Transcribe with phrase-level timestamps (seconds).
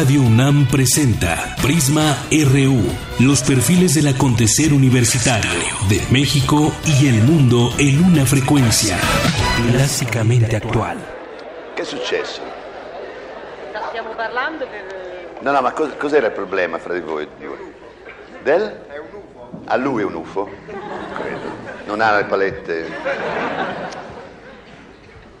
[0.00, 2.80] Radio UNAM presenta Prisma RU,
[3.18, 5.50] los perfiles del acontecer universitario
[5.90, 8.96] de México y el mundo en una frecuencia
[9.70, 10.96] clásicamente actual.
[11.74, 12.40] È successo?
[13.90, 15.36] Stiamo parlando per...
[15.42, 17.58] No, no, ma cos- cos'era il problema fra di voi due?
[18.42, 18.62] Del?
[18.88, 19.60] È un UFO.
[19.66, 20.48] A lui è un UFO?
[21.20, 21.50] Credo.
[21.84, 22.90] Non ha le palette.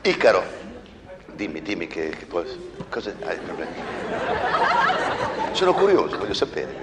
[0.02, 0.59] Icaro.
[1.40, 2.44] Dimmi, dimmi che, che può...
[2.90, 3.72] Cosa hai il problema?
[5.52, 6.74] Sono curioso, voglio sapere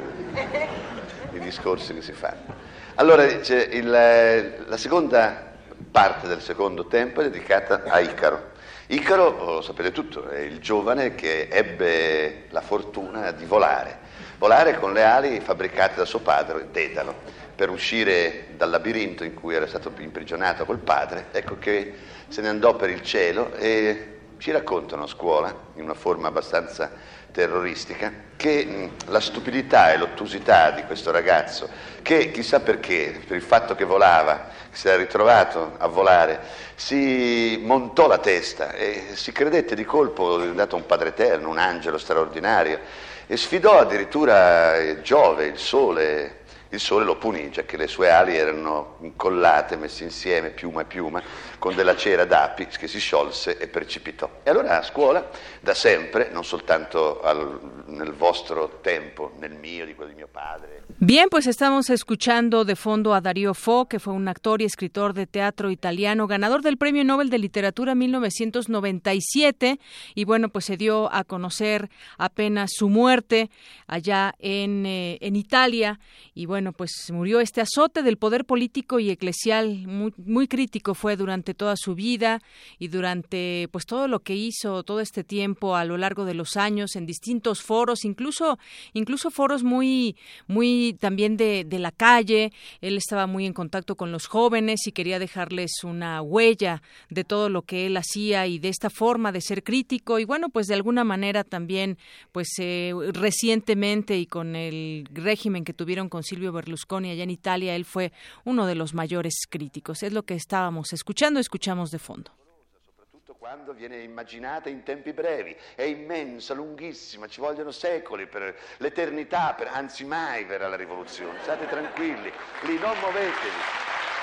[1.34, 2.56] i discorsi che si fanno.
[2.96, 5.54] Allora, il- la seconda
[5.92, 8.54] parte del secondo tempo è dedicata a Icaro.
[8.88, 14.00] Icaro, oh, lo sapete tutto, è il giovane che ebbe la fortuna di volare,
[14.40, 17.14] volare con le ali fabbricate da suo padre, Dedalo,
[17.54, 21.94] per uscire dal labirinto in cui era stato imprigionato col padre, ecco che
[22.28, 26.92] se ne andò per il cielo e ci raccontano a scuola, in una forma abbastanza
[27.32, 31.70] terroristica, che la stupidità e l'ottusità di questo ragazzo,
[32.02, 36.40] che chissà perché, per il fatto che volava, si era ritrovato a volare,
[36.76, 41.98] si montò la testa e si credette di colpo diventato un padre eterno, un angelo
[41.98, 42.80] straordinario,
[43.28, 46.46] e sfidò addirittura Giove, il sole.
[46.70, 50.84] Il sole lo punì, già che le sue ali erano incollate, messe insieme, piuma e
[50.84, 51.24] piuma,
[51.60, 54.40] con della cera d'api che si sciolse e precipitò.
[54.44, 59.96] E allora a scuola, da sempre, non soltanto al- nel vostro tempo, nel mio, di
[59.96, 64.14] quello di mio padre, Bien, pues estamos escuchando de fondo a Darío Fo, que fue
[64.14, 69.80] un actor y escritor de teatro italiano, ganador del Premio Nobel de Literatura 1997
[70.16, 73.52] y bueno, pues se dio a conocer apenas su muerte
[73.86, 76.00] allá en, eh, en Italia
[76.34, 81.16] y bueno, pues murió este azote del poder político y eclesial muy, muy crítico fue
[81.16, 82.42] durante toda su vida
[82.80, 86.58] y durante pues todo lo que hizo todo este tiempo a lo largo de los
[86.58, 88.60] años en distintos foros, incluso
[88.94, 90.16] incluso foros muy
[90.48, 92.52] muy también de, de la calle.
[92.82, 97.50] Él estaba muy en contacto con los jóvenes y quería dejarles una huella de todo
[97.50, 100.20] lo que él hacía y de esta forma de ser crítico.
[100.20, 101.98] Y bueno, pues de alguna manera también,
[102.32, 107.76] pues eh, recientemente y con el régimen que tuvieron con Silvio Berlusconi allá en Italia,
[107.76, 108.12] él fue
[108.46, 110.04] uno de los mayores críticos.
[110.04, 112.32] Es lo que estábamos escuchando, escuchamos de fondo.
[112.80, 115.56] soprattutto quando viene immaginata in tempi brevi.
[115.76, 121.40] È immensa, lunghissima, ci vogliono secoli per l'eternità, per, anzi mai verrà la rivoluzione.
[121.42, 122.32] State tranquilli,
[122.64, 123.60] lì non muovetevi,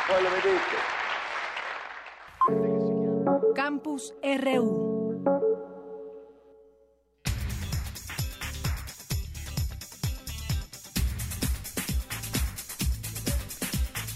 [0.07, 1.03] poi lo vedete.
[3.55, 5.04] Campus RU.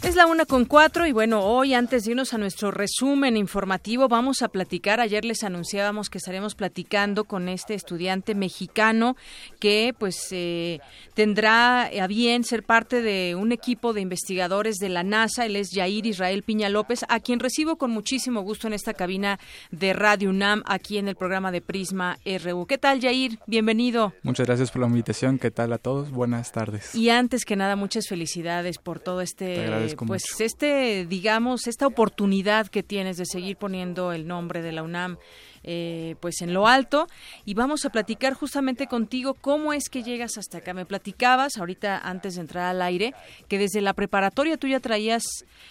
[0.01, 4.07] Es la una con cuatro y bueno, hoy antes de irnos a nuestro resumen informativo
[4.07, 5.01] vamos a platicar.
[5.01, 9.17] Ayer les anunciábamos que estaremos platicando con este estudiante mexicano
[9.59, 10.79] que pues eh,
[11.15, 15.47] tendrá a bien ser parte de un equipo de investigadores de la NASA.
[15.47, 19.41] Él es Yair Israel Piña López, a quien recibo con muchísimo gusto en esta cabina
[19.73, 22.67] de Radio UNAM aquí en el programa de Prisma RU.
[22.67, 23.41] ¿Qué tal, Yair?
[23.49, 24.13] Bienvenido.
[24.23, 25.41] Muchas gracias por la invitación.
[25.41, 26.13] ¿Qué tal a todos?
[26.13, 26.95] Buenas tardes.
[26.95, 30.45] Y antes que nada, muchas felicidades por todo Te este, agradezco pues mucho.
[30.45, 35.19] este, digamos, esta oportunidad que tienes de seguir poniendo el nombre de la UNAM.
[35.65, 37.09] eh, pues en lo alto
[37.45, 40.73] y vamos a platicar justamente contigo cómo es que llegas hasta acá.
[40.73, 43.13] Me platicabas ahorita antes de entrar al aire
[43.49, 45.23] que desde la preparatoria tú ya traías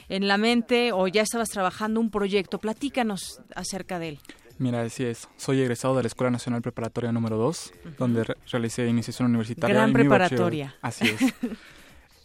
[0.10, 2.60] en la mente o ya estabas trabajando un proyecto.
[2.60, 4.20] Platícanos acerca de él.
[4.60, 5.30] Mira, así es.
[5.38, 9.76] Soy egresado de la Escuela Nacional Preparatoria número 2, donde re- realicé iniciación universitaria.
[9.76, 10.76] Gran y preparatoria.
[10.82, 11.34] Así es.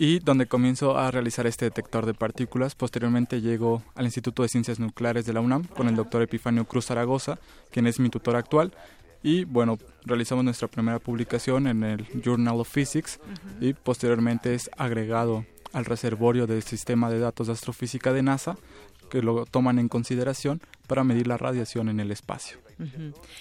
[0.02, 2.74] y donde comienzo a realizar este detector de partículas.
[2.74, 6.86] Posteriormente llego al Instituto de Ciencias Nucleares de la UNAM con el doctor Epifanio Cruz
[6.86, 7.38] Zaragoza,
[7.70, 8.72] quien es mi tutor actual.
[9.22, 13.20] Y bueno, realizamos nuestra primera publicación en el Journal of Physics
[13.60, 18.56] y posteriormente es agregado al reservorio del sistema de datos de astrofísica de NASA
[19.08, 22.58] que lo toman en consideración para medir la radiación en el espacio.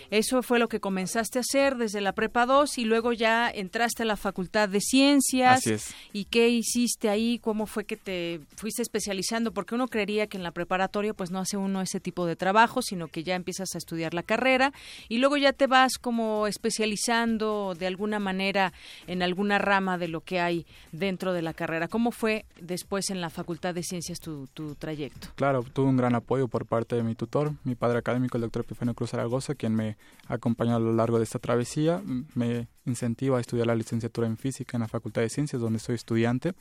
[0.10, 4.04] Eso fue lo que comenzaste a hacer desde la prepa 2 y luego ya entraste
[4.04, 5.60] a la Facultad de Ciencias.
[5.60, 5.96] Así es.
[6.14, 7.40] ¿Y qué hiciste ahí?
[7.40, 9.54] ¿Cómo fue que te fuiste especializando?
[9.54, 12.82] Porque uno creería que en la preparatoria pues no hace uno ese tipo de trabajo,
[12.82, 14.74] sino que ya empiezas a estudiar la carrera
[15.10, 18.74] y luego ya te vas como especializando de alguna manera
[19.08, 21.88] en alguna rama de lo que hay dentro de la carrera.
[21.88, 25.30] ¿Cómo fue después en la Facultad de Ciencias tu, tu trayecto?
[25.36, 28.64] Claro, tuve un gran apoyo por parte de mi tutor, mi padre académico, el doctor
[28.64, 29.98] Epifanio Cruz Zaragoza, quien me
[30.28, 32.02] acompañó a lo largo de esta travesía,
[32.36, 35.96] me incentiva a estudiar la licenciatura en física en la Facultad de Ciencias, donde soy
[35.96, 36.54] estudiante.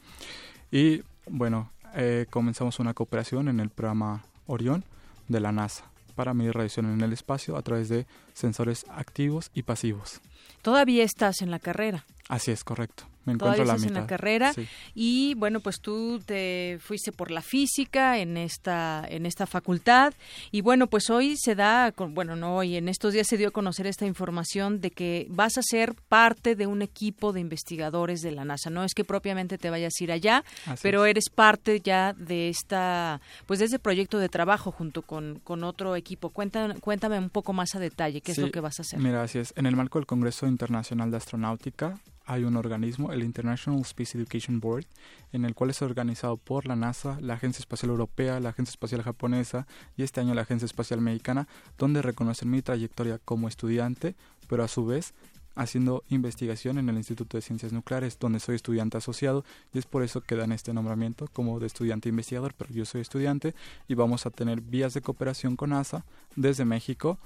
[0.71, 4.85] Y bueno, eh, comenzamos una cooperación en el programa Orión
[5.29, 5.85] de la NASA.
[6.17, 10.21] para medir radiación en el espacio a través de sensores activos y pasivos.
[10.61, 12.05] Todavía estás en la carrera.
[12.29, 13.05] Así es, correcto.
[13.25, 13.89] Me encuentro Todavía la mitad.
[13.89, 14.67] en la carrera Sí.
[14.95, 20.15] y bueno, pues tú te fuiste por la física en esta en esta facultad
[20.51, 23.51] y bueno, pues hoy se da bueno, no hoy, en estos días se dio a
[23.51, 28.33] conocer esta información de que vas a ser parte de un equipo de investigadores de
[28.33, 28.71] la NASA.
[28.71, 31.11] No es que propiamente te vayas a ir allá, Así pero es.
[31.11, 35.95] eres parte ya de esta pues de ese proyecto de trabajo junto con, con otro
[35.97, 36.31] equipo.
[36.31, 38.99] Cuéntame, cuéntame un poco más a detalle qué es lo que vas a hacer.
[38.99, 39.53] Mira, así es.
[39.57, 41.99] En el marco del Congreso Internacional de Astronáutica
[42.31, 44.87] hay un organismo, el International Space Education Board,
[45.33, 49.03] en el cual es organizado por la NASA, la Agencia Espacial Europea, la Agencia Espacial
[49.03, 49.67] Japonesa
[49.97, 54.15] y este año la Agencia Espacial Mexicana, donde reconocen mi trayectoria como estudiante,
[54.47, 55.13] pero a su vez
[55.57, 59.45] haciendo investigación en el Instituto de Ciencias Nucleares, donde soy estudiante asociado,
[59.75, 63.01] y es por eso que dan este nombramiento como de estudiante investigador, pero yo soy
[63.01, 63.57] estudiante
[63.89, 66.05] y vamos a tener vías de cooperación con NASA
[66.37, 67.19] desde México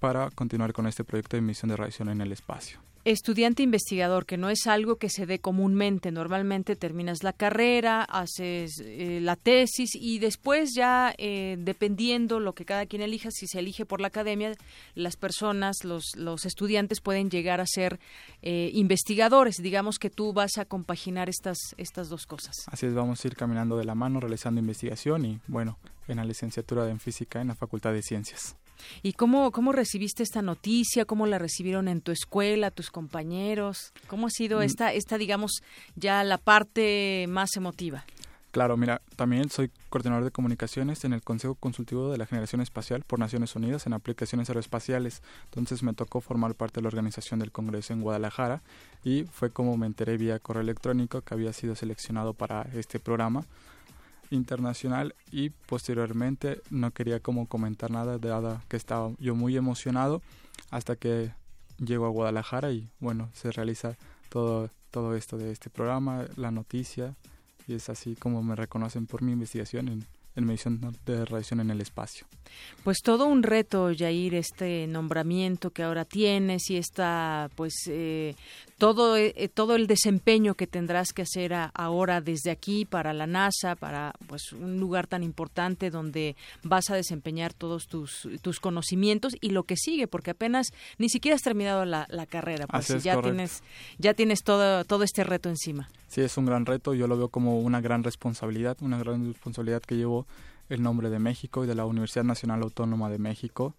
[0.00, 2.80] para continuar con este proyecto de emisión de radiación en el espacio.
[3.04, 6.10] Estudiante investigador, que no es algo que se dé comúnmente.
[6.10, 12.64] Normalmente terminas la carrera, haces eh, la tesis y después ya, eh, dependiendo lo que
[12.64, 14.54] cada quien elija, si se elige por la academia,
[14.94, 18.00] las personas, los, los estudiantes pueden llegar a ser
[18.40, 19.56] eh, investigadores.
[19.56, 22.54] Digamos que tú vas a compaginar estas, estas dos cosas.
[22.68, 25.78] Así es, vamos a ir caminando de la mano, realizando investigación y, bueno,
[26.08, 28.56] en la licenciatura en física en la Facultad de Ciencias.
[29.02, 31.04] ¿Y cómo, cómo recibiste esta noticia?
[31.04, 33.92] ¿Cómo la recibieron en tu escuela, tus compañeros?
[34.06, 34.62] ¿Cómo ha sido Mm.
[34.62, 35.62] esta, esta digamos,
[35.96, 38.04] ya la parte más emotiva?
[38.50, 43.02] Claro, mira, también soy coordinador de comunicaciones en el Consejo Consultivo de la Generación Espacial
[43.04, 45.22] por Naciones Unidas en aplicaciones aeroespaciales.
[45.46, 48.62] Entonces me tocó formar parte de la organización del Congreso en Guadalajara
[49.02, 53.44] y fue como me enteré vía correo electrónico que había sido seleccionado para este programa
[54.30, 60.22] internacional y posteriormente no quería como comentar nada dada que estaba yo muy emocionado
[60.70, 61.32] hasta que
[61.78, 63.96] llego a Guadalajara y bueno se realiza
[64.28, 67.16] todo todo esto de este programa la noticia
[67.66, 70.04] y es así como me reconocen por mi investigación
[70.36, 72.26] en medición de radiación en el espacio.
[72.82, 78.34] Pues todo un reto, Yair, este nombramiento que ahora tienes y esta, pues, eh,
[78.78, 83.26] todo, eh, todo el desempeño que tendrás que hacer a- ahora desde aquí para la
[83.26, 89.34] NASA, para pues un lugar tan importante donde vas a desempeñar todos tus, tus conocimientos
[89.40, 93.14] y lo que sigue, porque apenas ni siquiera has terminado la, la carrera, pues ya
[93.14, 93.22] correcto.
[93.36, 93.62] tienes,
[93.98, 95.88] ya tienes todo, todo este reto encima.
[96.14, 99.82] Sí, es un gran reto, yo lo veo como una gran responsabilidad, una gran responsabilidad
[99.82, 100.28] que llevo
[100.68, 103.74] el nombre de México y de la Universidad Nacional Autónoma de México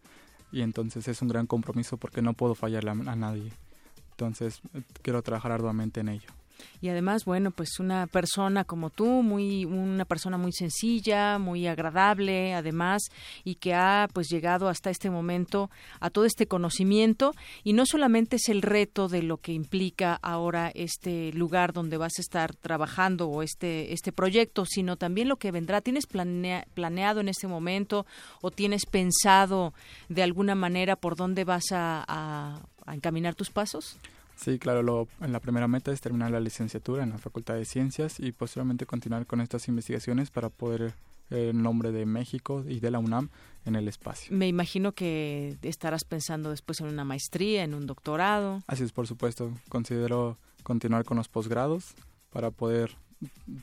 [0.52, 3.54] y entonces es un gran compromiso porque no puedo fallarle a, a nadie.
[4.12, 6.28] Entonces eh, quiero trabajar arduamente en ello.
[6.82, 12.54] Y además, bueno, pues una persona como tú, muy una persona muy sencilla, muy agradable,
[12.54, 13.04] además,
[13.44, 15.70] y que ha pues llegado hasta este momento
[16.00, 20.72] a todo este conocimiento y no solamente es el reto de lo que implica ahora
[20.74, 25.52] este lugar donde vas a estar trabajando o este este proyecto, sino también lo que
[25.52, 25.82] vendrá.
[25.82, 28.06] ¿Tienes planea- planeado en este momento
[28.42, 29.74] o tienes pensado
[30.10, 33.98] de alguna manera por dónde vas a- a- a encaminar tus pasos?
[34.36, 37.66] Sí, claro, lo, en la primera meta es terminar la licenciatura en la Facultad de
[37.66, 40.94] Ciencias y posteriormente continuar con estas investigaciones para poder
[41.32, 43.30] eh, en nombre de México y de la UNAM
[43.66, 44.36] en el espacio.
[44.36, 48.62] Me imagino que estarás pensando después en una maestría, en un doctorado.
[48.68, 51.96] Así es, por supuesto, considero continuar con los posgrados
[52.32, 52.96] para poder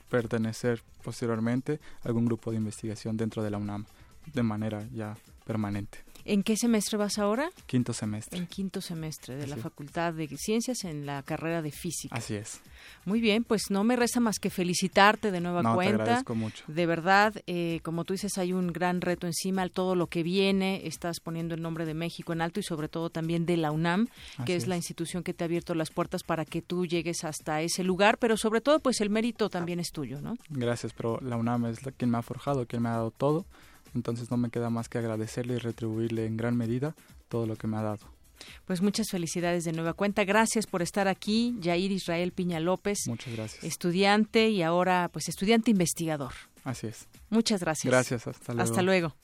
[0.08, 3.84] pertenecer posteriormente a algún grupo de investigación dentro de la UNAM
[4.32, 5.98] de manera ya permanente.
[6.24, 7.50] ¿En qué semestre vas ahora?
[7.66, 8.38] Quinto semestre.
[8.38, 9.56] En quinto semestre de la.
[9.56, 12.16] Facultad de Ciencias en la carrera de Física.
[12.16, 12.60] Así es.
[13.04, 16.02] Muy bien, pues no me resta más que felicitarte de nueva No, te cuenta.
[16.02, 16.64] agradezco mucho.
[16.66, 20.86] De verdad, eh, como tú dices, hay un gran reto encima, todo lo que viene,
[20.86, 24.08] estás poniendo el nombre de México en alto y sobre todo también de la UNAM,
[24.44, 27.60] que es, la institución que te ha abierto las puertas para que tú llegues hasta
[27.62, 30.36] ese lugar, pero sobre todo pues el mérito también es tuyo, ¿no?
[30.48, 33.44] Gracias, pero la UNAM es la, quien me ha forjado, quien me ha dado todo.
[33.94, 36.94] Entonces no me queda más que agradecerle y retribuirle en gran medida
[37.28, 38.06] todo lo que me ha dado.
[38.64, 40.24] Pues muchas felicidades de nueva cuenta.
[40.24, 43.62] Gracias por estar aquí, Yair Israel Piña López, Muchas gracias.
[43.64, 46.32] estudiante y ahora pues estudiante investigador.
[46.64, 47.08] Así es.
[47.30, 47.90] Muchas gracias.
[47.90, 48.64] Gracias, hasta luego.
[48.70, 49.16] Hasta luego.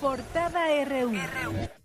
[0.00, 1.14] Portada RU.
[1.14, 1.83] Es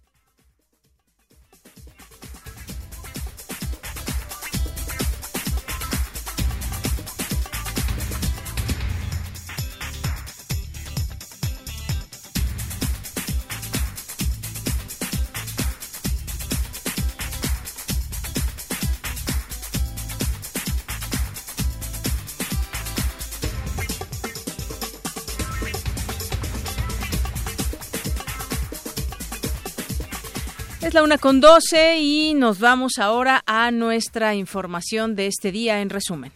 [31.03, 36.31] una con doce y nos vamos ahora a nuestra información de este día en resumen.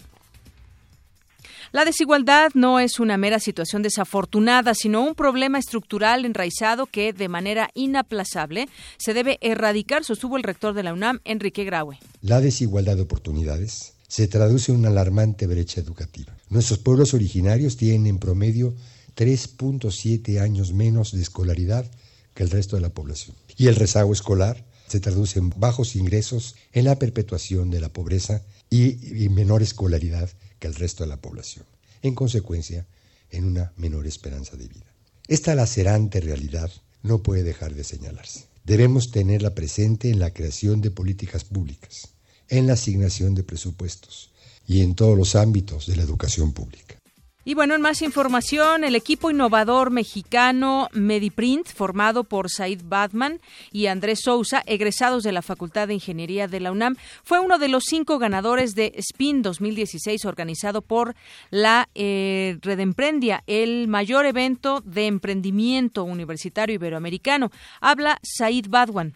[1.72, 7.28] La desigualdad no es una mera situación desafortunada, sino un problema estructural enraizado que, de
[7.28, 11.98] manera inaplazable, se debe erradicar, sostuvo el rector de la UNAM, Enrique Graue.
[12.22, 16.34] La desigualdad de oportunidades se traduce en una alarmante brecha educativa.
[16.50, 18.76] Nuestros pueblos originarios tienen en promedio
[19.16, 21.90] 3.7 años menos de escolaridad
[22.34, 23.36] que el resto de la población.
[23.58, 28.44] Y el rezago escolar se traduce en bajos ingresos, en la perpetuación de la pobreza
[28.70, 31.66] y, menor escolaridad que el resto de la población.
[32.02, 32.86] En consecuencia,
[33.32, 34.86] en una menor esperanza de vida.
[35.28, 36.72] Esta lacerante realidad
[37.02, 38.46] no puede dejar de señalarse.
[38.66, 42.10] Debemos tenerla presente en la creación de políticas públicas,
[42.50, 44.32] en la asignación de presupuestos
[44.68, 47.03] y en todos los ámbitos de la educación pública.
[47.46, 53.88] Y bueno, en más información, el equipo innovador mexicano Mediprint, formado por Said Batman y
[53.88, 57.84] Andrés Sousa, egresados de la Facultad de Ingeniería de la UNAM, fue uno de los
[57.84, 61.16] cinco ganadores de SPIN 2016 organizado por
[61.50, 67.52] la eh, Redemprendia, el mayor evento de emprendimiento universitario iberoamericano.
[67.82, 69.14] Habla Said Badwan.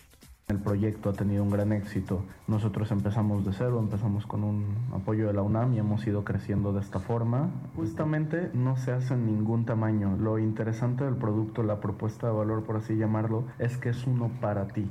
[0.50, 2.24] El proyecto ha tenido un gran éxito.
[2.48, 6.72] Nosotros empezamos de cero, empezamos con un apoyo de la UNAM y hemos ido creciendo
[6.72, 7.50] de esta forma.
[7.76, 10.16] Justamente no se hace en ningún tamaño.
[10.16, 14.32] Lo interesante del producto, la propuesta de valor, por así llamarlo, es que es uno
[14.40, 14.90] para ti.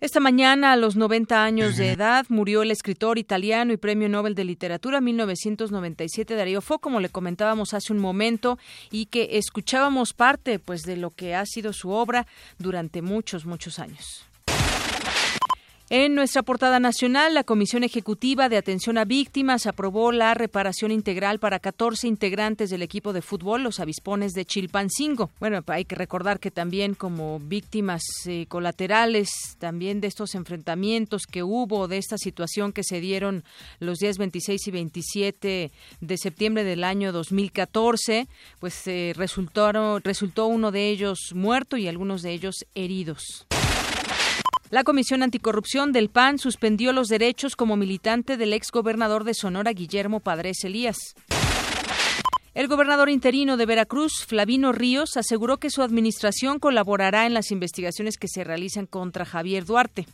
[0.00, 4.36] Esta mañana, a los 90 años de edad, murió el escritor italiano y Premio Nobel
[4.36, 8.60] de Literatura 1997 Darío Fo, como le comentábamos hace un momento,
[8.92, 12.28] y que escuchábamos parte pues de lo que ha sido su obra
[12.58, 14.27] durante muchos, muchos años.
[15.90, 21.38] En nuestra portada nacional, la Comisión Ejecutiva de Atención a Víctimas aprobó la reparación integral
[21.38, 25.30] para 14 integrantes del equipo de fútbol, los avispones de Chilpancingo.
[25.40, 31.42] Bueno, hay que recordar que también como víctimas eh, colaterales también de estos enfrentamientos que
[31.42, 33.42] hubo, de esta situación que se dieron
[33.80, 38.28] los días 26 y 27 de septiembre del año 2014,
[38.60, 43.46] pues eh, resultó, resultó uno de ellos muerto y algunos de ellos heridos.
[44.70, 49.72] La Comisión Anticorrupción del PAN suspendió los derechos como militante del ex gobernador de Sonora,
[49.72, 51.14] Guillermo Padres Elías.
[52.52, 58.18] El gobernador interino de Veracruz, Flavino Ríos, aseguró que su administración colaborará en las investigaciones
[58.18, 60.06] que se realizan contra Javier Duarte.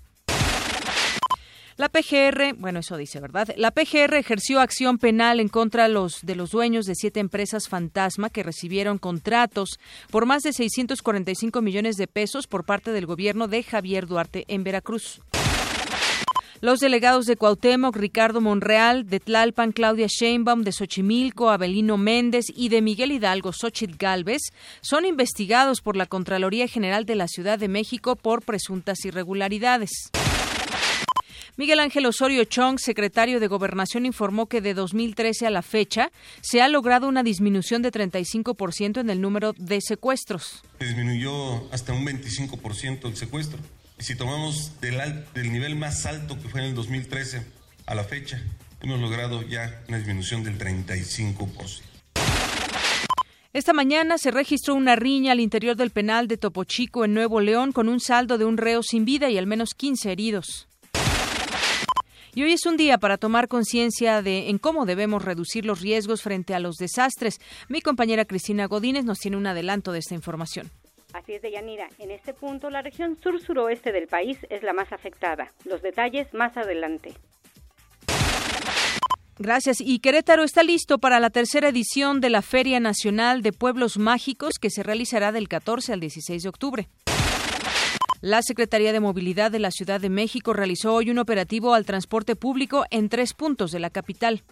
[1.76, 3.48] La PGR, bueno, eso dice, ¿verdad?
[3.56, 8.30] La PGR ejerció acción penal en contra los, de los dueños de siete empresas fantasma
[8.30, 13.64] que recibieron contratos por más de 645 millones de pesos por parte del gobierno de
[13.64, 15.20] Javier Duarte en Veracruz.
[16.60, 22.68] Los delegados de Cuauhtémoc, Ricardo Monreal, de Tlalpan, Claudia Sheinbaum, de Xochimilco, Abelino Méndez y
[22.68, 24.42] de Miguel Hidalgo, Xochitl Galvez,
[24.80, 30.10] son investigados por la Contraloría General de la Ciudad de México por presuntas irregularidades.
[31.56, 36.60] Miguel Ángel Osorio Chong, secretario de Gobernación, informó que de 2013 a la fecha se
[36.60, 40.64] ha logrado una disminución de 35% en el número de secuestros.
[40.80, 43.60] Disminuyó hasta un 25% el secuestro.
[44.00, 47.46] Y si tomamos del, del nivel más alto que fue en el 2013
[47.86, 48.42] a la fecha,
[48.80, 51.82] hemos logrado ya una disminución del 35%.
[53.52, 57.40] Esta mañana se registró una riña al interior del penal de Topo Chico en Nuevo
[57.40, 60.66] León con un saldo de un reo sin vida y al menos 15 heridos.
[62.36, 66.22] Y hoy es un día para tomar conciencia de en cómo debemos reducir los riesgos
[66.22, 67.40] frente a los desastres.
[67.68, 70.68] Mi compañera Cristina Godínez nos tiene un adelanto de esta información.
[71.12, 71.88] Así es, Deyanira.
[72.00, 75.52] En este punto, la región sur-suroeste del país es la más afectada.
[75.64, 77.12] Los detalles más adelante.
[79.38, 79.80] Gracias.
[79.80, 84.54] Y Querétaro está listo para la tercera edición de la Feria Nacional de Pueblos Mágicos
[84.60, 86.88] que se realizará del 14 al 16 de octubre.
[88.24, 92.36] La Secretaría de Movilidad de la Ciudad de México realizó hoy un operativo al transporte
[92.36, 94.44] público en tres puntos de la capital.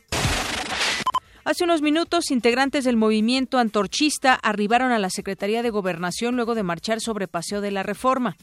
[1.42, 6.62] Hace unos minutos, integrantes del movimiento antorchista arribaron a la Secretaría de Gobernación luego de
[6.62, 8.36] marchar sobre Paseo de la Reforma.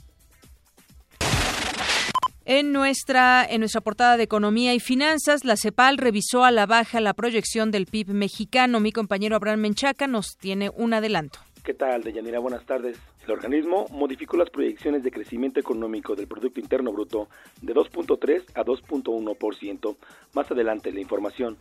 [2.45, 7.01] En nuestra, en nuestra portada de Economía y Finanzas, la CEPAL revisó a la baja
[7.01, 8.79] la proyección del PIB mexicano.
[8.79, 11.38] Mi compañero Abraham Menchaca nos tiene un adelanto.
[11.63, 12.39] ¿Qué tal, Deyanira?
[12.39, 12.98] Buenas tardes.
[13.29, 17.29] El organismo modificó las proyecciones de crecimiento económico del Producto Interno Bruto
[17.62, 19.95] de 2.3 a 2.1%.
[20.33, 21.55] Más adelante la información.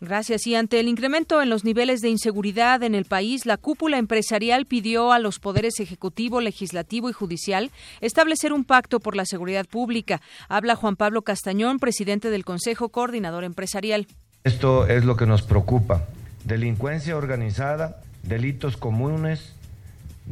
[0.00, 0.46] Gracias.
[0.46, 4.64] Y ante el incremento en los niveles de inseguridad en el país, la cúpula empresarial
[4.64, 10.22] pidió a los poderes ejecutivo, legislativo y judicial establecer un pacto por la seguridad pública.
[10.48, 14.06] Habla Juan Pablo Castañón, presidente del Consejo Coordinador Empresarial.
[14.44, 16.06] Esto es lo que nos preocupa.
[16.44, 19.59] Delincuencia organizada, delitos comunes,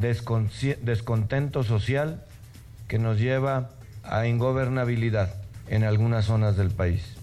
[0.00, 2.24] descontento social
[2.86, 3.70] que nos lleva
[4.02, 5.34] a ingobernabilidad
[5.68, 7.16] en algunas zonas del país.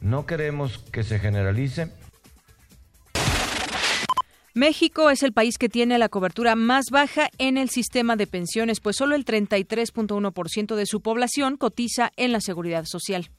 [0.00, 1.92] No queremos que se generalice.
[4.54, 8.80] México es el país que tiene la cobertura más baja en el sistema de pensiones,
[8.80, 13.30] pues solo el 33.1% de su población cotiza en la seguridad social.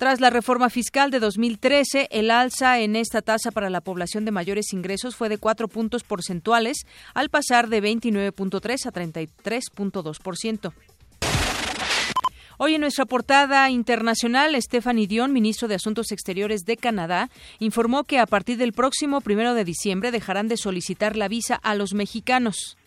[0.00, 4.30] Tras la reforma fiscal de 2013, el alza en esta tasa para la población de
[4.30, 10.72] mayores ingresos fue de cuatro puntos porcentuales, al pasar de 29.3 a 33.2%.
[12.56, 17.28] Hoy en nuestra portada internacional, Stephanie Dion, ministro de Asuntos Exteriores de Canadá,
[17.58, 21.74] informó que a partir del próximo primero de diciembre dejarán de solicitar la visa a
[21.74, 22.78] los mexicanos.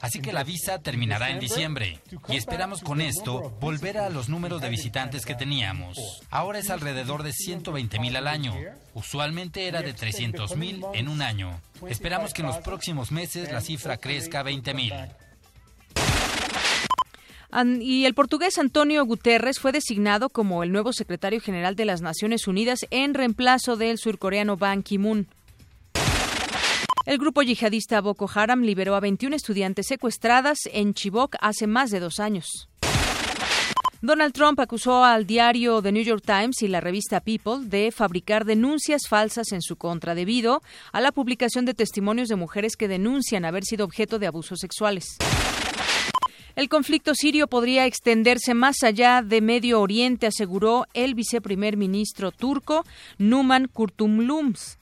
[0.00, 4.62] Así que la visa terminará en diciembre y esperamos con esto volver a los números
[4.62, 5.98] de visitantes que teníamos.
[6.30, 8.54] Ahora es alrededor de 120 mil al año.
[8.94, 11.60] Usualmente era de 300 mil en un año.
[11.88, 14.94] Esperamos que en los próximos meses la cifra crezca a 20 mil.
[17.80, 22.46] Y el portugués Antonio Guterres fue designado como el nuevo secretario general de las Naciones
[22.46, 25.26] Unidas en reemplazo del surcoreano Ban Ki-moon.
[27.10, 31.98] El grupo yihadista Boko Haram liberó a 21 estudiantes secuestradas en Chibok hace más de
[31.98, 32.68] dos años.
[34.00, 38.44] Donald Trump acusó al diario The New York Times y la revista People de fabricar
[38.44, 40.62] denuncias falsas en su contra debido
[40.92, 45.16] a la publicación de testimonios de mujeres que denuncian haber sido objeto de abusos sexuales.
[46.54, 52.84] El conflicto sirio podría extenderse más allá de Medio Oriente, aseguró el viceprimer ministro turco
[53.18, 54.78] Numan Kurtulums.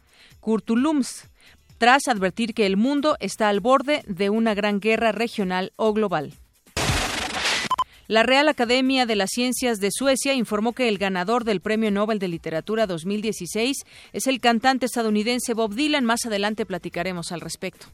[1.78, 6.34] Tras advertir que el mundo está al borde de una gran guerra regional o global.
[8.08, 12.18] La Real Academia de las Ciencias de Suecia informó que el ganador del Premio Nobel
[12.18, 13.76] de Literatura 2016
[14.12, 16.04] es el cantante estadounidense Bob Dylan.
[16.04, 17.86] Más adelante platicaremos al respecto.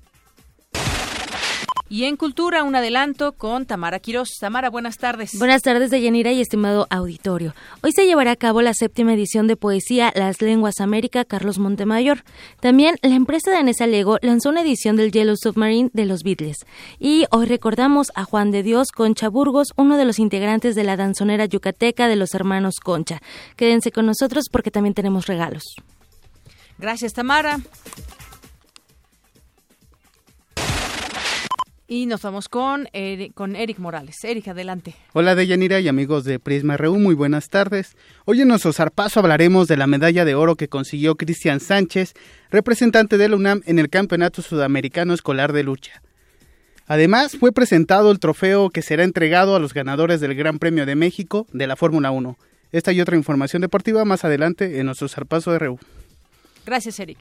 [1.91, 4.31] Y en Cultura, un adelanto con Tamara Quiroz.
[4.41, 5.39] Tamara, buenas tardes.
[5.39, 7.55] Buenas tardes, Deyanira y estimado auditorio.
[7.83, 12.25] Hoy se llevará a cabo la séptima edición de poesía Las Lenguas América Carlos Montemayor.
[12.61, 16.65] También la empresa danesa Lego lanzó una edición del Yellow Submarine de los Beatles.
[16.99, 20.97] Y hoy recordamos a Juan de Dios Concha Burgos, uno de los integrantes de la
[20.97, 23.21] danzonera yucateca de los hermanos Concha.
[23.57, 25.77] Quédense con nosotros porque también tenemos regalos.
[26.79, 27.61] Gracias, Tamara.
[31.87, 32.89] Y nos vamos con,
[33.35, 34.25] con Eric Morales.
[34.25, 34.95] Eric, adelante.
[35.13, 37.95] Hola Deyanira y amigos de Prisma RU, muy buenas tardes.
[38.25, 42.15] Hoy en nuestro zarpazo hablaremos de la medalla de oro que consiguió Cristian Sánchez,
[42.51, 46.01] representante de la UNAM en el Campeonato Sudamericano Escolar de Lucha.
[46.87, 50.95] Además, fue presentado el trofeo que será entregado a los ganadores del Gran Premio de
[50.95, 52.37] México de la Fórmula 1.
[52.73, 55.79] Esta y otra información deportiva más adelante en nuestro zarpazo RU.
[56.65, 57.19] Gracias, Eric.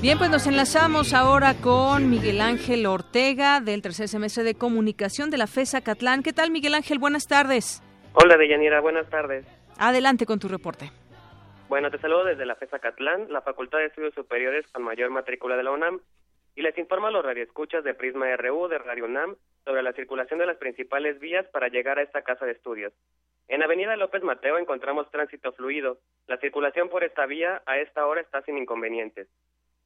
[0.00, 5.38] Bien, pues nos enlazamos ahora con Miguel Ángel Ortega del tercer semestre de comunicación de
[5.38, 6.22] la FESA Catlán.
[6.22, 7.00] ¿Qué tal, Miguel Ángel?
[7.00, 7.82] Buenas tardes.
[8.12, 8.80] Hola, Deyanira.
[8.80, 9.44] Buenas tardes.
[9.76, 10.92] Adelante con tu reporte.
[11.68, 15.56] Bueno, te saludo desde la FESA Catlán, la Facultad de Estudios Superiores con mayor matrícula
[15.56, 16.00] de la UNAM,
[16.54, 19.34] y les informo a los radioescuchas de Prisma RU de Radio UNAM
[19.64, 22.92] sobre la circulación de las principales vías para llegar a esta casa de estudios.
[23.48, 25.98] En Avenida López Mateo encontramos tránsito fluido.
[26.28, 29.26] La circulación por esta vía a esta hora está sin inconvenientes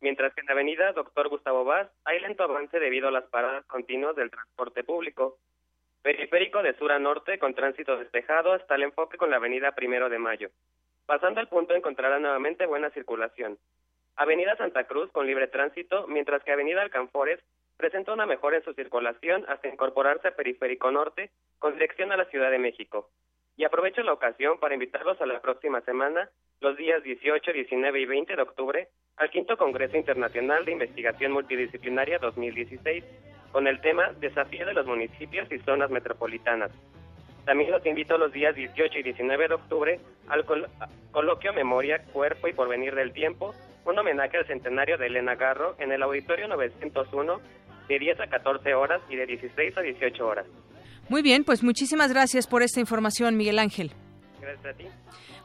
[0.03, 3.65] mientras que en la avenida Doctor Gustavo Vaz hay lento avance debido a las paradas
[3.67, 5.39] continuas del transporte público.
[6.03, 10.09] Periférico de sur a norte con tránsito despejado hasta el enfoque con la avenida Primero
[10.11, 10.51] de Mayo.
[11.07, 13.57] Pasando al punto encontrará nuevamente buena circulación.
[14.17, 17.41] Avenida Santa Cruz con libre tránsito, mientras que Avenida Alcanfores
[17.77, 22.27] presenta una mejora en su circulación hasta incorporarse a Periférico Norte con dirección a la
[22.27, 23.09] Ciudad de México.
[23.57, 28.07] Y aprovecho la ocasión para invitarlos a la próxima semana, los días 18, 19 y
[28.07, 33.05] 20 de octubre, al quinto Congreso Internacional de Investigación Multidisciplinaria 2016,
[33.53, 36.71] con el tema Desafío de los municipios y zonas metropolitanas.
[37.45, 40.45] También los invito los días 18 y 19 de octubre al
[41.11, 43.53] coloquio Memoria, Cuerpo y Porvenir del Tiempo,
[43.85, 47.41] un homenaje al centenario de Elena Garro en el Auditorio 901
[47.89, 50.47] de 10 a 14 horas y de 16 a 18 horas.
[51.13, 53.93] Muy bien, pues muchísimas gracias por esta información, Miguel Ángel.
[54.43, 54.85] Gracias a ti.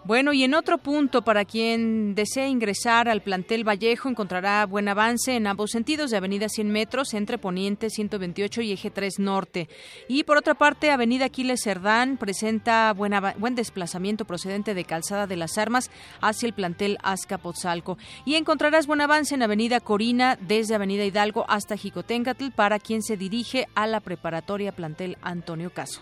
[0.03, 5.35] Bueno, y en otro punto, para quien desee ingresar al plantel Vallejo, encontrará buen avance
[5.35, 9.69] en ambos sentidos de Avenida 100 metros entre Poniente 128 y Eje 3 Norte.
[10.07, 15.59] Y por otra parte, Avenida Aquiles Cerdán presenta buen desplazamiento procedente de Calzada de las
[15.59, 17.99] Armas hacia el plantel Azcapotzalco.
[18.25, 23.15] Y encontrarás buen avance en Avenida Corina desde Avenida Hidalgo hasta Jicotencatl para quien se
[23.15, 26.01] dirige a la preparatoria plantel Antonio Caso.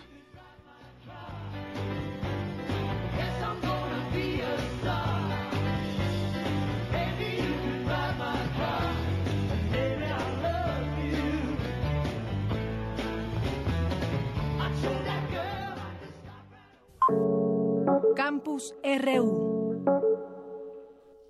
[18.16, 19.84] Campus RU.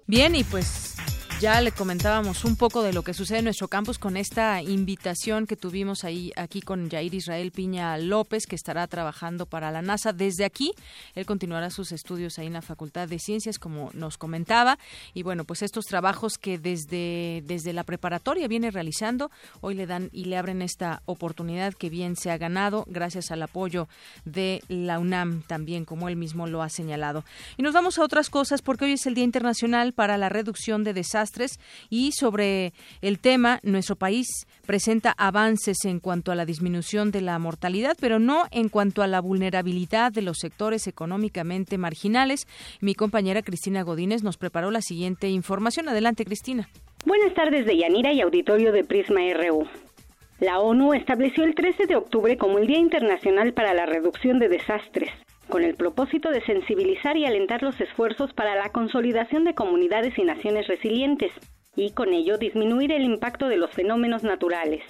[0.07, 0.95] Bien, y pues
[1.41, 5.47] ya le comentábamos un poco de lo que sucede en nuestro campus con esta invitación
[5.47, 10.15] que tuvimos ahí aquí con Jair Israel Piña López, que estará trabajando para la NASA
[10.15, 10.73] desde aquí.
[11.15, 14.79] Él continuará sus estudios ahí en la Facultad de Ciencias, como nos comentaba.
[15.13, 20.09] Y bueno, pues estos trabajos que desde, desde la preparatoria viene realizando, hoy le dan
[20.13, 23.89] y le abren esta oportunidad que bien se ha ganado gracias al apoyo
[24.25, 27.25] de la UNAM también, como él mismo lo ha señalado.
[27.59, 30.83] Y nos vamos a otras cosas porque hoy es el Día Internacional para la Reducción
[30.83, 31.26] de Desastres
[31.91, 37.39] y sobre el tema, nuestro país presenta avances en cuanto a la disminución de la
[37.39, 42.47] mortalidad, pero no en cuanto a la vulnerabilidad de los sectores económicamente marginales.
[42.81, 45.89] Mi compañera Cristina Godínez nos preparó la siguiente información.
[45.89, 46.69] Adelante, Cristina.
[47.05, 49.67] Buenas tardes de Yanira y auditorio de Prisma RU.
[50.41, 54.49] La ONU estableció el 13 de octubre como el Día Internacional para la Reducción de
[54.49, 55.11] Desastres,
[55.49, 60.23] con el propósito de sensibilizar y alentar los esfuerzos para la consolidación de comunidades y
[60.23, 61.33] naciones resilientes,
[61.77, 64.83] y con ello disminuir el impacto de los fenómenos naturales.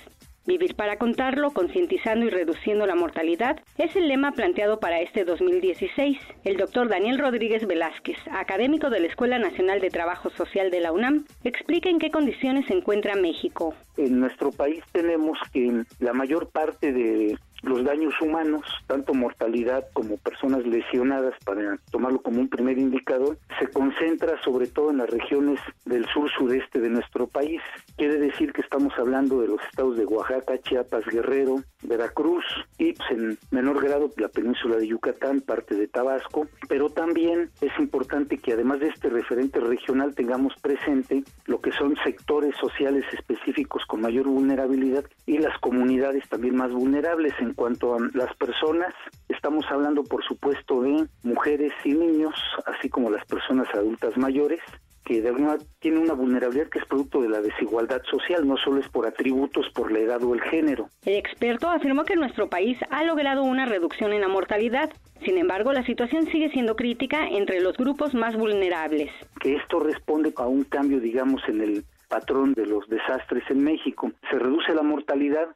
[0.46, 6.18] Vivir para contarlo, concientizando y reduciendo la mortalidad, es el lema planteado para este 2016.
[6.44, 10.92] El doctor Daniel Rodríguez Velázquez, académico de la Escuela Nacional de Trabajo Social de la
[10.92, 13.74] UNAM, explica en qué condiciones se encuentra México.
[13.96, 17.36] En nuestro país tenemos que la mayor parte de
[17.68, 23.68] los daños humanos, tanto mortalidad como personas lesionadas, para tomarlo como un primer indicador, se
[23.68, 27.60] concentra sobre todo en las regiones del sur-sudeste de nuestro país.
[27.96, 32.44] Quiere decir que estamos hablando de los estados de Oaxaca, Chiapas, Guerrero, Veracruz
[32.78, 37.72] y pues, en menor grado la península de Yucatán, parte de Tabasco, pero también es
[37.78, 43.84] importante que además de este referente regional tengamos presente lo que son sectores sociales específicos
[43.86, 48.94] con mayor vulnerabilidad y las comunidades también más vulnerables en cuanto a las personas,
[49.28, 52.34] estamos hablando por supuesto de mujeres y niños,
[52.66, 54.60] así como las personas adultas mayores,
[55.06, 58.80] que de alguna tiene una vulnerabilidad que es producto de la desigualdad social, no solo
[58.80, 60.88] es por atributos, por la edad o el género.
[61.04, 64.90] El experto afirmó que nuestro país ha logrado una reducción en la mortalidad.
[65.24, 69.10] Sin embargo, la situación sigue siendo crítica entre los grupos más vulnerables.
[69.40, 74.10] Que esto responde a un cambio, digamos, en el patrón de los desastres en México.
[74.28, 75.46] Se reduce la mortalidad,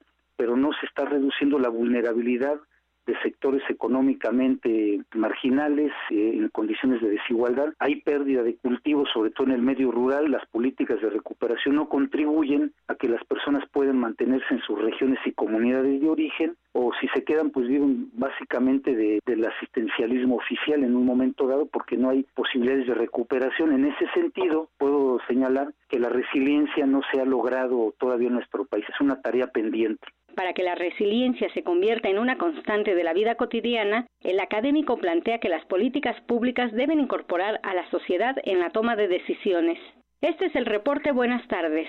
[0.40, 2.58] pero no se está reduciendo la vulnerabilidad
[3.06, 7.74] de sectores económicamente marginales eh, en condiciones de desigualdad.
[7.78, 10.30] Hay pérdida de cultivos, sobre todo en el medio rural.
[10.30, 15.18] Las políticas de recuperación no contribuyen a que las personas puedan mantenerse en sus regiones
[15.26, 20.84] y comunidades de origen o si se quedan pues viven básicamente de, del asistencialismo oficial
[20.84, 23.72] en un momento dado porque no hay posibilidades de recuperación.
[23.72, 28.64] En ese sentido puedo señalar que la resiliencia no se ha logrado todavía en nuestro
[28.64, 30.06] país, es una tarea pendiente.
[30.34, 34.96] Para que la resiliencia se convierta en una constante de la vida cotidiana, el académico
[34.96, 39.78] plantea que las políticas públicas deben incorporar a la sociedad en la toma de decisiones.
[40.20, 41.12] Este es el reporte.
[41.12, 41.88] Buenas tardes.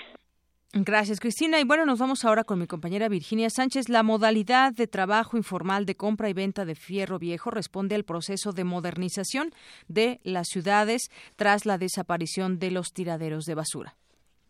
[0.74, 1.60] Gracias, Cristina.
[1.60, 3.90] Y bueno, nos vamos ahora con mi compañera Virginia Sánchez.
[3.90, 8.54] La modalidad de trabajo informal de compra y venta de fierro viejo responde al proceso
[8.54, 9.52] de modernización
[9.90, 13.96] de las ciudades tras la desaparición de los tiraderos de basura.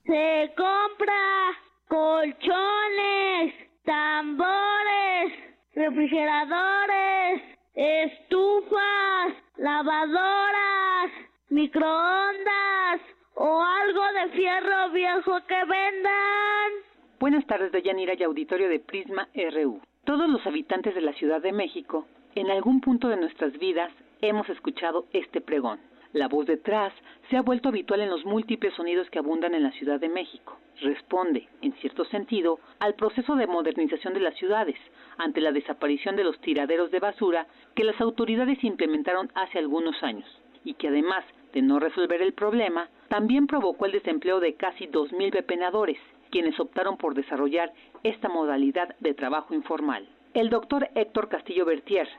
[0.06, 5.34] Se compra colchones, tambores,
[5.74, 7.42] refrigeradores,
[7.74, 11.12] estufas, lavadoras,
[11.50, 13.02] microondas
[13.36, 16.72] o algo de fierro viejo que vendan.
[17.20, 19.82] Buenas tardes, Deyanira y auditorio de Prisma RU.
[20.06, 23.92] Todos los habitantes de la Ciudad de México, en algún punto de nuestras vidas,
[24.22, 25.80] hemos escuchado este pregón.
[26.14, 26.94] La voz detrás
[27.30, 30.58] se ha vuelto habitual en los múltiples sonidos que abundan en la Ciudad de México.
[30.82, 34.78] Responde, en cierto sentido, al proceso de modernización de las ciudades,
[35.20, 40.26] ante la desaparición de los tiraderos de basura que las autoridades implementaron hace algunos años,
[40.66, 45.32] y que además de no resolver el problema, también provocó el desempleo de casi 2.000
[45.32, 46.00] bepenadores,
[46.32, 50.08] quienes optaron por desarrollar esta modalidad de trabajo informal.
[50.34, 52.10] El doctor Héctor Castillo Bertier,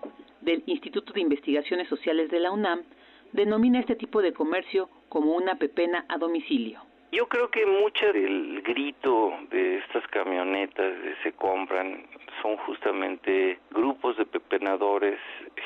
[0.40, 2.82] del Instituto de Investigaciones Sociales de la UNAM,
[3.32, 6.80] denomina este tipo de comercio como una pepena a domicilio.
[7.12, 12.06] Yo creo que mucho del grito de estas camionetas se compran
[12.42, 15.18] son justamente grupos de pepenadores,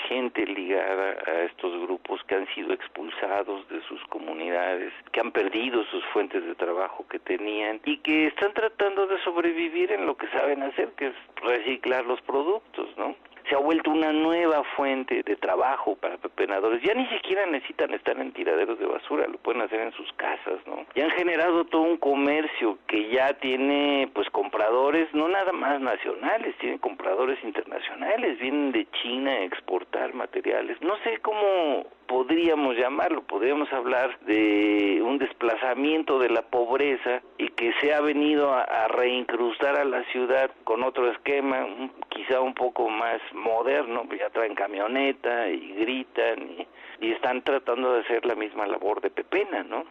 [0.08, 5.82] gente ligada a estos grupos que han sido expulsados de sus comunidades, que han perdido
[5.84, 10.28] sus fuentes de trabajo que tenían y que están tratando de sobrevivir en lo que
[10.28, 13.16] saben hacer, que es reciclar los productos, ¿no?
[13.48, 16.82] se ha vuelto una nueva fuente de trabajo para pepenadores.
[16.82, 20.58] Ya ni siquiera necesitan estar en tiraderos de basura, lo pueden hacer en sus casas,
[20.66, 20.84] ¿no?
[20.94, 26.54] Y han generado todo un comercio que ya tiene, pues, compradores no nada más nacionales,
[26.66, 30.76] tienen compradores internacionales, vienen de China a exportar materiales.
[30.82, 37.72] No sé cómo podríamos llamarlo, podríamos hablar de un desplazamiento de la pobreza y que
[37.80, 41.68] se ha venido a, reincrustar a la ciudad con otro esquema,
[42.08, 46.66] quizá un poco más moderno, ya traen camioneta y gritan y,
[47.06, 49.84] y están tratando de hacer la misma labor de pepena, ¿no?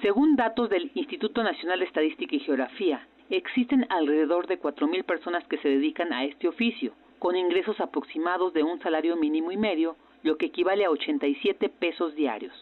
[0.00, 5.58] Según datos del Instituto Nacional de Estadística y Geografía, existen alrededor de 4.000 personas que
[5.58, 10.36] se dedican a este oficio, con ingresos aproximados de un salario mínimo y medio lo
[10.36, 12.52] que equivale a 87 pesos diarios.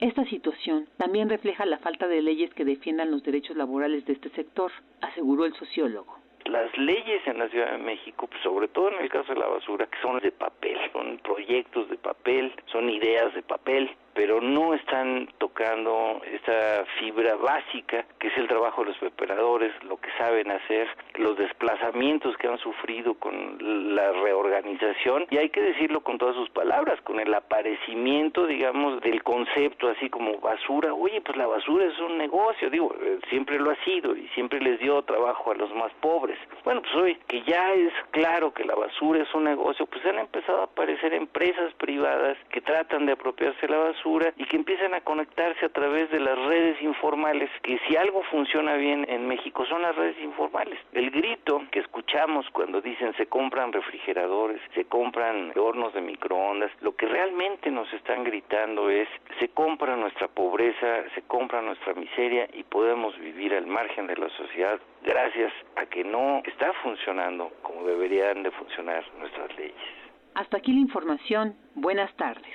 [0.00, 4.30] Esta situación también refleja la falta de leyes que defiendan los derechos laborales de este
[4.30, 9.00] sector, aseguró el sociólogo las leyes en la Ciudad de México, pues, sobre todo en
[9.00, 13.34] el caso de la basura, que son de papel, son proyectos de papel, son ideas
[13.34, 19.02] de papel, pero no están tocando esa fibra básica que es el trabajo de los
[19.02, 25.50] operadores, lo que saben hacer, los desplazamientos que han sufrido con la reorganización y hay
[25.50, 30.94] que decirlo con todas sus palabras, con el aparecimiento, digamos, del concepto así como basura.
[30.94, 34.60] Oye, pues la basura es un negocio, digo, eh, siempre lo ha sido y siempre
[34.60, 36.38] les dio trabajo a los más pobres.
[36.64, 40.18] Bueno, pues hoy que ya es claro que la basura es un negocio, pues han
[40.18, 44.03] empezado a aparecer empresas privadas que tratan de apropiarse la basura
[44.36, 48.74] y que empiezan a conectarse a través de las redes informales, que si algo funciona
[48.74, 50.78] bien en México son las redes informales.
[50.92, 56.94] El grito que escuchamos cuando dicen se compran refrigeradores, se compran hornos de microondas, lo
[56.94, 59.08] que realmente nos están gritando es
[59.40, 64.28] se compra nuestra pobreza, se compra nuestra miseria y podemos vivir al margen de la
[64.30, 69.74] sociedad gracias a que no está funcionando como deberían de funcionar nuestras leyes.
[70.34, 71.54] Hasta aquí la información.
[71.74, 72.54] Buenas tardes.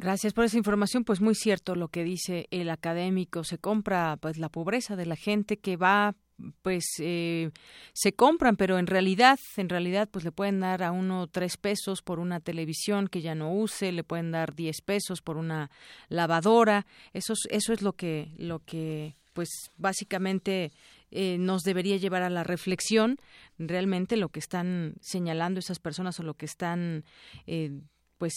[0.00, 4.38] Gracias por esa información, pues muy cierto lo que dice el académico, se compra pues
[4.38, 6.14] la pobreza de la gente que va
[6.62, 7.50] pues eh,
[7.94, 12.00] se compran, pero en realidad, en realidad, pues le pueden dar a uno tres pesos
[12.00, 15.68] por una televisión que ya no use, le pueden dar diez pesos por una
[16.08, 20.70] lavadora, eso es, eso es lo que, lo que, pues básicamente
[21.10, 23.16] eh, nos debería llevar a la reflexión,
[23.58, 27.04] realmente lo que están señalando esas personas o lo que están,
[27.48, 27.80] eh,
[28.16, 28.32] pues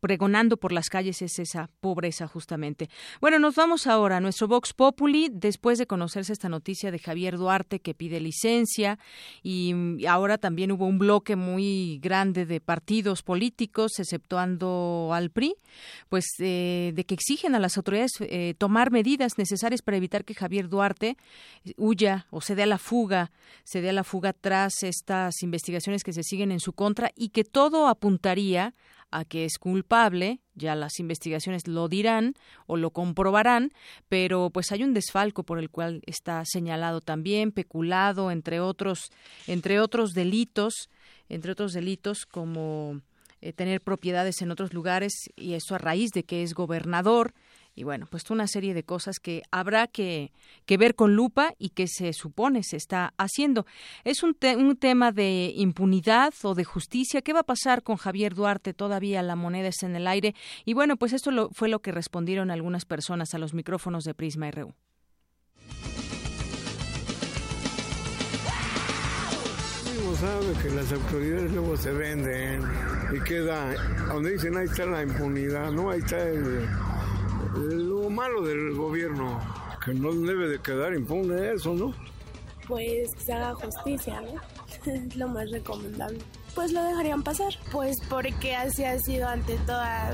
[0.00, 2.88] pregonando por las calles es esa pobreza justamente.
[3.20, 7.36] Bueno, nos vamos ahora a nuestro Vox Populi después de conocerse esta noticia de Javier
[7.38, 8.98] Duarte que pide licencia
[9.42, 15.54] y ahora también hubo un bloque muy grande de partidos políticos, exceptuando al PRI,
[16.08, 20.34] pues eh, de que exigen a las autoridades eh, tomar medidas necesarias para evitar que
[20.34, 21.16] Javier Duarte
[21.76, 23.32] huya o se dé a la fuga,
[23.64, 27.30] se dé a la fuga tras estas investigaciones que se siguen en su contra y
[27.30, 28.74] que todo apuntaría
[29.10, 32.34] a que es culpable, ya las investigaciones lo dirán
[32.66, 33.72] o lo comprobarán,
[34.08, 39.10] pero pues hay un desfalco por el cual está señalado también, peculado, entre otros,
[39.46, 40.88] entre otros delitos,
[41.28, 43.00] entre otros delitos como
[43.40, 47.34] eh, tener propiedades en otros lugares y eso a raíz de que es gobernador
[47.76, 50.32] y bueno, pues una serie de cosas que habrá que,
[50.64, 53.66] que ver con lupa y que se supone se está haciendo.
[54.02, 57.20] Es un, un tema de impunidad o de justicia.
[57.20, 58.72] ¿Qué va a pasar con Javier Duarte?
[58.72, 60.34] Todavía la moneda está en el aire.
[60.64, 64.14] Y bueno, pues esto lo, fue lo que respondieron algunas personas a los micrófonos de
[64.14, 64.74] Prisma RU.
[70.16, 72.62] sabe que las autoridades luego se venden
[73.14, 73.74] y queda,
[74.08, 75.90] donde dicen ahí está la impunidad, ¿no?
[75.90, 76.66] Ahí está el,
[77.56, 79.40] lo malo del gobierno,
[79.84, 81.94] que no debe de quedar impune eso, ¿no?
[82.66, 84.40] Pues que se haga justicia, ¿no?
[84.92, 86.18] es lo más recomendable.
[86.54, 90.10] Pues lo dejarían pasar, pues porque así ha sido ante toda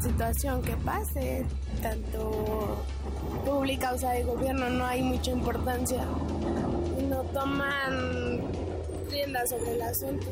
[0.00, 1.46] situación que pase,
[1.80, 2.84] tanto
[3.44, 6.04] pública o sea de gobierno, no hay mucha importancia.
[7.08, 8.42] No toman
[9.10, 10.26] riendas sobre el asunto.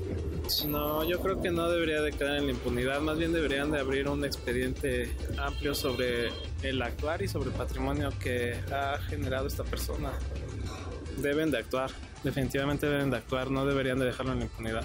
[0.66, 3.80] No, yo creo que no debería de quedar en la impunidad, más bien deberían de
[3.80, 6.28] abrir un expediente amplio sobre
[6.62, 10.12] el actuar y sobre el patrimonio que ha generado esta persona.
[11.16, 11.90] Deben de actuar,
[12.22, 14.84] definitivamente deben de actuar, no deberían de dejarlo en la impunidad.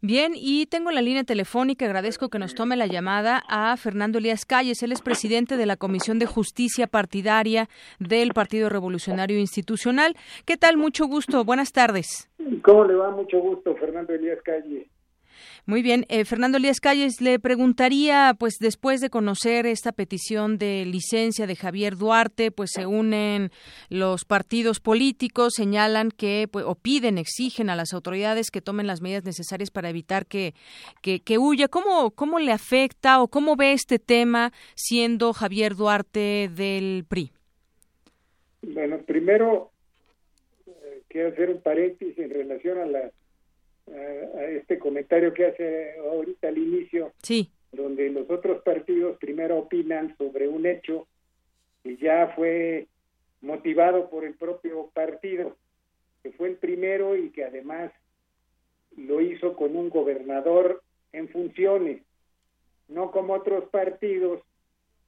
[0.00, 4.44] Bien, y tengo la línea telefónica, agradezco que nos tome la llamada a Fernando Elías
[4.44, 10.14] Calles, él es presidente de la Comisión de Justicia Partidaria del Partido Revolucionario Institucional.
[10.44, 10.76] ¿Qué tal?
[10.76, 12.30] Mucho gusto, buenas tardes.
[12.62, 13.10] ¿Cómo le va?
[13.10, 14.86] Mucho gusto, Fernando Elías Calles.
[15.68, 20.86] Muy bien, eh, Fernando Elías Calles, le preguntaría, pues después de conocer esta petición de
[20.86, 23.50] licencia de Javier Duarte, pues se unen
[23.90, 29.02] los partidos políticos, señalan que, pues, o piden, exigen a las autoridades que tomen las
[29.02, 30.54] medidas necesarias para evitar que,
[31.02, 31.68] que, que huya.
[31.68, 37.30] ¿Cómo, ¿Cómo le afecta o cómo ve este tema siendo Javier Duarte del PRI?
[38.62, 39.70] Bueno, primero
[40.66, 43.10] eh, quiero hacer un paréntesis en relación a la
[43.94, 47.50] a, este comentario que hace ahorita al inicio, sí.
[47.72, 51.06] donde los otros partidos primero opinan sobre un hecho
[51.82, 52.86] que ya fue
[53.40, 55.56] motivado por el propio partido,
[56.22, 57.92] que fue el primero y que además
[58.96, 62.02] lo hizo con un gobernador en funciones,
[62.88, 64.42] no como otros partidos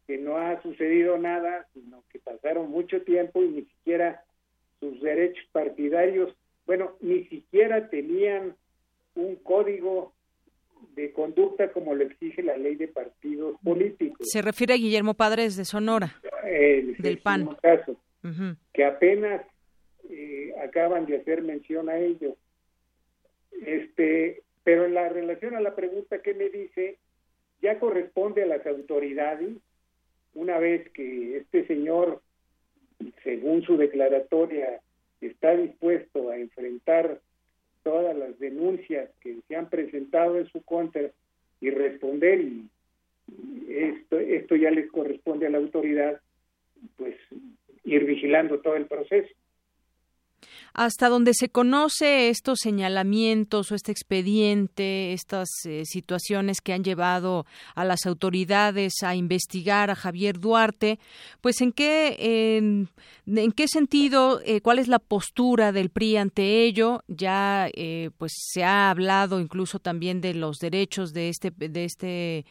[0.07, 4.25] que no ha sucedido nada, sino que pasaron mucho tiempo y ni siquiera
[4.81, 6.35] sus derechos partidarios,
[6.67, 8.57] bueno, ni siquiera tenían
[9.21, 10.13] un código
[10.95, 14.27] de conducta como lo exige la ley de partidos políticos.
[14.31, 17.57] Se refiere a Guillermo Padres de Sonora, del PAN.
[17.63, 17.97] Caso,
[18.73, 19.43] Que apenas
[20.09, 22.37] eh, acaban de hacer mención a ello.
[23.65, 26.99] Este, pero en la relación a la pregunta que me dice,
[27.63, 29.51] ya corresponde a las autoridades,
[30.35, 32.23] una vez que este señor,
[33.23, 34.81] según su declaratoria,
[35.21, 37.21] está dispuesto a enfrentar
[37.83, 41.11] todas las denuncias que se han presentado en su contra
[41.61, 42.69] y responder y
[43.69, 46.21] esto esto ya les corresponde a la autoridad
[46.97, 47.17] pues
[47.85, 49.33] ir vigilando todo el proceso
[50.81, 57.45] hasta donde se conoce estos señalamientos o este expediente, estas eh, situaciones que han llevado
[57.75, 60.99] a las autoridades a investigar a Javier Duarte,
[61.43, 62.17] pues en qué
[63.27, 67.03] en qué sentido, eh, cuál es la postura del PRI ante ello.
[67.09, 72.47] Ya eh, pues se ha hablado incluso también de los derechos de este de este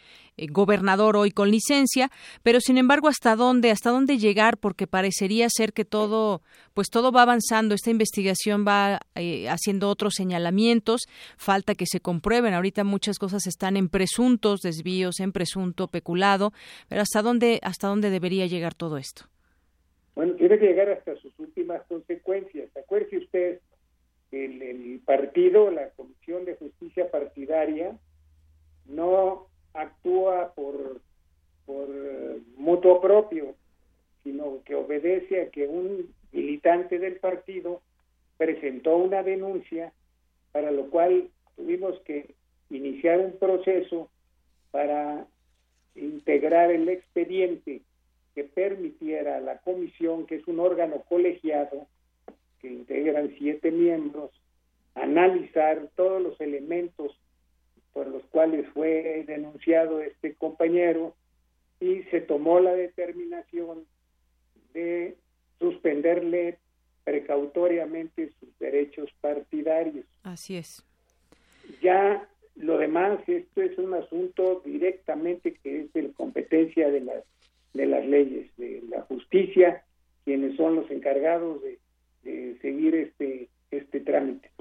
[0.52, 2.10] gobernador hoy con licencia,
[2.44, 3.72] pero sin embargo, ¿hasta dónde?
[3.72, 4.58] ¿Hasta dónde llegar?
[4.58, 6.42] Porque parecería ser que todo,
[6.74, 8.19] pues todo va avanzando, esta investigación
[8.68, 11.02] va eh, haciendo otros señalamientos,
[11.38, 12.54] falta que se comprueben.
[12.54, 16.52] Ahorita muchas cosas están en presuntos desvíos, en presunto peculado,
[16.88, 19.26] pero ¿hasta dónde, hasta dónde debería llegar todo esto?
[20.16, 22.70] Bueno, que llegar hasta sus últimas consecuencias.
[22.76, 23.60] Acuérdese usted,
[24.32, 27.98] el, el partido, la Comisión de Justicia Partidaria,
[28.86, 31.02] no actúa por,
[31.66, 33.56] por eh, mutuo propio,
[34.24, 37.82] sino que obedece a que un militante del partido
[38.40, 39.92] presentó una denuncia,
[40.54, 42.34] para lo cual tuvimos que
[42.70, 44.10] iniciar un proceso
[44.72, 45.28] para
[45.94, 47.82] integrar el expediente
[48.34, 51.86] que permitiera a la comisión, que es un órgano colegiado,
[52.62, 54.32] que integran siete miembros,
[54.96, 57.12] analizar todos los elementos
[57.92, 61.14] por los cuales fue denunciado este compañero
[61.82, 63.86] y se tomó la determinación
[64.74, 65.18] de
[65.60, 66.58] suspenderle
[67.10, 70.06] precautoriamente sus derechos partidarios.
[70.22, 70.86] Así es.
[71.82, 77.24] Ya lo demás, esto es un asunto directamente que es de competencia de las,
[77.74, 79.84] de las leyes, de la justicia,
[80.24, 81.80] quienes son los encargados de,
[82.22, 84.52] de seguir este, este trámite.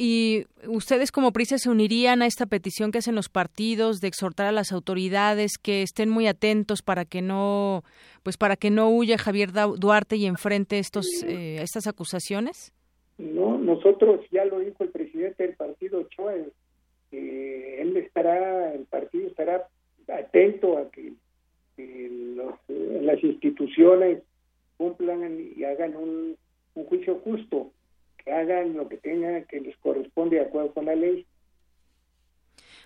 [0.00, 4.46] ¿Y ustedes como PRISA se unirían a esta petición que hacen los partidos de exhortar
[4.46, 7.82] a las autoridades que estén muy atentos para que no,
[8.22, 12.72] pues para que no huya Javier Duarte y enfrente estos, eh, estas acusaciones?
[13.18, 16.34] No, nosotros ya lo dijo el presidente del partido Ochoa,
[17.10, 19.66] eh, él estará, el partido estará
[20.06, 21.12] atento a que,
[21.76, 24.22] las instituciones
[24.76, 26.36] cumplan y hagan un
[26.88, 27.72] juicio justo
[28.32, 31.26] hagan lo que tengan que les corresponde de acuerdo con la ley.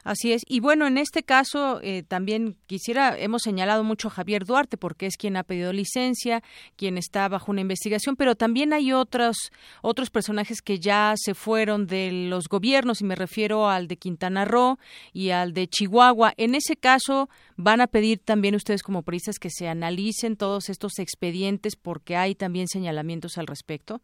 [0.04, 0.42] Así es.
[0.48, 5.06] Y bueno, en este caso eh, también quisiera, hemos señalado mucho a Javier Duarte porque
[5.06, 6.42] es quien ha pedido licencia,
[6.76, 11.86] quien está bajo una investigación, pero también hay otros, otros personajes que ya se fueron
[11.86, 14.78] de los gobiernos y me refiero al de Quintana Roo
[15.12, 16.34] y al de Chihuahua.
[16.36, 20.98] En ese caso, ¿van a pedir también ustedes como periodistas que se analicen todos estos
[20.98, 24.00] expedientes porque hay también señalamientos al respecto?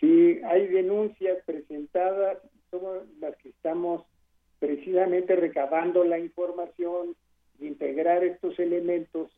[0.00, 2.38] Si hay denuncias presentadas,
[2.70, 4.02] somos las que estamos
[4.58, 7.14] precisamente recabando la información
[7.60, 9.30] e integrar estos elementos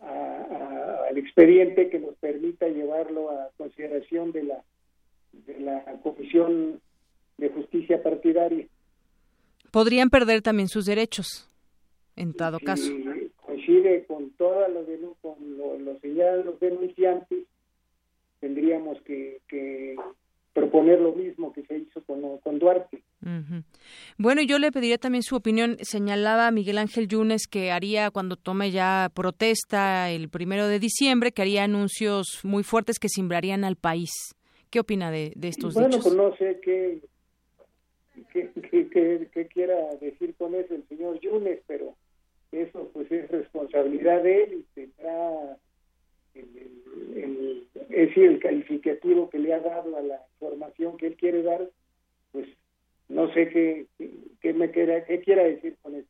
[0.00, 4.62] al expediente que nos permita llevarlo a consideración de la,
[5.32, 6.80] de la Comisión
[7.38, 8.66] de Justicia Partidaria.
[9.70, 11.48] Podrían perder también sus derechos,
[12.14, 12.90] en dado caso.
[13.40, 14.86] Coincide con todos los,
[15.22, 17.44] con los denunciantes,
[18.46, 19.96] tendríamos que,
[20.52, 23.02] proponer lo mismo que se hizo con, con Duarte.
[24.16, 25.76] Bueno, yo le pediría también su opinión.
[25.82, 31.42] Señalaba Miguel Ángel Yunes que haría, cuando tome ya protesta el primero de diciembre, que
[31.42, 34.10] haría anuncios muy fuertes que simbrarían al país.
[34.70, 37.00] ¿Qué opina de, estos bueno, pues no sé qué,
[38.32, 41.94] qué, quiera decir con eso el señor Yunes, pero
[42.52, 45.58] eso pues es responsabilidad de él y tendrá
[46.36, 51.42] el, es decir, el calificativo que le ha dado a la información que él quiere
[51.42, 51.70] dar,
[52.32, 52.48] pues
[53.08, 53.86] no sé qué,
[54.40, 56.08] qué, me quiera, qué quiera decir con eso.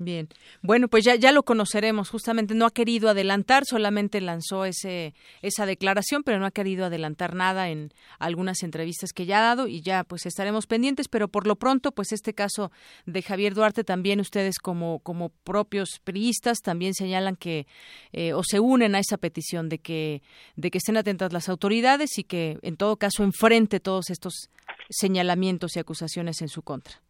[0.00, 0.28] Bien,
[0.62, 2.08] bueno, pues ya, ya lo conoceremos.
[2.08, 7.34] Justamente no ha querido adelantar, solamente lanzó ese, esa declaración, pero no ha querido adelantar
[7.34, 11.08] nada en algunas entrevistas que ya ha dado y ya pues estaremos pendientes.
[11.08, 12.70] Pero por lo pronto, pues este caso
[13.06, 17.66] de Javier Duarte también ustedes como, como propios priistas también señalan que
[18.12, 20.22] eh, o se unen a esa petición de que,
[20.54, 24.48] de que estén atentas las autoridades y que en todo caso enfrente todos estos
[24.90, 27.00] señalamientos y acusaciones en su contra.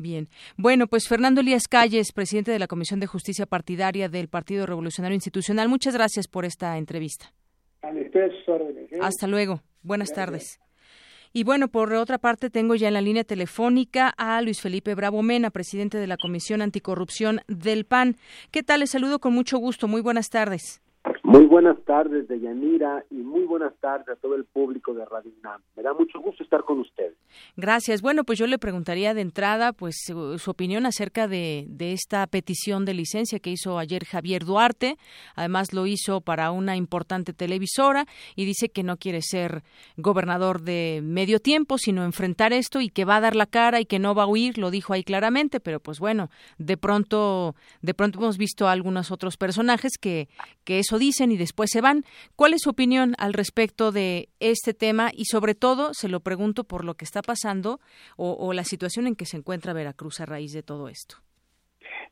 [0.00, 0.28] Bien.
[0.56, 5.14] Bueno, pues Fernando Elías Calles, presidente de la Comisión de Justicia Partidaria del Partido Revolucionario
[5.14, 7.32] Institucional, muchas gracias por esta entrevista.
[8.90, 8.98] ¿eh?
[9.00, 9.62] Hasta luego.
[9.82, 10.60] Buenas tardes.
[11.32, 15.22] Y bueno, por otra parte, tengo ya en la línea telefónica a Luis Felipe Bravo
[15.22, 18.16] Mena, presidente de la Comisión Anticorrupción del PAN.
[18.50, 18.80] ¿Qué tal?
[18.80, 19.86] Les saludo con mucho gusto.
[19.86, 20.82] Muy buenas tardes.
[21.30, 25.60] Muy buenas tardes, Deyanira, y muy buenas tardes a todo el público de Radio UNAM.
[25.76, 27.14] Me da mucho gusto estar con ustedes.
[27.56, 28.02] Gracias.
[28.02, 32.84] Bueno, pues yo le preguntaría de entrada, pues, su, opinión acerca de, de, esta petición
[32.84, 34.96] de licencia que hizo ayer Javier Duarte.
[35.36, 39.62] Además, lo hizo para una importante televisora y dice que no quiere ser
[39.96, 43.84] gobernador de medio tiempo, sino enfrentar esto y que va a dar la cara y
[43.84, 44.58] que no va a huir.
[44.58, 46.28] Lo dijo ahí claramente, pero pues bueno,
[46.58, 50.28] de pronto, de pronto hemos visto a algunos otros personajes que,
[50.64, 52.04] que eso dice y después se van.
[52.36, 55.10] ¿Cuál es su opinión al respecto de este tema?
[55.14, 57.80] Y sobre todo, se lo pregunto por lo que está pasando
[58.16, 61.16] o, la situación en que se encuentra Veracruz a raíz de todo esto.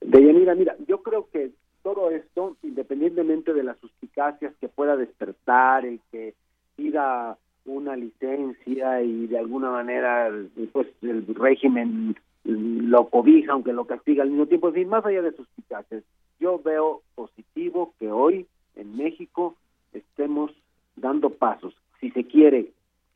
[0.01, 1.51] Deyanira, mira, yo creo que
[1.83, 6.35] todo esto, independientemente de las suspicacias que pueda despertar, el que
[6.77, 10.31] pida una licencia y de alguna manera
[10.73, 15.33] pues el régimen lo cobija aunque lo castiga al mismo tiempo, en más allá de
[15.33, 16.03] suspicacias,
[16.41, 18.47] yo veo positivo que hoy
[18.79, 19.57] en México
[19.93, 20.53] estemos
[20.97, 22.71] dando pasos, si se quiere,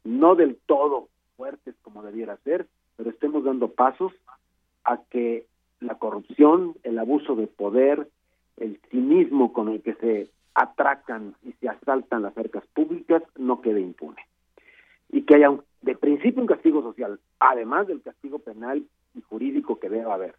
[0.05, 4.13] no del todo fuertes como debiera ser, pero estemos dando pasos
[4.85, 5.47] a que
[5.81, 8.09] la corrupción, el abuso de poder,
[8.57, 13.81] el cinismo con el que se atracan y se asaltan las arcas públicas no quede
[13.81, 14.23] impune.
[15.11, 18.85] Y que haya de principio un castigo social, además del castigo penal
[19.15, 20.35] y jurídico que debe haber.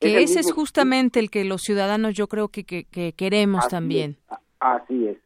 [0.00, 4.16] Que ese es justamente el que los ciudadanos yo creo que, que, queremos también.
[4.60, 5.18] así es.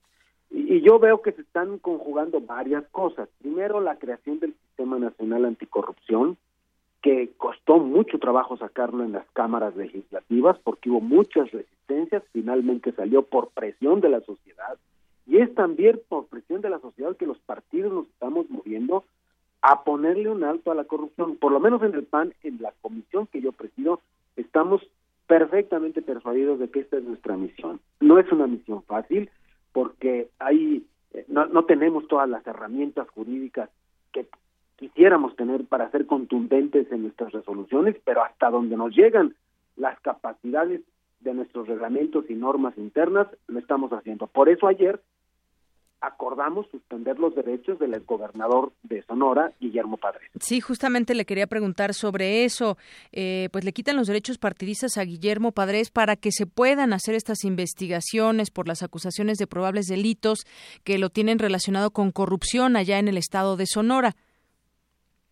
[0.50, 3.28] Y, y, yo veo que se están conjugando varias cosas.
[3.40, 6.38] Primero, la creación del Sistema Nacional Anticorrupción,
[7.02, 13.22] que costó mucho trabajo sacarlo en las cámaras legislativas porque hubo muchas resistencias, finalmente salió
[13.22, 14.78] por presión de la sociedad.
[15.26, 19.04] Y es también por presión de la sociedad que los partidos nos estamos moviendo
[19.60, 21.36] a ponerle un alto a la corrupción.
[21.36, 24.00] Por lo menos en el PAN, en la comisión que yo presido,
[24.40, 24.82] estamos
[25.26, 27.80] perfectamente persuadidos de que esta es nuestra misión.
[28.00, 29.30] No es una misión fácil
[29.72, 33.70] porque hay eh, no, no tenemos todas las herramientas jurídicas
[34.12, 34.26] que
[34.76, 39.34] quisiéramos tener para ser contundentes en nuestras resoluciones, pero hasta donde nos llegan
[39.76, 40.82] las capacidades
[41.20, 44.26] de nuestros reglamentos y normas internas, lo estamos haciendo.
[44.28, 45.00] Por eso ayer
[46.00, 50.30] acordamos suspender los derechos del exgobernador de Sonora, Guillermo Padres.
[50.40, 52.76] Sí, justamente le quería preguntar sobre eso.
[53.12, 57.14] Eh, pues le quitan los derechos partidistas a Guillermo Padres para que se puedan hacer
[57.14, 60.44] estas investigaciones por las acusaciones de probables delitos
[60.84, 64.14] que lo tienen relacionado con corrupción allá en el estado de Sonora.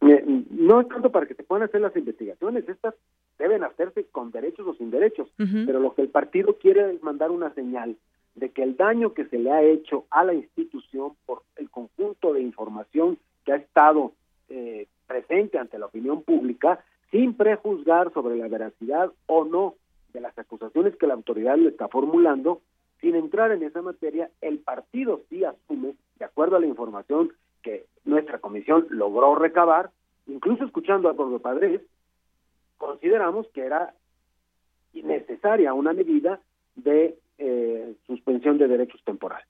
[0.02, 2.94] Eh, no es tanto para que se puedan hacer las investigaciones, estas
[3.38, 7.30] deben hacerse con derechos o sin derechos, pero lo que el partido quiere es mandar
[7.30, 7.96] una señal
[8.37, 12.32] de que el daño que se le ha hecho a la institución por el conjunto
[12.34, 14.12] de información que ha estado
[14.49, 19.74] eh, presente ante la opinión pública, sin prejuzgar sobre la veracidad o no
[20.12, 22.61] de las acusaciones que la autoridad le está formulando,
[23.01, 27.32] sin entrar en esa materia, el partido sí asume, de acuerdo a la información
[27.62, 29.91] que nuestra comisión logró recabar,
[30.26, 31.80] incluso escuchando a Pedro Padres,
[32.78, 33.95] consideramos que era
[34.93, 36.41] necesaria una medida
[36.74, 39.47] de eh, suspensión de derechos temporales.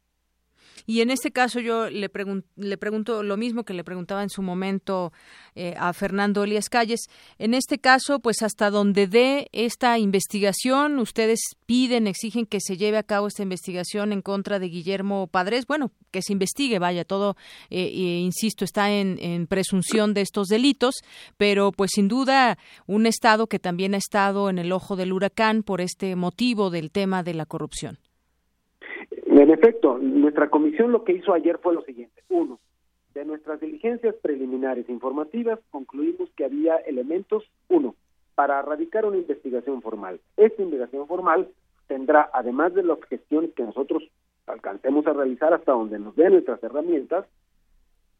[0.86, 2.10] Y en este caso yo le,
[2.56, 5.12] le pregunto lo mismo que le preguntaba en su momento
[5.54, 7.06] eh, a Fernando Elias Calles.
[7.38, 12.98] En este caso, pues hasta donde dé esta investigación, ustedes piden, exigen que se lleve
[12.98, 15.66] a cabo esta investigación en contra de Guillermo Padres.
[15.66, 17.36] Bueno, que se investigue, vaya, todo,
[17.70, 17.88] eh,
[18.22, 20.94] insisto, está en presunción de estos delitos,
[21.36, 25.62] pero pues sin duda un Estado que también ha estado en el ojo del huracán
[25.62, 27.98] por este motivo del tema de la corrupción.
[29.38, 32.22] En efecto, nuestra comisión lo que hizo ayer fue lo siguiente.
[32.30, 32.58] Uno,
[33.12, 37.94] de nuestras diligencias preliminares informativas concluimos que había elementos, uno,
[38.34, 40.20] para erradicar una investigación formal.
[40.38, 41.50] Esta investigación formal
[41.86, 44.04] tendrá, además de las gestiones que nosotros
[44.46, 47.26] alcancemos a realizar hasta donde nos den nuestras herramientas,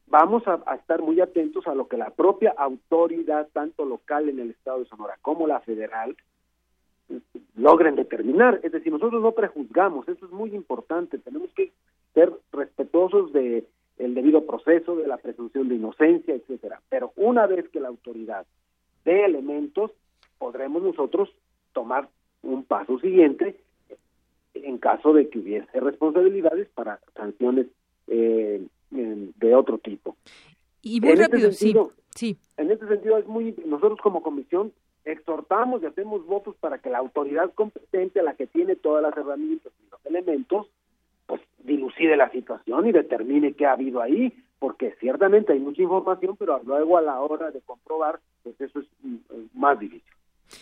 [0.05, 4.51] vamos a, estar muy atentos a lo que la propia autoridad, tanto local en el
[4.51, 6.15] estado de Sonora como la federal,
[7.55, 8.59] logren determinar.
[8.63, 11.71] Es decir, nosotros no prejuzgamos, eso es muy importante, tenemos que
[12.13, 13.65] ser respetuosos de
[13.97, 16.81] el debido proceso, de la presunción de inocencia, etcétera.
[16.89, 18.45] Pero una vez que la autoridad
[19.03, 19.91] dé elementos,
[20.37, 21.29] podremos nosotros
[21.73, 22.07] tomar
[22.43, 23.57] un paso siguiente
[24.53, 27.67] en caso de que hubiese responsabilidades para sanciones
[28.07, 30.15] eh, de otro tipo.
[30.81, 31.75] Y muy este rápido, sí,
[32.17, 32.37] sí.
[32.57, 34.73] En este sentido es muy nosotros como comisión
[35.05, 39.71] exhortamos y hacemos votos para que la autoridad competente, la que tiene todas las herramientas
[39.79, 40.67] y los elementos,
[41.25, 46.35] pues dilucide la situación y determine qué ha habido ahí, porque ciertamente hay mucha información,
[46.37, 49.17] pero luego a la hora de comprobar, pues eso es mm,
[49.53, 50.16] más difícil.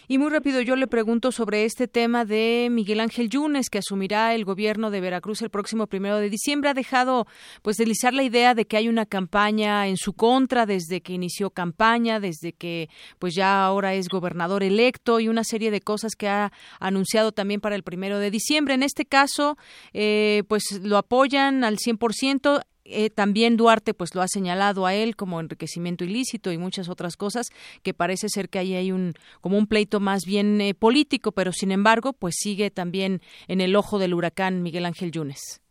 [0.08, 4.34] Y muy rápido yo le pregunto sobre este tema de Miguel Ángel Yunes, que asumirá
[4.36, 6.70] el gobierno de Veracruz el próximo primero de diciembre.
[6.70, 7.28] Ha dejado
[7.62, 11.50] pues deslizar la idea de que hay una campaña en su contra desde que inició
[11.50, 16.28] campaña, desde que pues ya ahora es gobernador electo y una serie de cosas que
[16.28, 18.74] ha anunciado también para el primero de diciembre.
[18.74, 19.58] En este caso,
[19.94, 22.62] eh, pues lo apoyan al 100%.
[22.88, 27.18] Eh, también Duarte pues lo ha señalado a él como enriquecimiento ilícito y muchas otras
[27.18, 27.48] cosas
[27.82, 31.52] que parece ser que ahí hay un como un pleito más bien eh, político pero
[31.52, 35.62] sin embargo pues sigue también en el ojo del huracán Miguel Ángel Yunes.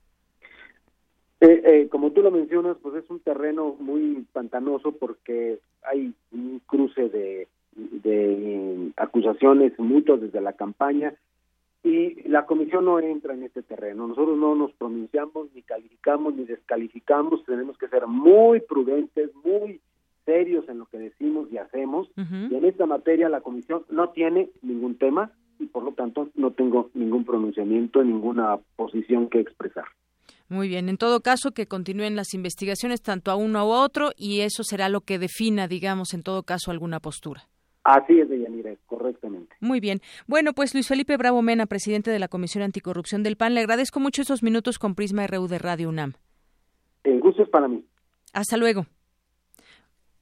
[1.41, 7.09] Eh, como tú lo mencionas pues es un terreno muy pantanoso porque hay un cruce
[7.11, 7.47] de,
[7.77, 11.15] de acusaciones mutuas desde la campaña
[11.85, 14.09] y la comisión no entra en este terreno.
[14.09, 17.45] Nosotros no nos pronunciamos, ni calificamos, ni descalificamos.
[17.45, 19.83] Tenemos que ser muy prudentes, muy
[20.25, 22.09] serios en lo que decimos y hacemos.
[22.17, 26.53] Y en esta materia la comisión no tiene ningún tema y por lo tanto no
[26.53, 29.85] tengo ningún pronunciamiento, ninguna posición que expresar.
[30.49, 34.41] Muy bien, en todo caso que continúen las investigaciones tanto a uno a otro y
[34.41, 37.47] eso será lo que defina, digamos, en todo caso alguna postura.
[37.85, 39.55] Así es, Deyanira, correctamente.
[39.61, 40.01] Muy bien.
[40.27, 44.01] Bueno, pues Luis Felipe Bravo Mena, presidente de la Comisión Anticorrupción del PAN, le agradezco
[44.01, 46.15] mucho esos minutos con Prisma RU de Radio UNAM.
[47.05, 47.85] El gusto es para mí.
[48.33, 48.87] Hasta luego.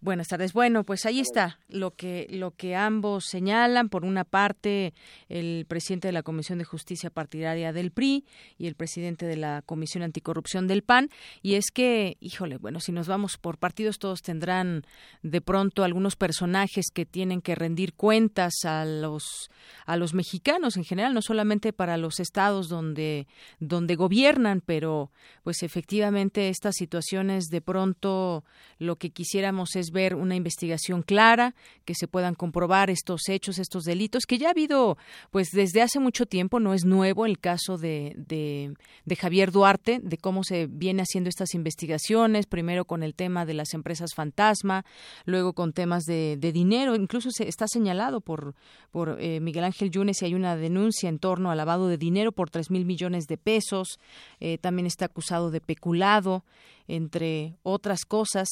[0.03, 0.53] Buenas tardes.
[0.53, 3.89] Bueno, pues ahí está lo que lo que ambos señalan.
[3.89, 4.95] Por una parte,
[5.29, 8.25] el presidente de la Comisión de Justicia Partidaria del PRI
[8.59, 11.09] y el presidente de la Comisión Anticorrupción del PAN.
[11.41, 14.83] Y es que, híjole, bueno, si nos vamos por partidos, todos tendrán
[15.23, 19.53] de pronto algunos personajes que tienen que rendir cuentas a los
[19.87, 23.29] a los mexicanos en general, no solamente para los estados donde
[23.61, 25.13] donde gobiernan, pero
[25.45, 28.45] pues efectivamente estas situaciones de pronto
[28.81, 33.85] lo que quisiéramos es ver una investigación clara, que se puedan comprobar estos hechos, estos
[33.85, 34.97] delitos, que ya ha habido,
[35.31, 40.19] pues desde hace mucho tiempo, no es nuevo el caso de, de, Javier Duarte, de
[40.19, 44.85] cómo se viene haciendo estas investigaciones, primero con el tema de las empresas fantasma,
[45.25, 48.55] luego con temas de, dinero, incluso se está señalado por,
[48.91, 52.33] por eh, Miguel Ángel Yunes y hay una denuncia en torno al lavado de dinero
[52.33, 53.99] por tres mil millones de pesos,
[54.41, 56.45] eh, también está acusado de peculado,
[56.89, 58.49] entre otras cosas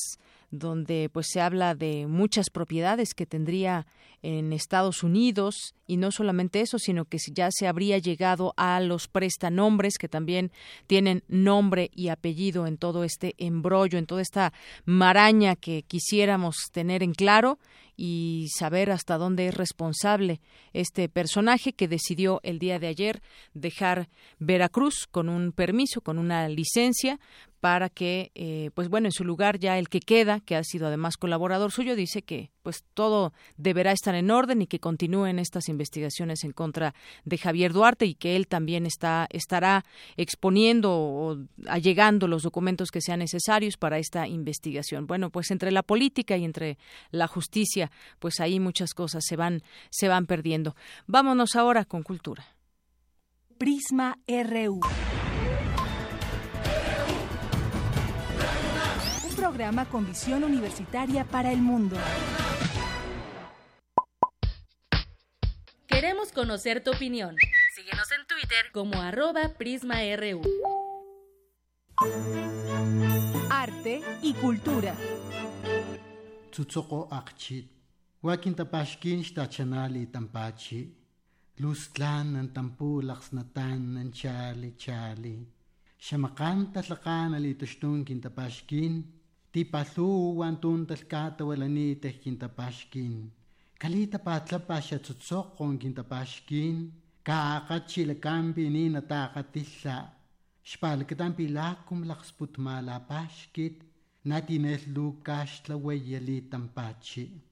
[0.50, 3.86] donde pues se habla de muchas propiedades que tendría
[4.22, 9.08] en Estados Unidos y no solamente eso, sino que ya se habría llegado a los
[9.08, 10.52] prestanombres que también
[10.86, 14.52] tienen nombre y apellido en todo este embrollo, en toda esta
[14.84, 17.58] maraña que quisiéramos tener en claro
[18.02, 20.40] y saber hasta dónde es responsable
[20.72, 23.20] este personaje que decidió el día de ayer
[23.52, 27.20] dejar Veracruz con un permiso, con una licencia
[27.60, 30.86] para que, eh, pues bueno, en su lugar ya el que queda, que ha sido
[30.86, 35.68] además colaborador suyo, dice que pues todo deberá estar en orden y que continúen estas
[35.68, 36.94] investigaciones en contra
[37.24, 39.84] de Javier Duarte y que él también está estará
[40.16, 45.06] exponiendo o allegando los documentos que sean necesarios para esta investigación.
[45.06, 46.78] Bueno, pues entre la política y entre
[47.10, 50.76] la justicia, pues ahí muchas cosas se van se van perdiendo.
[51.06, 52.44] Vámonos ahora con cultura.
[53.58, 54.80] Prisma RU.
[59.28, 61.96] Un programa con visión universitaria para el mundo.
[65.86, 67.36] Queremos conocer tu opinión.
[67.74, 70.40] Síguenos en Twitter como arroba PrismaRU.
[73.50, 74.94] Arte y cultura.
[78.22, 80.80] Wakintapaxkin xtachanali tampachi,
[81.60, 85.36] Luztlan an tampulax natan an chali chali,
[86.06, 88.94] Xamakan tatlakan ali tashtun kintapaxkin,
[89.52, 93.14] Tipatlu wantun talkata walaniteh kintapaxkin,
[93.80, 96.76] Kalita patlapaxa tzutzokon kintapaxkin,
[97.26, 99.96] Kaakachilkampi ni natakatilla,
[100.70, 103.76] Xpalkatampi lakum laxputmalapaxkit,
[104.28, 107.49] Natinel lukaxtla weyali tampachi.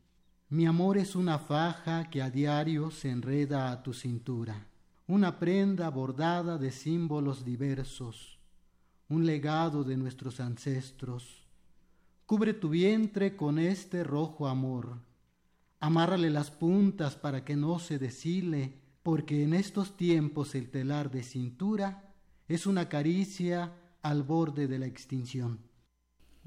[0.51, 4.67] Mi amor es una faja que a diario se enreda a tu cintura,
[5.07, 8.39] una prenda bordada de símbolos diversos,
[9.11, 11.47] un legado de nuestros ancestros.
[12.25, 14.97] Cubre tu vientre con este rojo amor,
[15.81, 21.25] amárrale las puntas para que no se deshile, porque en estos tiempos el telar de
[21.25, 22.15] cintura
[22.49, 25.68] es una caricia al borde de la extinción.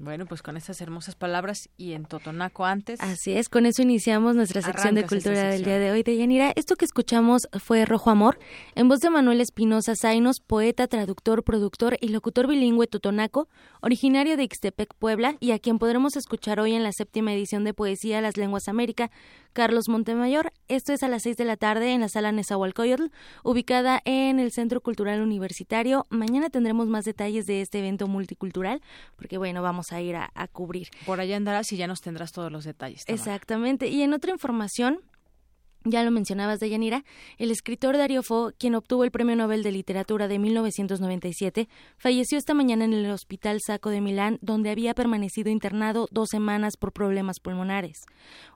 [0.02, 3.00] Bueno, pues con estas hermosas palabras y en Totonaco antes.
[3.00, 6.52] Así es, con eso iniciamos nuestra sección de cultura del día de hoy de Yanira.
[6.56, 8.40] Esto que escuchamos fue Rojo Amor,
[8.74, 13.48] en voz de Manuel Espinosa Zainos, poeta, traductor, productor y locutor bilingüe totonaco,
[13.80, 17.72] originario de Ixtepec, Puebla, y a quien podremos escuchar hoy en la séptima edición de
[17.72, 19.12] Poesía Las Lenguas América,
[19.52, 20.52] Carlos Montemayor.
[20.66, 23.12] Esto es a las seis de la tarde en la sala Nezahualcóyotl,
[23.44, 26.06] ubicada en el Centro Cultural Universitario.
[26.10, 28.82] Mañana tendremos más detalles de este evento multicultural,
[29.14, 30.88] porque bueno, vamos a ir a, a cubrir.
[31.06, 33.04] Por allá andarás y ya nos tendrás todos los detalles.
[33.04, 33.22] Tamara.
[33.22, 33.88] Exactamente.
[33.88, 35.00] Y en otra información,
[35.84, 37.04] ya lo mencionabas, Deyanira,
[37.38, 42.54] el escritor Dario Fo, quien obtuvo el Premio Nobel de Literatura de 1997, falleció esta
[42.54, 47.40] mañana en el Hospital Sacco de Milán, donde había permanecido internado dos semanas por problemas
[47.40, 48.04] pulmonares.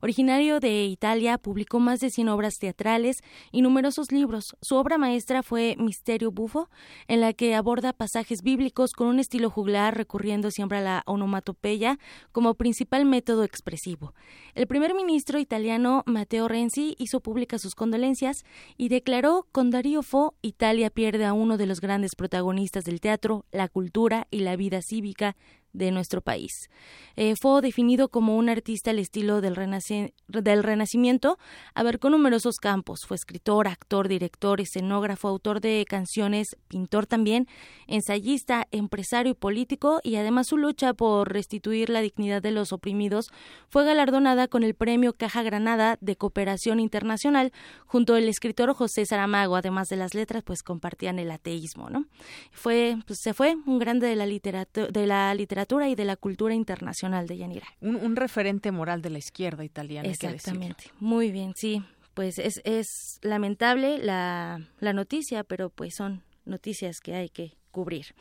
[0.01, 3.17] Originario de Italia, publicó más de 100 obras teatrales
[3.53, 4.57] y numerosos libros.
[4.61, 6.69] Su obra maestra fue Misterio Bufo,
[7.09, 11.99] en la que aborda pasajes bíblicos con un estilo juglar, recurriendo siempre a la onomatopeya
[12.33, 14.15] como principal método expresivo.
[14.55, 18.45] El primer ministro italiano Matteo Renzi hizo públicas sus condolencias
[18.77, 23.45] y declaró con Darío Fo Italia pierde a uno de los grandes protagonistas del teatro,
[23.53, 25.37] la cultura y la vida cívica
[25.77, 26.71] de nuestro país.
[27.17, 31.39] Eh, fue definido como un artista al estilo del, renaci del Renacimiento,
[31.75, 33.01] abarcó numerosos campos.
[33.07, 37.47] Fue escritor, actor, director, escenógrafo, autor de canciones, pintor también,
[37.87, 43.31] ensayista, empresario y político, y además su lucha por restituir la dignidad de los oprimidos
[43.69, 47.53] fue galardonada con el Premio Caja Granada de Cooperación Internacional,
[47.87, 52.07] junto al escritor José Saramago, además de las letras, pues compartían el ateísmo, ¿no?
[52.51, 56.17] Fue, pues, se fue un grande de la literatura, de la literatura y de la
[56.17, 57.67] cultura internacional de Yanira.
[57.81, 60.09] Un, un referente moral de la izquierda italiana.
[60.09, 60.91] Exactamente.
[61.01, 61.83] Muy bien, sí.
[62.15, 68.15] Pues es, es lamentable la, la noticia, pero pues son noticias que hay que cubrir.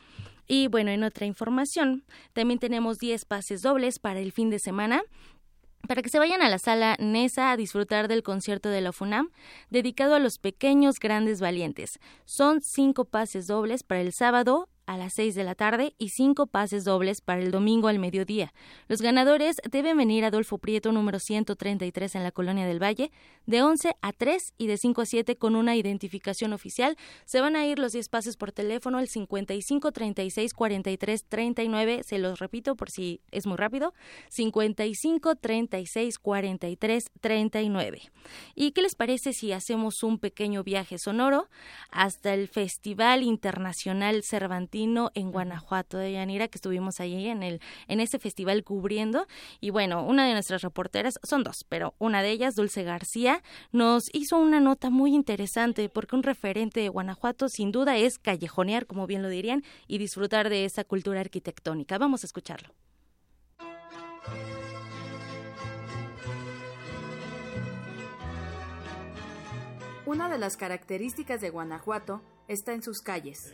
[0.46, 5.02] Y bueno, en otra información, también tenemos 10 pases dobles para el fin de semana
[5.86, 9.30] para que se vayan a la sala NESA a disfrutar del concierto de la FUNAM
[9.70, 12.00] dedicado a los pequeños grandes valientes.
[12.24, 16.46] Son cinco pases dobles para el sábado a las 6 de la tarde y cinco
[16.46, 18.52] pases dobles para el domingo al mediodía.
[18.88, 23.10] Los ganadores deben venir a Adolfo Prieto número 133 en la Colonia del Valle
[23.46, 26.96] de 11 a 3 y de 5 a 7 con una identificación oficial.
[27.24, 32.18] Se van a ir los 10 pases por teléfono al 55 36 43 39, se
[32.18, 33.94] los repito por si es muy rápido,
[34.30, 38.02] 55 36 43 39.
[38.54, 41.48] ¿Y qué les parece si hacemos un pequeño viaje sonoro
[41.90, 44.22] hasta el Festival Internacional
[44.76, 49.26] En Guanajuato de Yanira, que estuvimos allí en el en ese festival cubriendo
[49.58, 54.10] y bueno, una de nuestras reporteras son dos, pero una de ellas Dulce García nos
[54.12, 59.06] hizo una nota muy interesante porque un referente de Guanajuato sin duda es callejonear, como
[59.06, 61.96] bien lo dirían, y disfrutar de esa cultura arquitectónica.
[61.96, 62.74] Vamos a escucharlo.
[70.04, 73.52] Una de las características de Guanajuato está en sus calles.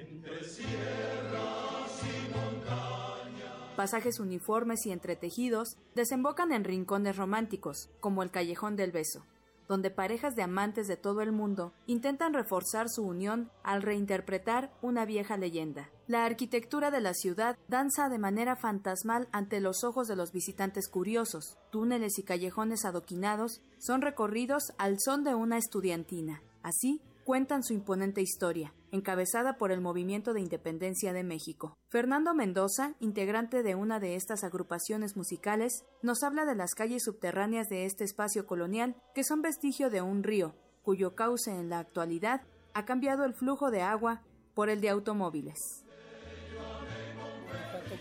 [3.76, 9.24] Pasajes uniformes y entretejidos desembocan en rincones románticos, como el Callejón del Beso,
[9.66, 15.06] donde parejas de amantes de todo el mundo intentan reforzar su unión al reinterpretar una
[15.06, 15.88] vieja leyenda.
[16.06, 20.88] La arquitectura de la ciudad danza de manera fantasmal ante los ojos de los visitantes
[20.88, 21.56] curiosos.
[21.70, 26.42] Túneles y callejones adoquinados son recorridos al son de una estudiantina.
[26.62, 31.78] Así, cuentan su imponente historia, encabezada por el Movimiento de Independencia de México.
[31.88, 37.68] Fernando Mendoza, integrante de una de estas agrupaciones musicales, nos habla de las calles subterráneas
[37.68, 42.42] de este espacio colonial, que son vestigio de un río, cuyo cauce en la actualidad
[42.74, 44.22] ha cambiado el flujo de agua
[44.54, 45.84] por el de automóviles.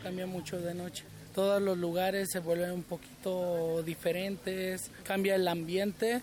[0.01, 1.05] cambia mucho de noche.
[1.35, 6.21] Todos los lugares se vuelven un poquito diferentes, cambia el ambiente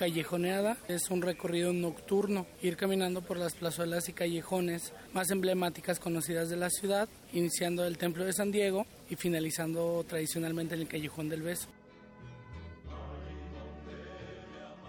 [0.00, 0.78] callejoneada.
[0.88, 6.56] Es un recorrido nocturno, ir caminando por las plazuelas y callejones más emblemáticas conocidas de
[6.56, 11.42] la ciudad, iniciando el Templo de San Diego y finalizando tradicionalmente en el Callejón del
[11.42, 11.68] Beso.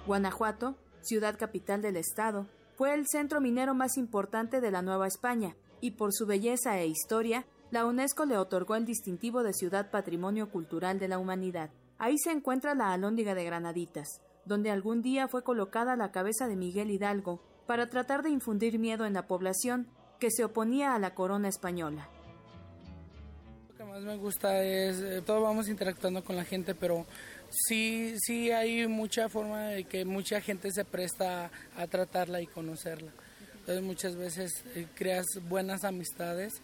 [0.08, 2.48] Guanajuato, ciudad capital del estado,
[2.78, 6.88] fue el centro minero más importante de la Nueva España y por su belleza e
[6.88, 11.70] historia, la UNESCO le otorgó el distintivo de Ciudad Patrimonio Cultural de la Humanidad.
[11.98, 16.56] Ahí se encuentra la Alhóndiga de Granaditas, donde algún día fue colocada la cabeza de
[16.56, 19.88] Miguel Hidalgo para tratar de infundir miedo en la población
[20.20, 22.10] que se oponía a la corona española.
[23.70, 27.06] Lo que más me gusta es, eh, todos vamos interactuando con la gente, pero
[27.50, 33.12] sí, sí hay mucha forma de que mucha gente se presta a tratarla y conocerla.
[33.60, 36.62] Entonces muchas veces eh, creas buenas amistades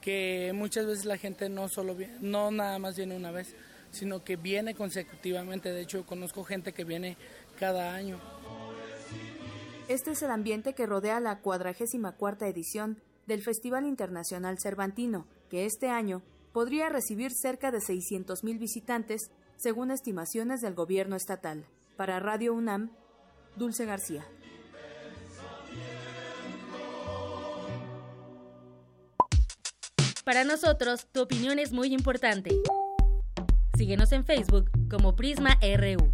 [0.00, 3.54] que muchas veces la gente no solo no nada más viene una vez,
[3.92, 5.70] sino que viene consecutivamente.
[5.70, 7.16] De hecho, conozco gente que viene
[7.60, 8.18] cada año.
[9.88, 15.66] Este es el ambiente que rodea la cuadragésima cuarta edición del Festival Internacional Cervantino, que
[15.66, 16.22] este año
[16.52, 21.66] podría recibir cerca de 600.000 visitantes, según estimaciones del gobierno estatal.
[21.96, 22.90] Para Radio UNAM,
[23.56, 24.24] Dulce García.
[30.24, 32.50] Para nosotros, tu opinión es muy importante.
[33.82, 36.12] Síguenos en Facebook como Prisma RU.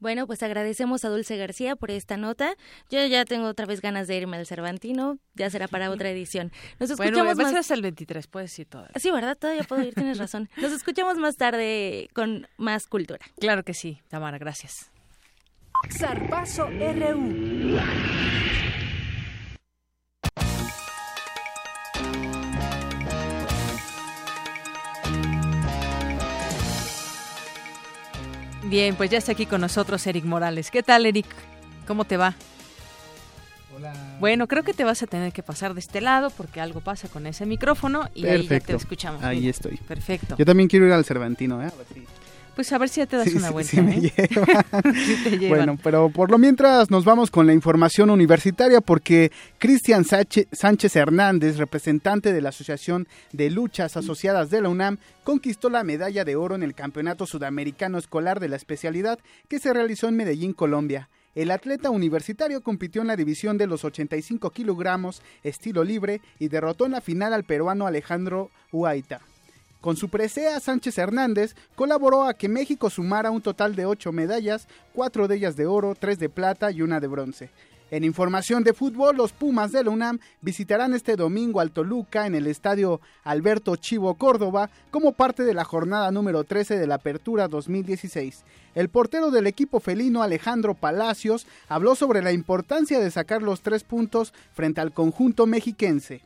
[0.00, 2.56] Bueno, pues agradecemos a Dulce García por esta nota.
[2.90, 6.50] Yo ya tengo otra vez ganas de irme al Cervantino, ya será para otra edición.
[6.80, 7.70] Nos escuchamos bueno, más...
[7.70, 8.94] el 23, puedes ir todavía.
[8.96, 9.38] Sí, ¿verdad?
[9.38, 10.50] Todavía puedo ir, tienes razón.
[10.56, 13.24] Nos escuchamos más tarde con más cultura.
[13.38, 14.90] Claro que sí, Tamara, gracias.
[15.96, 17.78] Zarpazo RU.
[28.68, 30.72] Bien, pues ya está aquí con nosotros Eric Morales.
[30.72, 31.26] ¿Qué tal, Eric?
[31.86, 32.34] ¿Cómo te va?
[33.76, 33.92] Hola.
[34.18, 37.06] Bueno, creo que te vas a tener que pasar de este lado porque algo pasa
[37.08, 39.22] con ese micrófono y ahí ya te escuchamos.
[39.22, 39.76] Ahí estoy.
[39.76, 40.34] Perfecto.
[40.36, 41.66] Yo también quiero ir al Cervantino, ¿eh?
[41.66, 42.04] A ver si...
[42.56, 43.70] Pues a ver si ya te das una vuelta.
[43.70, 45.48] Sí, me ¿eh?
[45.48, 51.58] Bueno, pero por lo mientras nos vamos con la información universitaria porque Cristian Sánchez Hernández,
[51.58, 56.54] representante de la Asociación de Luchas Asociadas de la UNAM, conquistó la medalla de oro
[56.54, 61.10] en el Campeonato Sudamericano Escolar de la especialidad que se realizó en Medellín, Colombia.
[61.34, 66.86] El atleta universitario compitió en la división de los 85 kilogramos estilo libre y derrotó
[66.86, 69.20] en la final al peruano Alejandro Huaita.
[69.86, 74.66] Con su presea, Sánchez Hernández colaboró a que México sumara un total de ocho medallas,
[74.92, 77.50] cuatro de ellas de oro, tres de plata y una de bronce.
[77.92, 82.34] En información de fútbol, los Pumas de la UNAM visitarán este domingo al Toluca en
[82.34, 87.46] el estadio Alberto Chivo Córdoba como parte de la jornada número 13 de la Apertura
[87.46, 88.42] 2016.
[88.74, 93.84] El portero del equipo felino Alejandro Palacios habló sobre la importancia de sacar los tres
[93.84, 96.22] puntos frente al conjunto mexiquense.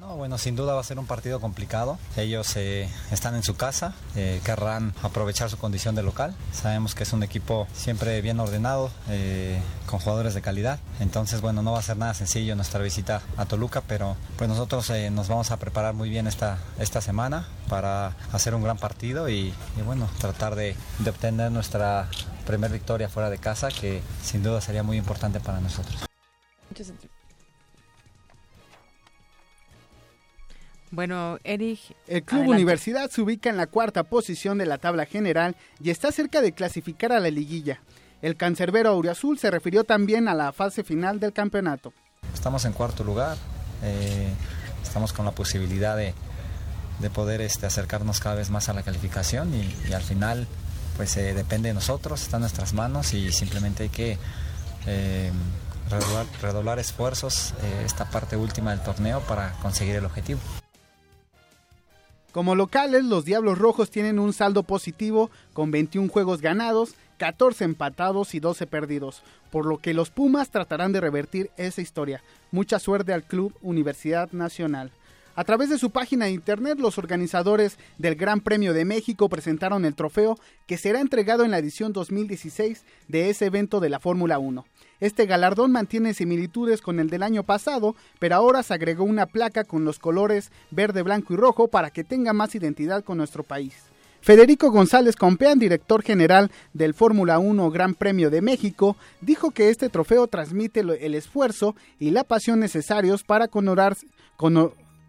[0.00, 1.98] No, bueno, sin duda va a ser un partido complicado.
[2.16, 6.34] Ellos eh, están en su casa, eh, querrán aprovechar su condición de local.
[6.54, 10.80] Sabemos que es un equipo siempre bien ordenado, eh, con jugadores de calidad.
[11.00, 14.90] Entonces, bueno, no va a ser nada sencillo nuestra visita a Toluca, pero pues nosotros
[15.12, 19.52] nos vamos a preparar muy bien esta, esta semana para hacer un gran partido y,
[19.84, 22.08] bueno, tratar de, de obtener nuestra
[22.46, 26.06] primera victoria fuera de casa, que sin duda sería muy importante para nosotros.
[30.90, 31.78] Bueno, Eric.
[32.08, 36.10] El Club Universidad se ubica en la cuarta posición de la tabla general y está
[36.10, 37.80] cerca de clasificar a la liguilla.
[38.22, 41.92] El cancerbero Auriazul se refirió también a la fase final del campeonato.
[42.34, 43.36] Estamos en cuarto lugar,
[43.82, 44.32] eh,
[44.82, 46.12] estamos con la posibilidad de,
[47.14, 50.46] poder este, acercarnos cada vez más a la calificación y, al final
[50.96, 54.18] pues eh, depende de nosotros, está en nuestras manos y simplemente hay que
[54.86, 55.32] eh,
[56.42, 60.40] redoblar esfuerzos esta parte última del torneo para conseguir el objetivo.
[62.32, 68.36] Como locales, los Diablos Rojos tienen un saldo positivo con 21 juegos ganados, 14 empatados
[68.36, 72.22] y 12 perdidos, por lo que los Pumas tratarán de revertir esa historia.
[72.52, 74.92] Mucha suerte al Club Universidad Nacional.
[75.34, 79.84] A través de su página de internet, los organizadores del Gran Premio de México presentaron
[79.84, 84.38] el trofeo que será entregado en la edición 2016 de ese evento de la Fórmula
[84.38, 84.64] 1.
[85.00, 89.64] Este galardón mantiene similitudes con el del año pasado, pero ahora se agregó una placa
[89.64, 93.74] con los colores verde, blanco y rojo para que tenga más identidad con nuestro país.
[94.20, 99.88] Federico González Compeán, director general del Fórmula 1 Gran Premio de México, dijo que este
[99.88, 104.06] trofeo transmite el esfuerzo y la pasión necesarios para coronarse,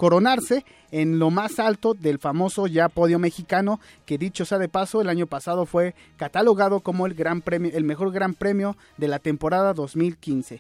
[0.02, 5.00] coronarse en lo más alto del famoso ya podio mexicano, que dicho sea de paso,
[5.00, 9.20] el año pasado fue catalogado como el, gran premio, el mejor gran premio de la
[9.20, 10.60] temporada 2015.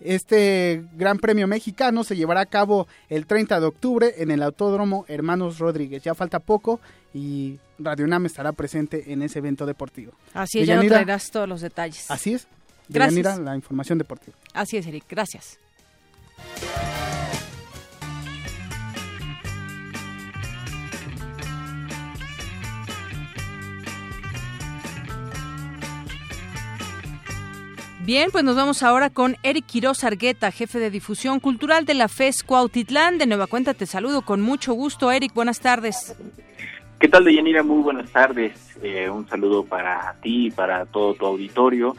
[0.00, 5.04] Este Gran Premio Mexicano se llevará a cabo el 30 de octubre en el Autódromo
[5.06, 6.02] Hermanos Rodríguez.
[6.02, 6.80] Ya falta poco
[7.14, 10.14] y Radio Nam estará presente en ese evento deportivo.
[10.34, 12.10] Así es, ya nos traerás todos los detalles.
[12.10, 12.48] Así es.
[12.88, 13.38] Gracias.
[13.38, 14.36] la información deportiva.
[14.52, 15.04] Así es, Eric.
[15.08, 15.60] Gracias.
[28.02, 32.08] Bien, pues nos vamos ahora con Eric Quiroz Argueta, jefe de difusión cultural de la
[32.08, 33.18] FES Cuautitlán.
[33.18, 35.12] De nueva cuenta te saludo con mucho gusto.
[35.12, 36.16] Eric, buenas tardes.
[36.98, 37.62] ¿Qué tal, Deyanira?
[37.62, 38.78] Muy buenas tardes.
[38.82, 41.94] Eh, un saludo para ti y para todo tu auditorio.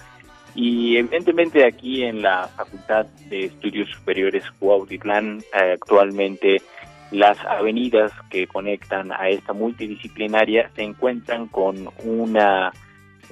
[0.56, 6.64] Y evidentemente aquí en la Facultad de Estudios Superiores Cuautitlán, eh, actualmente
[7.12, 12.72] las avenidas que conectan a esta multidisciplinaria se encuentran con una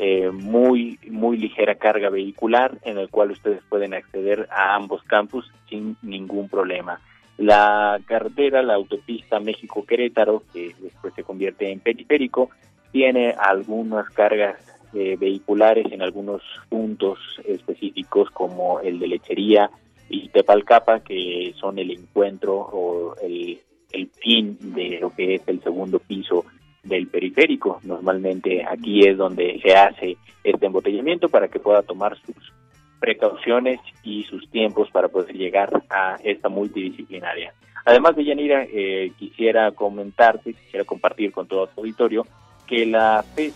[0.01, 5.51] eh, muy, muy ligera carga vehicular en el cual ustedes pueden acceder a ambos campus
[5.67, 7.01] sin ningún problema.
[7.37, 12.49] La carretera, la autopista México-Querétaro, que después se convierte en periférico,
[12.93, 14.55] tiene algunas cargas
[14.93, 19.69] eh, vehiculares en algunos puntos específicos como el de Lechería
[20.07, 23.59] y Tepalcapa, que son el encuentro o el,
[23.91, 26.45] el fin de lo que es el segundo piso
[26.83, 27.79] del periférico.
[27.83, 32.53] Normalmente aquí es donde se hace este embotellamiento para que pueda tomar sus
[32.99, 37.53] precauciones y sus tiempos para poder llegar a esta multidisciplinaria.
[37.85, 42.25] Además de Yanira, eh, quisiera comentarte, quisiera compartir con todo tu auditorio
[42.67, 43.55] que la FES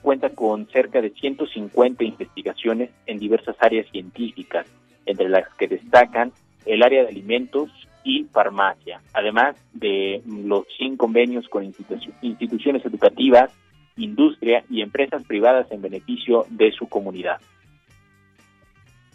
[0.00, 4.66] cuenta con cerca de 150 investigaciones en diversas áreas científicas,
[5.04, 6.32] entre las que destacan
[6.64, 7.70] el área de alimentos,
[8.06, 13.50] y farmacia, además de los 100 convenios con instituciones educativas,
[13.96, 17.40] industria y empresas privadas en beneficio de su comunidad.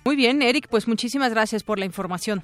[0.03, 2.43] Muy bien, Eric, pues muchísimas gracias por la información.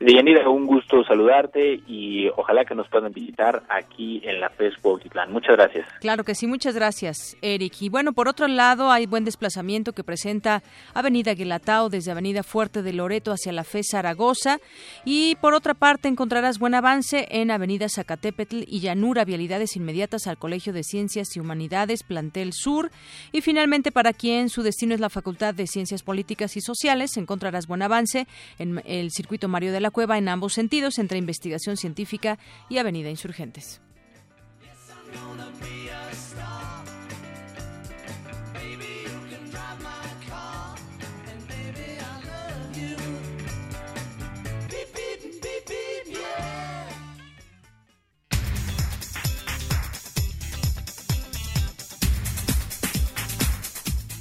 [0.00, 5.30] Deyanira, un gusto saludarte y ojalá que nos puedan visitar aquí en la FES Cuautitlán.
[5.30, 5.86] Muchas gracias.
[6.00, 7.74] Claro que sí, muchas gracias, Eric.
[7.82, 10.62] Y bueno, por otro lado, hay buen desplazamiento que presenta
[10.94, 14.58] Avenida Guelatao desde Avenida Fuerte de Loreto hacia la FES Zaragoza.
[15.04, 20.38] Y por otra parte, encontrarás buen avance en Avenida Zacatepetl y Llanura, vialidades inmediatas al
[20.38, 22.90] Colegio de Ciencias y Humanidades, Plantel Sur.
[23.32, 27.66] Y finalmente, para quien su destino es la Facultad de Ciencias Políticas y Sociales, encontrarás
[27.66, 28.26] buen avance
[28.58, 32.38] en el circuito Mario de la Cueva en ambos sentidos, entre investigación científica
[32.68, 33.80] y Avenida Insurgentes.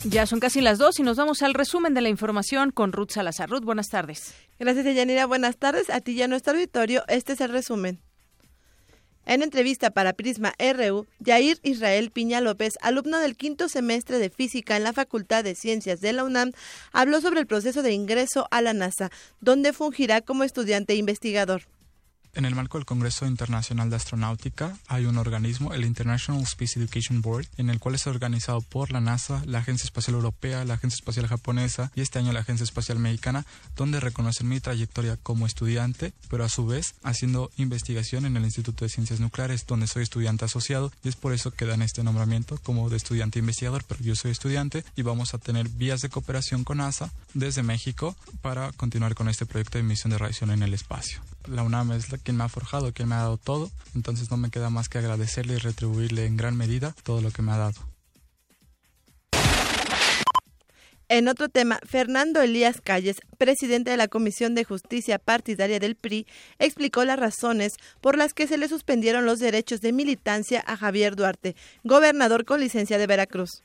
[0.09, 3.11] Ya son casi las dos y nos vamos al resumen de la información con Ruth
[3.11, 3.47] Salazar.
[3.47, 4.33] Ruth, buenas tardes.
[4.57, 5.27] Gracias, Yanira.
[5.27, 5.91] Buenas tardes.
[5.91, 7.99] A ti y a nuestro auditorio, este es el resumen.
[9.27, 14.75] En entrevista para Prisma RU, Jair Israel Piña López, alumno del quinto semestre de física
[14.77, 16.53] en la Facultad de Ciencias de la UNAM,
[16.91, 21.67] habló sobre el proceso de ingreso a la NASA, donde fungirá como estudiante investigador.
[22.35, 27.21] En el marco del Congreso Internacional de Astronáutica hay un organismo, el International Space Education
[27.21, 30.95] Board, en el cual es organizado por la NASA, la Agencia Espacial Europea, la Agencia
[30.95, 36.13] Espacial Japonesa y este año la Agencia Espacial Mexicana, donde reconocen mi trayectoria como estudiante,
[36.29, 40.45] pero a su vez haciendo investigación en el Instituto de Ciencias Nucleares, donde soy estudiante
[40.45, 44.15] asociado y es por eso que dan este nombramiento como de estudiante investigador, pero yo
[44.15, 49.15] soy estudiante y vamos a tener vías de cooperación con NASA desde México para continuar
[49.15, 52.43] con este proyecto de emisión de radiación en el espacio la UNAM es quien me
[52.43, 55.57] ha forjado, quien me ha dado todo, entonces no me queda más que agradecerle y
[55.57, 57.89] retribuirle en gran medida todo lo que me ha dado.
[61.11, 66.27] En otro tema, Fernando Elías Calles, presidente de la Comisión de Justicia Partidaria del PRI,
[66.59, 71.15] explicó las razones por las que se le suspendieron los derechos de militancia a Javier
[71.15, 73.63] Duarte, gobernador con licencia de Veracruz.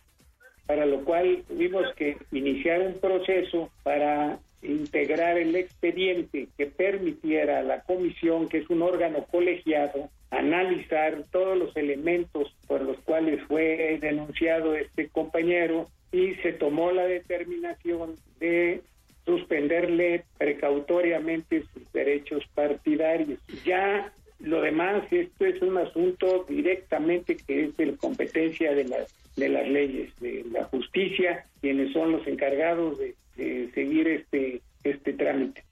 [0.67, 7.63] Para lo cual tuvimos que iniciar un proceso para integrar el expediente que permitiera a
[7.63, 13.99] la comisión, que es un órgano colegiado, analizar todos los elementos por los cuales fue
[14.01, 18.83] denunciado este compañero y se tomó la determinación de
[19.25, 23.41] suspenderle precautoriamente sus derechos partidarios.
[23.65, 29.49] Ya lo demás, esto es un asunto directamente que es de competencia de las, de
[29.49, 35.63] las leyes, de la justicia, quienes son los encargados de, de seguir este, este trámite.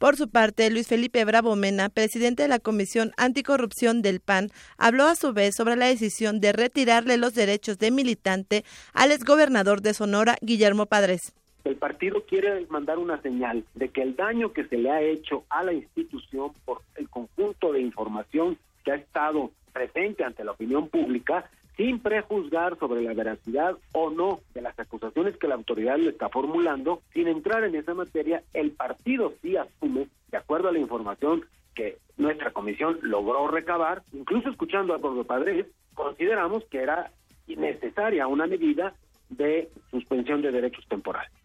[0.00, 4.48] Por su parte, Luis Felipe Bravo Mena, presidente de la Comisión Anticorrupción del PAN,
[4.78, 8.64] habló a su vez sobre la decisión de retirarle los derechos de militante
[8.94, 11.34] al exgobernador de Sonora, Guillermo Padres.
[11.64, 15.44] El partido quiere mandar una señal de que el daño que se le ha hecho
[15.50, 20.88] a la institución por el conjunto de información que ha estado presente ante la opinión
[20.88, 26.10] pública sin prejuzgar sobre la veracidad o no de las acusaciones que la autoridad le
[26.10, 30.78] está formulando, sin entrar en esa materia, el partido sí asume, de acuerdo a la
[30.78, 31.44] información
[31.74, 37.12] que nuestra comisión logró recabar, incluso escuchando a Gordo Padres, consideramos que era
[37.46, 38.94] necesaria una medida
[39.30, 41.39] de suspensión de derechos temporales.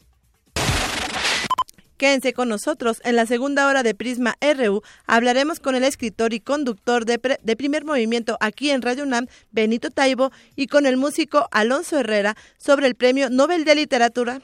[1.98, 3.02] Quédense con nosotros.
[3.04, 7.20] En la segunda hora de Prisma RU hablaremos con el escritor y conductor de,
[7.56, 12.88] primer movimiento aquí en Radio UNAM, Benito Taibo, y con el músico Alonso Herrera sobre
[12.88, 14.42] el Premio Nobel de Literatura.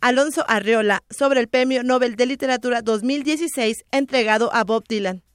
[0.00, 5.27] Alonso Arreola sobre el Premio Nobel de Literatura 2016 entregado a Bob Dylan.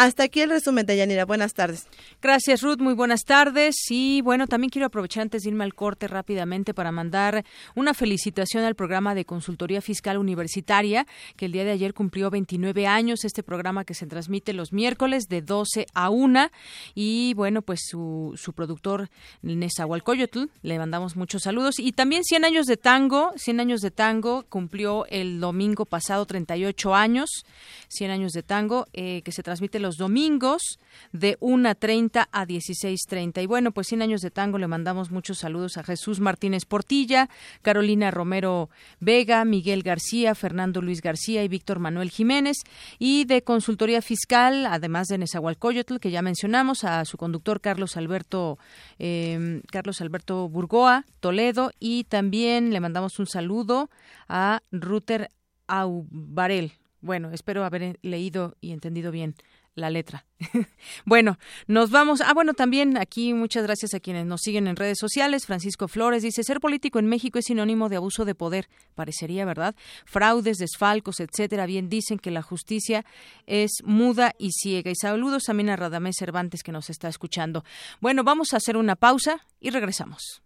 [0.00, 1.26] Hasta aquí el resumen Yanira.
[1.26, 1.86] Buenas tardes.
[2.22, 2.78] Gracias, Ruth.
[2.78, 3.74] Muy buenas tardes.
[3.90, 7.44] Y bueno, también quiero aprovechar antes de irme al corte rápidamente para mandar
[7.74, 12.86] una felicitación al programa de consultoría fiscal universitaria, que el día de ayer cumplió 29
[12.86, 13.26] años.
[13.26, 16.48] Este programa que se transmite los miércoles de 12 a 1.
[16.94, 19.10] Y bueno, pues su, su productor,
[19.42, 21.78] Nezahualcóyotl, le mandamos muchos saludos.
[21.78, 23.34] Y también 100 años de tango.
[23.36, 27.44] 100 años de tango cumplió el domingo pasado 38 años.
[27.88, 30.78] 100 años de tango eh, que se transmite los domingos
[31.12, 33.42] de 1.30 a 16.30.
[33.42, 37.28] Y bueno, pues 100 años de tango le mandamos muchos saludos a Jesús Martínez Portilla,
[37.62, 38.70] Carolina Romero
[39.00, 42.58] Vega, Miguel García, Fernando Luis García y Víctor Manuel Jiménez.
[42.98, 48.58] Y de consultoría fiscal, además de Nezahualcóyotl, que ya mencionamos, a su conductor Carlos Alberto,
[48.98, 51.70] eh, Carlos Alberto Burgoa, Toledo.
[51.78, 53.90] Y también le mandamos un saludo
[54.28, 55.28] a Ruter
[55.66, 56.72] Aubarel.
[57.00, 59.34] Bueno, espero haber leído y entendido bien
[59.74, 60.26] la letra.
[61.04, 62.20] bueno, nos vamos.
[62.20, 65.46] Ah, bueno, también aquí muchas gracias a quienes nos siguen en redes sociales.
[65.46, 68.68] Francisco Flores dice, ser político en México es sinónimo de abuso de poder.
[68.94, 69.74] Parecería, ¿verdad?
[70.04, 71.66] Fraudes, desfalcos, etcétera.
[71.66, 73.04] Bien dicen que la justicia
[73.46, 74.90] es muda y ciega.
[74.90, 77.64] Y saludos también a Radamés Cervantes que nos está escuchando.
[78.00, 80.42] Bueno, vamos a hacer una pausa y regresamos.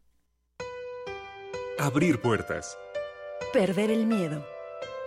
[1.79, 2.79] Abrir puertas.
[3.53, 4.47] Perder el miedo.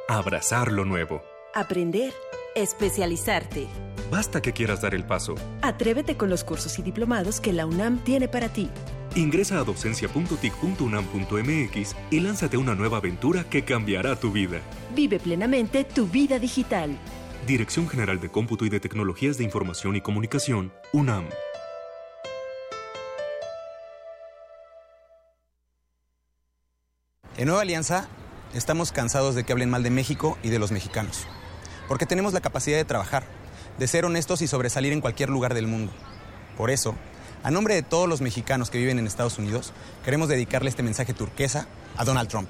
[0.10, 1.22] Abrazar lo nuevo.
[1.54, 2.14] Aprender.
[2.56, 3.87] Especializarte.
[4.12, 5.36] Basta que quieras dar el paso.
[5.62, 8.70] Atrévete con los cursos y diplomados que la UNAM tiene para ti.
[9.16, 14.60] Ingresa a docencia.tic.unam.mx y lánzate a una nueva aventura que cambiará tu vida.
[14.96, 16.98] Vive plenamente tu vida digital.
[17.46, 21.26] Dirección General de Cómputo y de Tecnologías de Información y Comunicación, UNAM.
[27.38, 28.08] En Nueva Alianza,
[28.54, 31.28] estamos cansados de que hablen mal de México y de los mexicanos.
[31.88, 33.24] Porque tenemos la capacidad de trabajar,
[33.78, 35.92] de ser honestos y sobresalir en cualquier lugar del mundo.
[36.58, 36.96] Por eso,
[37.44, 39.74] a nombre de todos los mexicanos que viven en Estados Unidos,
[40.04, 42.50] queremos dedicarle este mensaje turquesa a Donald Trump.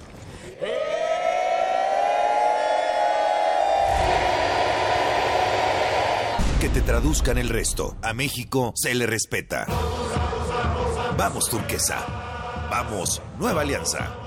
[6.61, 7.95] Que te traduzcan el resto.
[8.01, 9.67] A México se le respeta.
[11.17, 12.03] Vamos, turquesa.
[12.71, 14.26] Vamos, nueva alianza.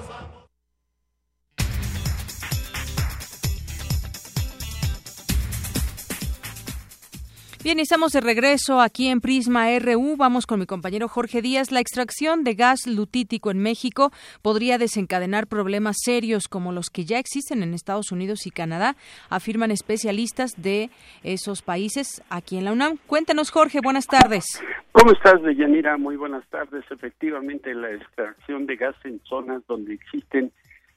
[7.63, 10.17] Bien, estamos de regreso aquí en Prisma RU.
[10.17, 11.71] Vamos con mi compañero Jorge Díaz.
[11.71, 17.19] La extracción de gas lutítico en México podría desencadenar problemas serios como los que ya
[17.19, 18.97] existen en Estados Unidos y Canadá,
[19.29, 20.89] afirman especialistas de
[21.23, 22.97] esos países aquí en la UNAM.
[23.07, 24.47] Cuéntanos, Jorge, buenas tardes.
[24.93, 25.99] ¿Cómo estás, Deyanira?
[25.99, 26.83] Muy buenas tardes.
[26.91, 30.51] Efectivamente, la extracción de gas en zonas donde existen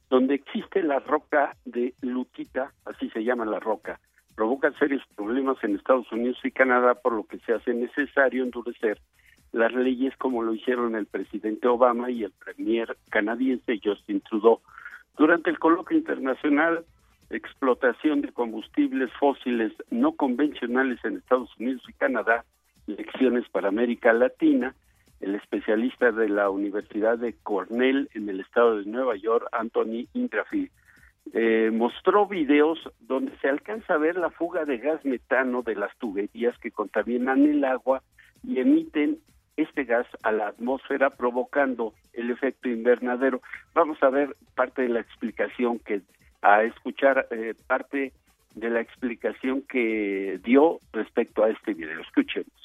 [0.10, 4.00] donde existe la roca de lutita, así se llama la roca,
[4.36, 9.00] provoca serios problemas en Estados Unidos y Canadá, por lo que se hace necesario endurecer
[9.52, 14.62] las leyes como lo hicieron el presidente Obama y el premier canadiense Justin Trudeau.
[15.16, 16.84] Durante el coloquio internacional
[17.34, 22.46] Explotación de combustibles fósiles no convencionales en Estados Unidos y Canadá,
[22.86, 24.76] lecciones para América Latina,
[25.20, 30.70] el especialista de la Universidad de Cornell en el estado de Nueva York, Anthony Ingrafield,
[31.32, 35.96] eh, mostró videos donde se alcanza a ver la fuga de gas metano de las
[35.98, 38.04] tuberías que contaminan el agua
[38.44, 39.20] y emiten
[39.56, 43.42] este gas a la atmósfera provocando el efecto invernadero.
[43.74, 46.02] Vamos a ver parte de la explicación que
[46.42, 48.12] a escuchar eh, parte
[48.56, 52.02] de la explicación que dio respecto a este video.
[52.02, 52.63] Escuchemos.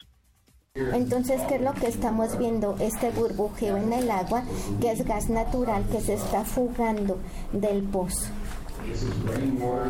[0.93, 2.77] Entonces, ¿qué es lo que estamos viendo?
[2.81, 4.43] Este burbujeo en el agua,
[4.81, 7.19] que es gas natural que se está fugando
[7.53, 8.27] del pozo.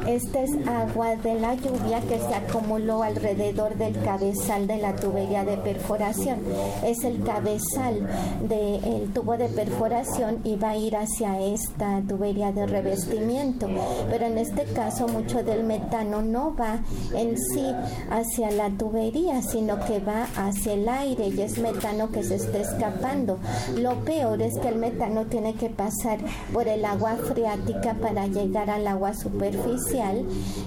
[0.06, 5.44] Esta es agua de la lluvia que se acumuló alrededor del cabezal de la tubería
[5.44, 6.38] de perforación.
[6.84, 8.08] Es el cabezal
[8.48, 13.68] del tubo de perforación y va a ir hacia esta tubería de revestimiento.
[14.10, 16.80] Pero en este caso mucho del metano no va
[17.14, 17.66] en sí
[18.10, 22.58] hacia la tubería, sino que va hacia el aire y es metano que se está
[22.58, 23.38] escapando.
[23.76, 26.18] Lo peor es que el metano tiene que pasar
[26.52, 30.24] por el agua freática para llegar a la agua superficial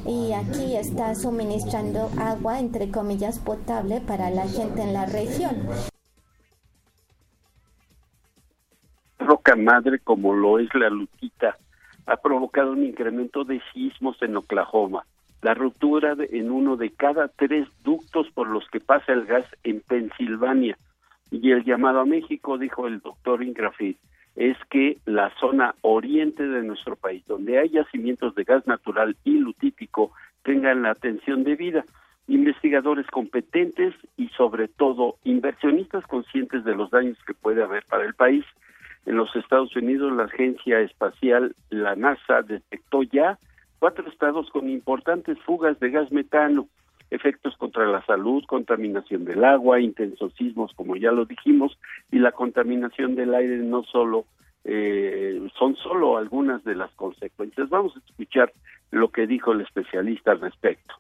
[0.08, 5.68] y aquí está suministrando agua, entre comillas, potable para la gente en la región.
[9.20, 11.58] Roca madre como lo es la lutita
[12.06, 15.06] ha provocado un incremento de sismos en Oklahoma,
[15.42, 19.82] la ruptura en uno de cada tres ductos por los que pasa el gas en
[19.82, 20.78] Pensilvania
[21.30, 23.98] y el llamado a México, dijo el doctor Ingrafit,
[24.36, 29.38] es que la zona oriente de nuestro país, donde hay yacimientos de gas natural y
[29.38, 30.12] lutítico,
[30.44, 31.84] tengan la atención debida.
[32.28, 38.14] Investigadores competentes y sobre todo inversionistas conscientes de los daños que puede haber para el
[38.14, 38.46] país.
[39.06, 43.38] En los Estados Unidos, la agencia espacial, la NASA, detectó ya
[43.80, 46.68] cuatro estados con importantes fugas de gas metano
[47.12, 51.78] efectos contra la salud, contaminación del agua, intensos sismos, como ya lo dijimos,
[52.12, 54.26] y la contaminación del aire no solo
[54.64, 57.70] eh, son solo algunas de las consecuencias.
[57.70, 58.52] Vamos a escuchar
[58.92, 60.96] lo que dijo el especialista al respecto.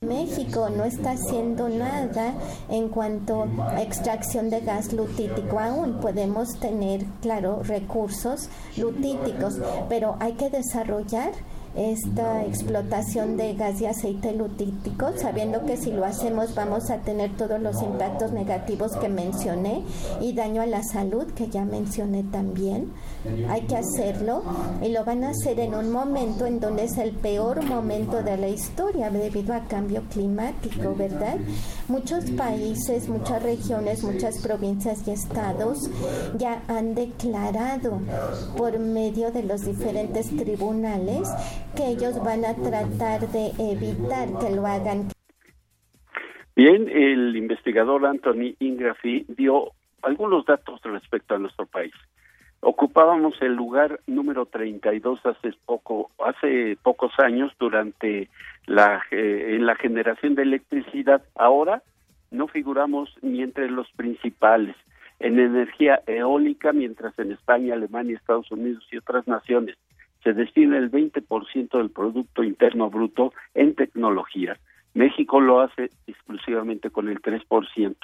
[0.00, 2.34] México no está haciendo nada
[2.68, 6.00] en cuanto a extracción de gas lutítico aún.
[6.00, 9.54] Podemos tener, claro, recursos lutíticos,
[9.88, 11.32] pero hay que desarrollar
[11.76, 17.36] esta explotación de gas y aceite lutítico, sabiendo que si lo hacemos vamos a tener
[17.36, 19.82] todos los impactos negativos que mencioné
[20.20, 22.92] y daño a la salud que ya mencioné también.
[23.48, 24.42] Hay que hacerlo
[24.82, 28.36] y lo van a hacer en un momento en donde es el peor momento de
[28.36, 31.36] la historia debido a cambio climático, ¿verdad?
[31.88, 35.90] Muchos países, muchas regiones, muchas provincias y estados
[36.38, 38.00] ya han declarado
[38.56, 41.28] por medio de los diferentes tribunales
[41.76, 45.08] que ellos van a tratar de evitar que lo hagan.
[46.56, 49.72] Bien, el investigador Anthony Ingrafi dio
[50.02, 51.92] algunos datos respecto a nuestro país.
[52.66, 58.30] Ocupábamos el lugar número 32 hace poco, hace pocos años durante
[58.64, 61.22] la eh, en la generación de electricidad.
[61.34, 61.82] Ahora
[62.30, 64.76] no figuramos ni entre los principales
[65.20, 69.76] en energía eólica, mientras en España, Alemania, Estados Unidos y otras naciones
[70.22, 74.56] se destina el 20% del Producto Interno Bruto en tecnología.
[74.94, 77.94] México lo hace exclusivamente con el 3%,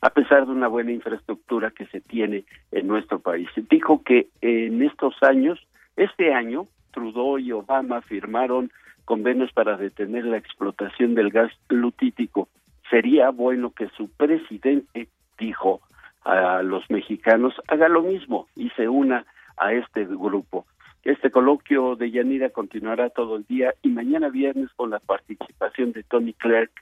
[0.00, 3.48] a pesar de una buena infraestructura que se tiene en nuestro país.
[3.70, 5.66] Dijo que en estos años,
[5.96, 8.70] este año, Trudeau y Obama firmaron
[9.04, 12.48] convenios para detener la explotación del gas lutítico.
[12.90, 15.80] Sería bueno que su presidente, dijo
[16.24, 19.24] a los mexicanos, haga lo mismo y se una
[19.56, 20.66] a este grupo.
[21.04, 26.02] Este coloquio de Yanira continuará todo el día y mañana viernes con la participación de
[26.02, 26.72] Tony Clark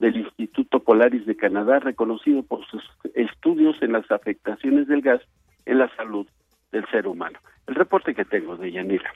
[0.00, 2.82] del Instituto Polaris de Canadá, reconocido por sus
[3.14, 5.20] estudios en las afectaciones del gas
[5.66, 6.26] en la salud
[6.72, 7.38] del ser humano.
[7.66, 9.12] El reporte que tengo de Yanira.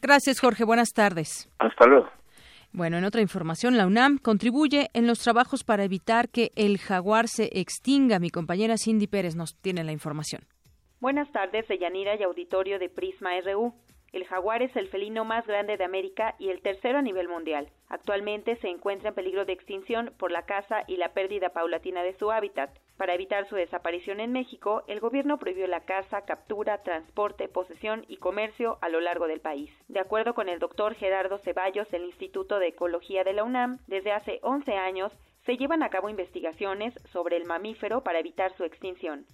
[0.00, 0.64] Gracias, Jorge.
[0.64, 1.48] Buenas tardes.
[1.58, 2.08] Hasta luego.
[2.72, 7.26] Bueno, en otra información, la UNAM contribuye en los trabajos para evitar que el jaguar
[7.26, 8.20] se extinga.
[8.20, 10.42] Mi compañera Cindy Pérez nos tiene la información.
[11.00, 13.74] Buenas tardes, Yanira y auditorio de Prisma RU.
[14.12, 17.68] El jaguar es el felino más grande de América y el tercero a nivel mundial.
[17.88, 22.16] Actualmente se encuentra en peligro de extinción por la caza y la pérdida paulatina de
[22.18, 22.70] su hábitat.
[22.96, 28.16] Para evitar su desaparición en México, el gobierno prohibió la caza, captura, transporte, posesión y
[28.16, 29.70] comercio a lo largo del país.
[29.88, 34.12] De acuerdo con el doctor Gerardo Ceballos del Instituto de Ecología de la UNAM, desde
[34.12, 35.12] hace 11 años
[35.46, 39.24] se llevan a cabo investigaciones sobre el mamífero para evitar su extinción.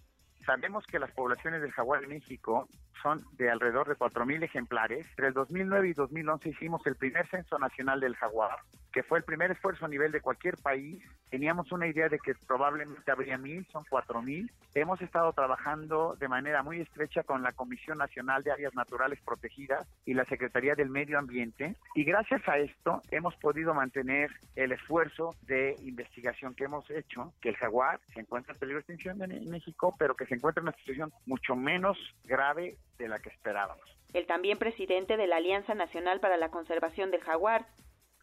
[0.44, 2.68] Sabemos que las poblaciones del jaguar en México
[3.02, 5.06] son de alrededor de 4.000 ejemplares.
[5.10, 8.58] Entre el 2009 y 2011 hicimos el primer censo nacional del jaguar,
[8.92, 11.02] que fue el primer esfuerzo a nivel de cualquier país.
[11.30, 14.50] Teníamos una idea de que probablemente habría mil, son 4.000.
[14.74, 19.86] Hemos estado trabajando de manera muy estrecha con la Comisión Nacional de Áreas Naturales Protegidas
[20.04, 25.34] y la Secretaría del Medio Ambiente y gracias a esto hemos podido mantener el esfuerzo
[25.42, 29.50] de investigación que hemos hecho, que el jaguar se encuentra en peligro de extinción en
[29.50, 33.84] México, pero que se encuentra en una situación mucho menos grave de la que esperábamos.
[34.12, 37.66] El también presidente de la Alianza Nacional para la Conservación del Jaguar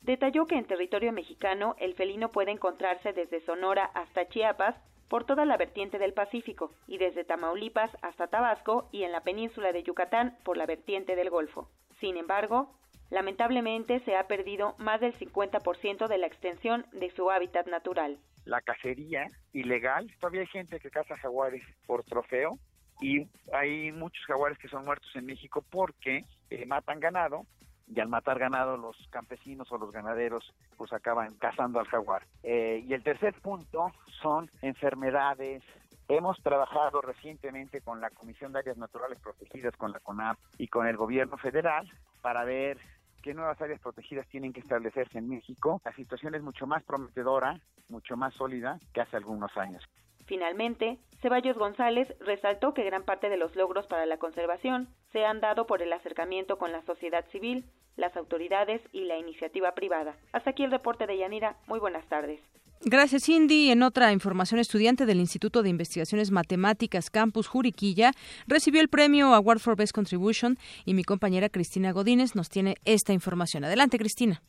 [0.01, 4.75] detalló que en territorio mexicano el felino puede encontrarse desde Sonora hasta Chiapas
[5.09, 9.71] por toda la vertiente del Pacífico y desde Tamaulipas hasta Tabasco y en la península
[9.71, 11.69] de Yucatán por la vertiente del Golfo.
[11.99, 12.73] Sin embargo,
[13.09, 18.17] lamentablemente se ha perdido más del 50% de la extensión de su hábitat natural.
[18.45, 22.57] La cacería ilegal, todavía hay gente que caza jaguares por trofeo
[23.03, 27.45] y hay muchos jaguares que son muertos en México porque eh, matan ganado
[27.85, 32.25] y al matar ganado los campesinos o los ganaderos pues acaban cazando al jaguar.
[32.43, 35.61] Eh, y el tercer punto son enfermedades.
[36.07, 40.87] Hemos trabajado recientemente con la Comisión de Áreas Naturales Protegidas, con la CONAP y con
[40.87, 42.77] el gobierno federal para ver
[43.21, 45.81] qué nuevas áreas protegidas tienen que establecerse en México.
[45.83, 47.59] La situación es mucho más prometedora,
[47.89, 49.83] mucho más sólida que hace algunos años.
[50.25, 55.39] Finalmente, Ceballos González resaltó que gran parte de los logros para la conservación se han
[55.39, 60.17] dado por el acercamiento con la sociedad civil, las autoridades y la iniciativa privada.
[60.31, 61.57] Hasta aquí el reporte de Yanira.
[61.67, 62.41] Muy buenas tardes.
[62.85, 63.71] Gracias, Cindy.
[63.71, 68.11] En otra información, estudiante del Instituto de Investigaciones Matemáticas Campus Juriquilla
[68.45, 73.13] recibió el premio Award for Best Contribution y mi compañera Cristina Godínez nos tiene esta
[73.13, 73.63] información.
[73.63, 74.41] Adelante, Cristina.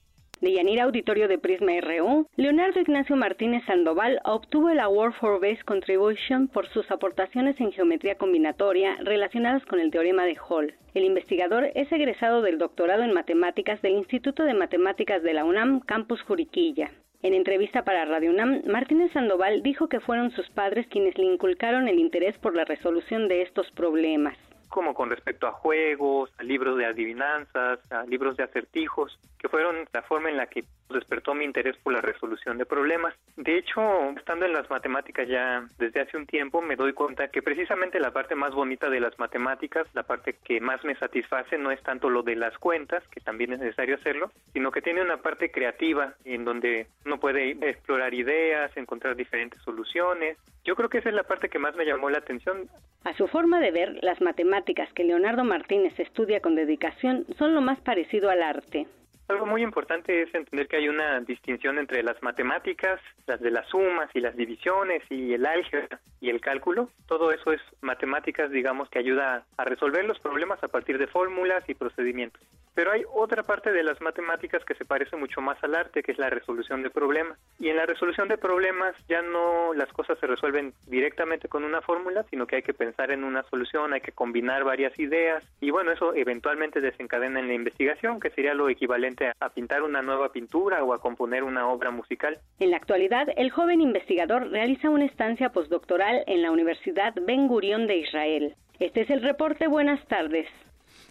[0.45, 6.49] De Auditorio de Prisma RU, Leonardo Ignacio Martínez Sandoval obtuvo el Award for Best Contribution
[6.49, 10.75] por sus aportaciones en geometría combinatoria relacionadas con el teorema de Hall.
[10.93, 15.81] El investigador es egresado del doctorado en matemáticas del Instituto de Matemáticas de la UNAM,
[15.81, 16.91] Campus Juriquilla.
[17.23, 21.89] En entrevista para Radio UNAM, Martínez Sandoval dijo que fueron sus padres quienes le inculcaron
[21.89, 24.37] el interés por la resolución de estos problemas
[24.75, 29.87] como con respecto a juegos, a libros de adivinanzas, a libros de acertijos, que fueron
[29.93, 33.15] la forma en la que despertó mi interés por la resolución de problemas.
[33.37, 37.41] De hecho, estando en las matemáticas ya desde hace un tiempo, me doy cuenta que
[37.41, 41.71] precisamente la parte más bonita de las matemáticas, la parte que más me satisface, no
[41.71, 45.19] es tanto lo de las cuentas, que también es necesario hacerlo, sino que tiene una
[45.19, 50.37] parte creativa en donde uno puede explorar ideas, encontrar diferentes soluciones.
[50.65, 52.69] Yo creo que esa es la parte que más me llamó la atención.
[53.05, 54.64] A su forma de ver, las matemáticas
[54.95, 58.87] que Leonardo Martínez estudia con dedicación son lo más parecido al arte.
[59.27, 63.67] Algo muy importante es entender que hay una distinción entre las matemáticas, las de las
[63.69, 66.91] sumas y las divisiones y el álgebra y el cálculo.
[67.07, 71.67] Todo eso es matemáticas, digamos, que ayuda a resolver los problemas a partir de fórmulas
[71.69, 72.43] y procedimientos.
[72.75, 76.13] Pero hay otra parte de las matemáticas que se parece mucho más al arte, que
[76.13, 77.39] es la resolución de problemas.
[77.59, 81.81] Y en la resolución de problemas ya no las cosas se resuelven directamente con una
[81.81, 85.71] fórmula, sino que hay que pensar en una solución, hay que combinar varias ideas y
[85.71, 90.31] bueno, eso eventualmente desencadena en la investigación, que sería lo equivalente a pintar una nueva
[90.31, 92.39] pintura o a componer una obra musical.
[92.61, 97.87] En la actualidad, el joven investigador realiza una estancia postdoctoral en la Universidad Ben Gurion
[97.87, 98.55] de Israel.
[98.79, 99.69] Este es el reporte.
[99.69, 100.47] Buenas tardes.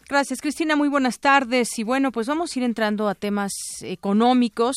[0.10, 0.76] Gracias, Cristina.
[0.76, 1.80] Muy buenas tardes.
[1.80, 4.76] Y bueno, pues vamos a ir entrando a temas económicos.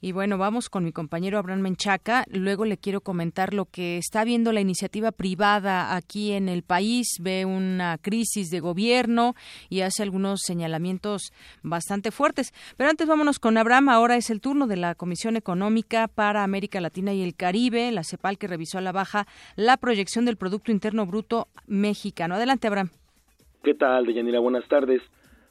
[0.00, 2.24] Y bueno, vamos con mi compañero Abraham Menchaca.
[2.28, 7.08] Luego le quiero comentar lo que está viendo la iniciativa privada aquí en el país.
[7.20, 9.34] Ve una crisis de gobierno
[9.68, 11.32] y hace algunos señalamientos
[11.62, 12.54] bastante fuertes.
[12.76, 13.88] Pero antes vámonos con Abraham.
[13.88, 18.04] Ahora es el turno de la Comisión Económica para América Latina y el Caribe, la
[18.04, 19.26] CEPAL, que revisó a la baja
[19.56, 22.36] la proyección del Producto Interno Bruto mexicano.
[22.36, 22.90] Adelante, Abraham.
[23.62, 24.38] ¿Qué tal, Deyanira?
[24.38, 25.02] Buenas tardes.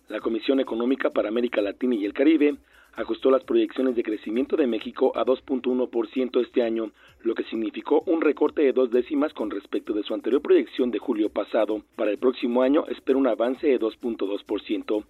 [0.07, 2.55] La Comisión Económica para América Latina y el Caribe
[2.93, 6.91] ajustó las proyecciones de crecimiento de México a 2.1% este año,
[7.23, 10.99] lo que significó un recorte de dos décimas con respecto de su anterior proyección de
[10.99, 11.83] julio pasado.
[11.97, 15.03] Para el próximo año espera un avance de 2.2%.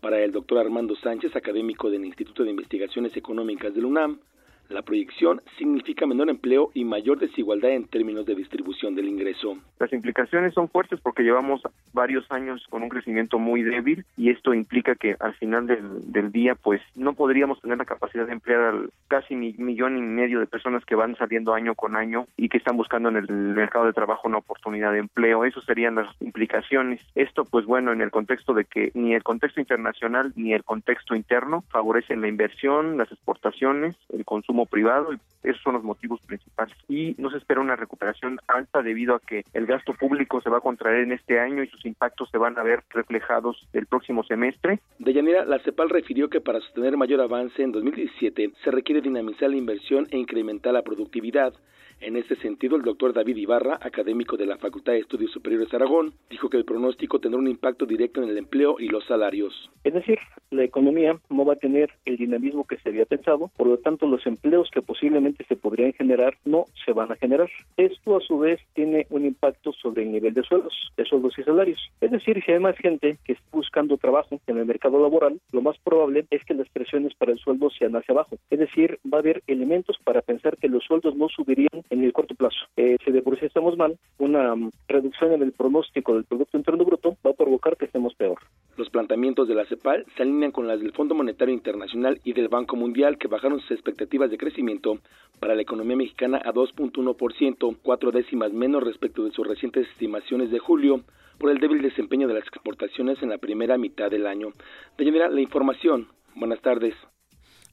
[0.00, 4.20] Para el doctor Armando Sánchez, académico del Instituto de Investigaciones Económicas del UNAM,
[4.68, 9.56] la proyección significa menor empleo y mayor desigualdad en términos de distribución del ingreso.
[9.78, 11.62] Las implicaciones son fuertes porque llevamos
[11.92, 16.54] varios años con un crecimiento muy débil y esto implica que al final del, día
[16.54, 20.46] pues no podríamos tener la capacidad de emplear al casi mi millón y medio de
[20.46, 23.92] personas que van saliendo año con año y que están buscando en el mercado de
[23.92, 25.44] trabajo una oportunidad de empleo.
[25.44, 27.00] Eso serían las implicaciones.
[27.14, 31.14] Esto pues bueno en el contexto de que ni el contexto internacional ni el contexto
[31.14, 36.20] interno favorecen la inversión, las exportaciones, el consumo consumo privado y esos son los motivos
[36.26, 36.74] principales.
[36.88, 40.58] Y no se espera una recuperación alta debido a que el gasto público se va
[40.58, 44.24] a contraer en este año y sus impactos se van a ver reflejados el próximo
[44.24, 44.80] semestre.
[44.98, 49.50] De Yanira, la CEPAL refirió que para sostener mayor avance en 2017 se requiere dinamizar
[49.50, 51.52] la inversión e incrementar la productividad.
[52.00, 55.76] En este sentido, el doctor David Ibarra, académico de la Facultad de Estudios Superiores de
[55.76, 59.70] Aragón, dijo que el pronóstico tendrá un impacto directo en el empleo y los salarios.
[59.84, 60.18] Es decir,
[60.50, 64.06] la economía no va a tener el dinamismo que se había pensado, por lo tanto
[64.06, 67.50] los empleos que posiblemente se podrían generar no se van a generar.
[67.76, 71.42] Esto a su vez tiene un impacto sobre el nivel de sueldos, de sueldos y
[71.42, 71.80] salarios.
[72.00, 75.62] Es decir, si hay más gente que está buscando trabajo en el mercado laboral, lo
[75.62, 78.36] más probable es que las presiones para el sueldo sean hacia abajo.
[78.50, 82.12] Es decir, va a haber elementos para pensar que los sueldos no subirían en el
[82.12, 82.56] corto plazo.
[82.76, 86.56] Eh, si de por sí estamos mal, una um, reducción en el pronóstico del Producto
[86.56, 88.38] Interno Bruto va a provocar que estemos peor.
[88.76, 92.48] Los planteamientos de la CEPAL se alinean con las del Fondo Monetario Internacional y del
[92.48, 94.98] Banco Mundial, que bajaron sus expectativas de crecimiento
[95.40, 100.58] para la economía mexicana a 2.1%, cuatro décimas menos respecto de sus recientes estimaciones de
[100.58, 101.02] julio,
[101.38, 104.52] por el débil desempeño de las exportaciones en la primera mitad del año.
[104.96, 106.08] De general, la información.
[106.34, 106.94] Buenas tardes.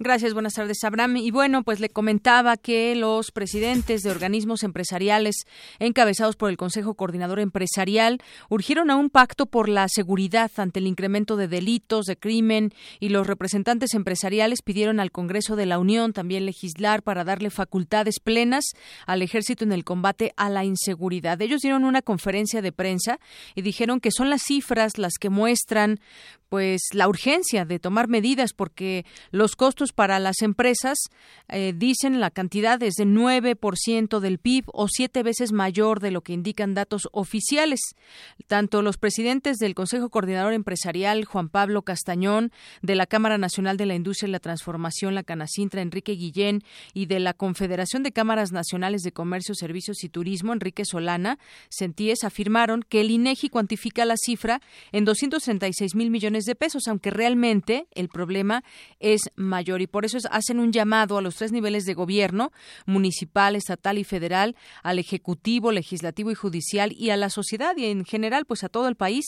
[0.04, 1.18] Gracias, buenas tardes, Abraham.
[1.18, 5.46] Y bueno, pues le comentaba que los presidentes de organismos empresariales
[5.78, 8.18] encabezados por el Consejo Coordinador Empresarial
[8.50, 13.10] urgieron a un pacto por la seguridad ante el incremento de delitos, de crimen, y
[13.10, 18.72] los representantes empresariales pidieron al Congreso de la Unión también legislar para darle facultades plenas
[19.06, 21.40] al ejército en el combate a la inseguridad.
[21.44, 23.20] Ellos dieron una conferencia de prensa
[23.54, 26.00] y dijeron que son las cifras las que muestran
[26.52, 30.98] pues la urgencia de tomar medidas porque los costos para las empresas
[31.48, 36.20] eh, dicen la cantidad es de 9% del PIB o siete veces mayor de lo
[36.20, 37.80] que indican datos oficiales.
[38.48, 42.52] Tanto los presidentes del Consejo Coordinador Empresarial Juan Pablo Castañón,
[42.82, 46.64] de la Cámara Nacional de la Industria y la Transformación la Canacintra Enrique Guillén
[46.94, 52.26] y de la Confederación de Cámaras Nacionales de Comercio, Servicios y Turismo Enrique Solana Sentíes
[52.26, 54.60] afirmaron que el INEGI cuantifica la cifra
[54.92, 58.64] en 236 mil millones de pesos, aunque realmente el problema
[59.00, 59.82] es mayor.
[59.82, 62.52] Y por eso hacen un llamado a los tres niveles de gobierno,
[62.86, 68.06] municipal, estatal y federal, al ejecutivo, legislativo y judicial y a la sociedad y en
[68.06, 69.26] general pues a todo el país,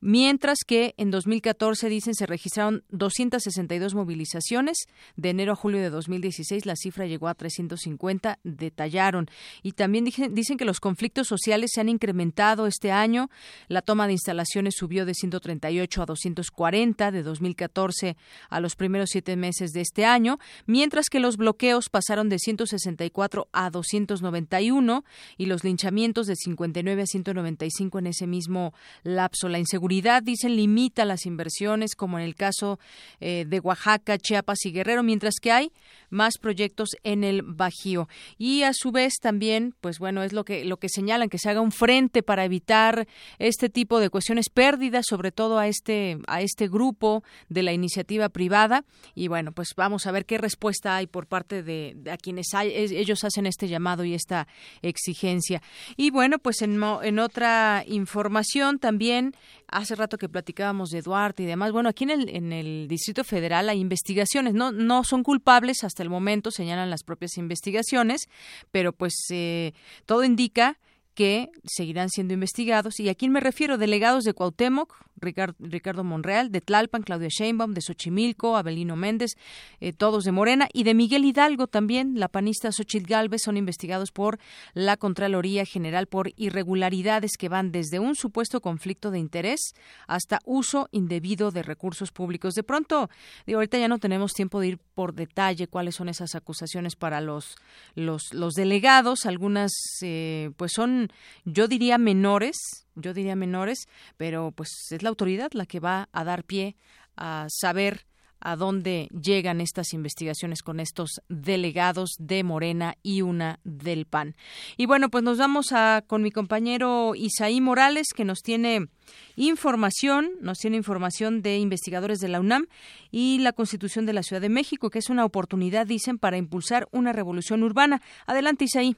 [0.00, 4.78] mientras que en 2014 dicen se registraron 262 movilizaciones,
[5.16, 9.28] de enero a julio de 2016 la cifra llegó a 350, detallaron.
[9.62, 13.30] Y también dicen, dicen que los conflictos sociales se han incrementado este año,
[13.68, 18.16] la toma de instalaciones subió de 138 a 200 40 de 2014
[18.48, 23.48] a los primeros siete meses de este año, mientras que los bloqueos pasaron de 164
[23.52, 25.04] a 291
[25.36, 29.48] y los linchamientos de 59 a 195 en ese mismo lapso.
[29.48, 32.78] La inseguridad, dicen, limita las inversiones, como en el caso
[33.20, 35.72] eh, de Oaxaca, Chiapas y Guerrero, mientras que hay
[36.10, 38.08] más proyectos en el Bajío.
[38.38, 41.48] Y a su vez también, pues bueno, es lo que, lo que señalan, que se
[41.48, 43.06] haga un frente para evitar
[43.38, 48.84] este tipo de cuestiones pérdidas, sobre todo a este, este grupo de la iniciativa privada.
[49.14, 52.72] Y bueno, pues vamos a ver qué respuesta hay por parte de, a quienes hay,
[52.72, 54.46] ellos hacen este llamado y esta
[54.82, 55.62] exigencia.
[55.96, 59.34] Y bueno, pues en, en otra información también,
[59.68, 63.24] hace rato que platicábamos de Duarte y demás, bueno, aquí en el, en el Distrito
[63.24, 68.28] Federal hay investigaciones, no, no son culpables hasta el momento, señalan las propias investigaciones,
[68.70, 69.72] pero pues eh,
[70.06, 70.78] todo indica
[71.14, 73.00] que seguirán siendo investigados.
[73.00, 73.78] ¿Y a quién me refiero?
[73.78, 79.32] Delegados de Cuauhtémoc, Ricardo, Monreal, de Tlalpan, Claudia Sheinbaum, de Xochimilco, Abelino Méndez,
[79.80, 84.12] eh, todos de Morena, y de Miguel Hidalgo también, la panista Xochitl Galvez, son investigados
[84.12, 84.38] por
[84.74, 89.74] la Contraloría General por irregularidades que van desde un supuesto conflicto de interés
[90.06, 92.54] hasta uso indebido de recursos públicos.
[92.54, 93.10] De pronto,
[93.46, 97.20] digo, ahorita ya no tenemos tiempo de ir por detalle cuáles son esas acusaciones para
[97.20, 97.56] los,
[97.94, 99.72] los, los delegados, algunas
[100.02, 101.08] eh, pues son,
[101.44, 102.56] yo diría, menores,
[103.00, 103.86] yo diría menores,
[104.16, 106.76] pero pues es la autoridad la que va a dar pie
[107.16, 108.06] a saber
[108.40, 114.34] a dónde llegan estas investigaciones con estos delegados de Morena y una del PAN.
[114.76, 118.88] Y bueno, pues nos vamos a con mi compañero Isaí Morales que nos tiene
[119.36, 122.66] información, nos tiene información de investigadores de la UNAM
[123.10, 126.88] y la Constitución de la Ciudad de México, que es una oportunidad, dicen, para impulsar
[126.92, 128.00] una revolución urbana.
[128.26, 128.96] Adelante, Isaí.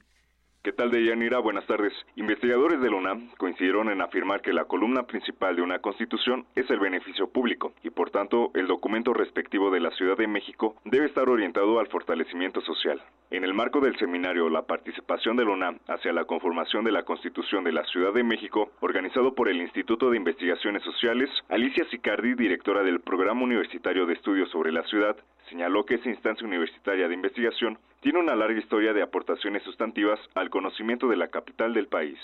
[0.64, 1.40] ¿Qué tal, Deyanira?
[1.40, 1.93] Buenas tardes.
[2.14, 6.70] Investigadores de la UNAM coincidieron en afirmar que la columna principal de una constitución es
[6.70, 11.06] el beneficio público y, por tanto, el documento respectivo de la Ciudad de México debe
[11.06, 13.02] estar orientado al fortalecimiento social.
[13.32, 17.02] En el marco del seminario La participación de la UNAM hacia la conformación de la
[17.02, 22.34] Constitución de la Ciudad de México, organizado por el Instituto de Investigaciones Sociales, Alicia Sicardi,
[22.34, 25.16] directora del Programa Universitario de Estudios sobre la Ciudad,
[25.48, 30.51] señaló que esa instancia universitaria de investigación tiene una larga historia de aportaciones sustantivas al
[30.51, 32.19] conocimiento de la capital del país.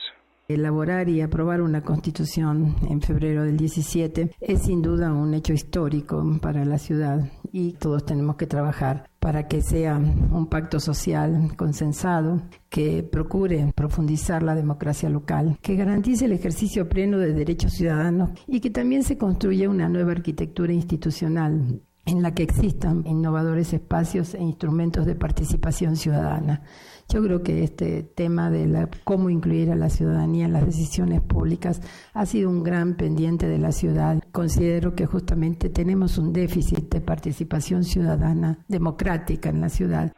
[0.49, 6.25] Elaborar y aprobar una constitución en febrero del 17 es sin duda un hecho histórico
[6.41, 7.21] para la ciudad
[7.53, 14.43] y todos tenemos que trabajar para que sea un pacto social consensado que procure profundizar
[14.43, 19.19] la democracia local, que garantice el ejercicio pleno de derechos ciudadanos y que también se
[19.19, 25.97] construya una nueva arquitectura institucional en la que existan innovadores espacios e instrumentos de participación
[25.97, 26.63] ciudadana.
[27.11, 31.21] Yo creo que este tema de la, cómo incluir a la ciudadanía en las decisiones
[31.21, 31.81] públicas
[32.15, 34.23] ha sido un gran pendiente de la ciudad.
[34.33, 40.13] Considero que justamente tenemos un déficit de participación ciudadana democrática en la ciudad.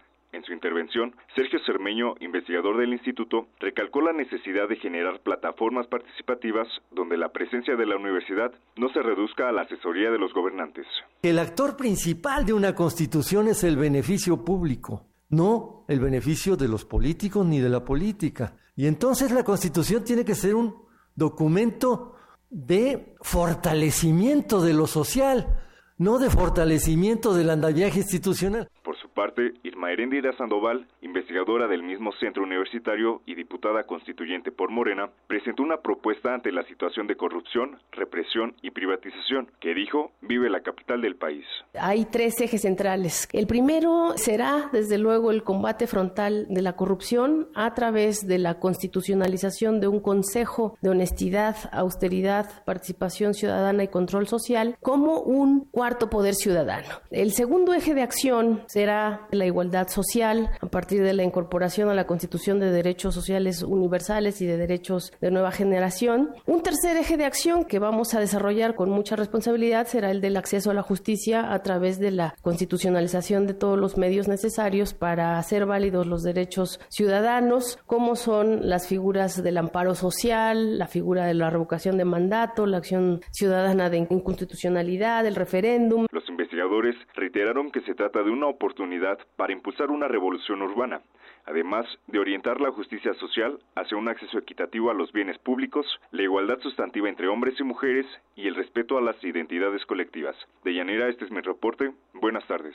[0.61, 7.31] Intervención, Sergio Cermeño, investigador del instituto, recalcó la necesidad de generar plataformas participativas donde la
[7.31, 10.85] presencia de la universidad no se reduzca a la asesoría de los gobernantes.
[11.23, 16.85] El actor principal de una constitución es el beneficio público, no el beneficio de los
[16.85, 18.59] políticos ni de la política.
[18.77, 20.77] Y entonces la constitución tiene que ser un
[21.15, 22.17] documento
[22.51, 25.57] de fortalecimiento de lo social,
[25.97, 28.71] no de fortalecimiento del andamiaje institucional.
[28.83, 34.71] Por su parte, Irma Erendira Sandoval, investigadora del mismo centro universitario y diputada constituyente por
[34.71, 40.51] Morena, presentó una propuesta ante la situación de corrupción, represión y privatización que dijo vive
[40.51, 41.45] la capital del país.
[41.75, 43.29] Hay tres ejes centrales.
[43.33, 48.59] El primero será, desde luego, el combate frontal de la corrupción a través de la
[48.59, 56.11] constitucionalización de un Consejo de Honestidad, Austeridad, Participación Ciudadana y Control Social como un cuarto
[56.11, 56.89] poder ciudadano.
[57.11, 59.00] El segundo eje de acción será
[59.31, 64.41] la igualdad social a partir de la incorporación a la Constitución de derechos sociales universales
[64.41, 66.31] y de derechos de nueva generación.
[66.47, 70.37] Un tercer eje de acción que vamos a desarrollar con mucha responsabilidad será el del
[70.37, 75.39] acceso a la justicia a través de la constitucionalización de todos los medios necesarios para
[75.39, 81.35] hacer válidos los derechos ciudadanos, como son las figuras del amparo social, la figura de
[81.35, 86.07] la revocación de mandato, la acción ciudadana de inconstitucionalidad, el referéndum.
[86.11, 88.90] Los investigadores reiteraron que se trata de una oportunidad
[89.37, 91.01] para impulsar una revolución urbana,
[91.47, 96.23] además de orientar la justicia social hacia un acceso equitativo a los bienes públicos, la
[96.23, 98.07] igualdad sustantiva entre hombres y mujeres
[98.37, 100.37] y el respeto a las identidades colectivas.
[100.65, 101.93] De Llanera, este es mi reporte.
[102.15, 102.75] Buenas tardes.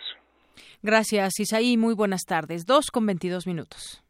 [0.82, 1.78] Gracias, Isaí.
[1.78, 2.66] Muy buenas tardes.
[2.66, 4.02] Dos con veintidós minutos.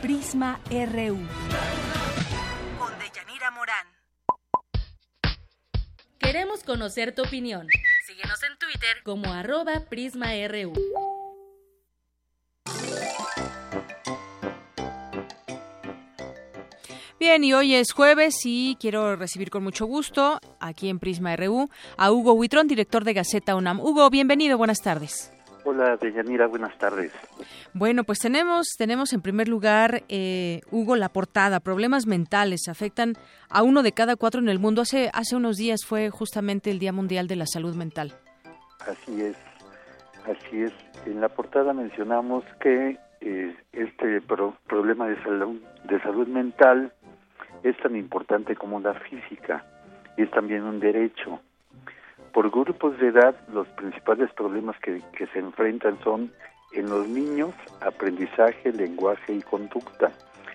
[0.00, 1.87] Prisma RU.
[6.30, 7.66] Queremos conocer tu opinión.
[8.06, 10.74] Síguenos en Twitter como arroba PrismaRU.
[17.18, 21.70] Bien, y hoy es jueves y quiero recibir con mucho gusto aquí en Prisma RU
[21.96, 23.80] a Hugo Huitrón, director de Gaceta UNAM.
[23.80, 25.32] Hugo, bienvenido, buenas tardes.
[25.70, 27.12] Hola, Deyanira, buenas tardes.
[27.74, 31.60] Bueno, pues tenemos, tenemos en primer lugar, eh, Hugo, la portada.
[31.60, 33.12] Problemas mentales afectan
[33.50, 34.80] a uno de cada cuatro en el mundo.
[34.80, 38.14] Hace, hace unos días fue justamente el Día Mundial de la Salud Mental.
[38.80, 39.36] Así es,
[40.24, 40.72] así es.
[41.04, 46.94] En la portada mencionamos que eh, este problema de salud, de salud mental
[47.62, 49.66] es tan importante como la física
[50.16, 51.42] y es también un derecho.
[52.32, 55.02] Por grupos de edad, los principales problemas que,
[55.32, 56.32] se enfrentan son
[56.72, 60.12] en los niños, aprendizaje, lenguaje y conducta.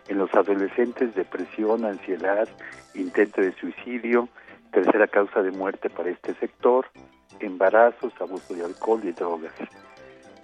[0.08, 2.48] En los adolescentes, depresión, ansiedad,
[2.94, 4.30] intento de suicidio,
[4.72, 6.86] tercera causa de muerte para este sector,
[7.40, 9.54] embarazos, abuso de alcohol y drogas.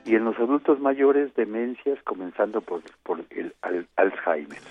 [0.06, 3.54] Y en los adultos mayores, demencias, comenzando por, por el
[3.96, 4.62] Alzheimer.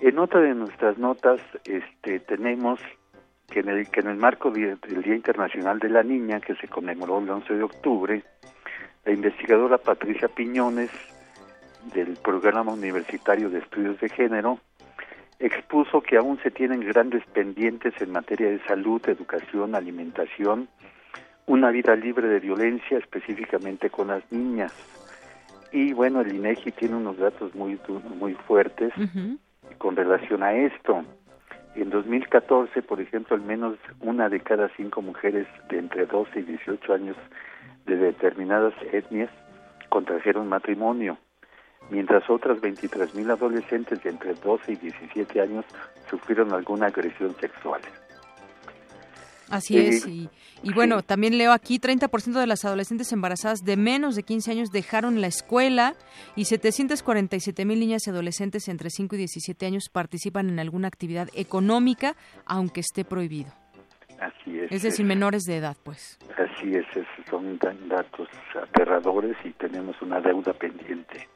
[0.00, 2.78] En otra de nuestras notas este, tenemos
[3.50, 6.68] que en, el, que en el marco del Día Internacional de la Niña, que se
[6.68, 8.22] conmemoró el 11 de octubre,
[9.04, 10.90] la investigadora Patricia Piñones,
[11.92, 14.58] del Programa Universitario de Estudios de Género,
[15.38, 20.68] expuso que aún se tienen grandes pendientes en materia de salud, educación, alimentación,
[21.46, 24.72] una vida libre de violencia, específicamente con las niñas.
[25.72, 27.78] Y bueno, el INEGI tiene unos datos muy
[28.16, 28.92] muy fuertes
[29.78, 31.04] con relación a esto.
[31.76, 36.42] En 2014, por ejemplo, al menos una de cada cinco mujeres de entre 12 y
[36.42, 37.16] 18 años
[37.86, 39.30] de determinadas etnias
[39.88, 41.18] contrajeron matrimonio,
[41.90, 45.64] mientras otras 23.000 adolescentes de entre 12 y 17 años
[46.08, 47.80] sufrieron alguna agresión sexual.
[49.50, 50.28] Así es, y,
[50.62, 54.70] y bueno, también leo aquí, 30% de las adolescentes embarazadas de menos de 15 años
[54.70, 55.94] dejaron la escuela
[56.34, 61.28] y 747 mil niñas y adolescentes entre 5 y 17 años participan en alguna actividad
[61.34, 62.16] económica,
[62.46, 63.52] aunque esté prohibido.
[64.18, 64.64] Así es.
[64.66, 64.72] es.
[64.72, 66.18] Es decir, menores de edad, pues.
[66.38, 66.86] Así es,
[67.28, 67.58] son
[67.88, 68.28] datos
[68.62, 71.28] aterradores y tenemos una deuda pendiente.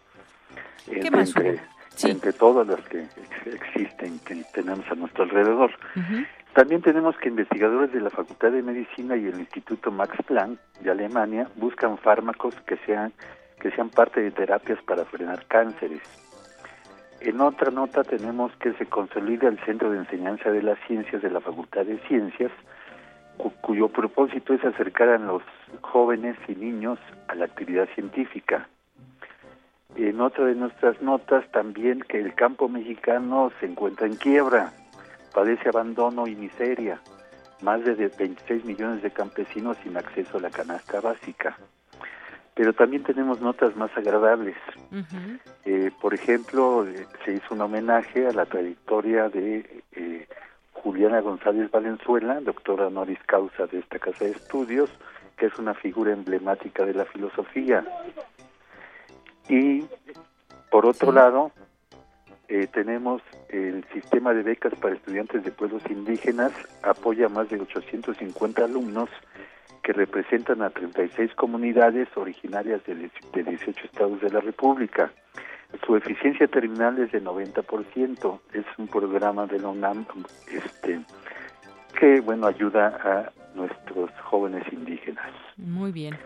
[0.86, 1.60] ¿Qué más entre,
[2.05, 3.06] entre todas las que
[3.47, 5.70] existen, que tenemos a nuestro alrededor.
[6.59, 10.90] También tenemos que investigadores de la Facultad de Medicina y el Instituto Max Planck de
[10.90, 13.12] Alemania buscan fármacos que sean
[13.60, 16.02] que sean parte de terapias para frenar cánceres.
[17.20, 21.30] En otra nota tenemos que se consolida el Centro de Enseñanza de las Ciencias de
[21.30, 22.51] la Facultad de Ciencias,
[23.60, 25.44] cuyo propósito es acercar a los
[25.82, 26.98] jóvenes y niños
[27.28, 28.68] a la actividad científica.
[29.94, 34.72] En otra de nuestras notas también que el campo mexicano se encuentra en quiebra,
[35.39, 37.01] padece abandono y miseria,
[37.62, 41.56] más de 26 millones de campesinos sin acceso a la canasta básica
[42.56, 44.56] pero también tenemos notas más agradables.
[45.65, 50.27] eh, por ejemplo, eh, se hizo un homenaje a la trayectoria de eh,
[50.73, 54.90] Juliana González Valenzuela, doctora honoris causa de esta casa de estudios,
[55.36, 57.85] que es una figura emblemática de la filosofía.
[59.48, 59.85] Y,
[60.73, 61.52] por otro lado,
[62.48, 66.52] eh, tenemos el sistema de becas para estudiantes de pueblos indígenas,
[66.82, 69.10] apoya a más de 850 alumnos
[69.82, 75.12] que representan a 36 comunidades originarias de, de 18 estados de la República.
[75.86, 78.40] Su eficiencia terminal es de 90%.
[78.54, 80.06] Es un programa de la UNAM
[80.50, 81.00] este,
[81.98, 85.30] que bueno ayuda a nuestros jóvenes indígenas.
[85.56, 86.16] Muy bien.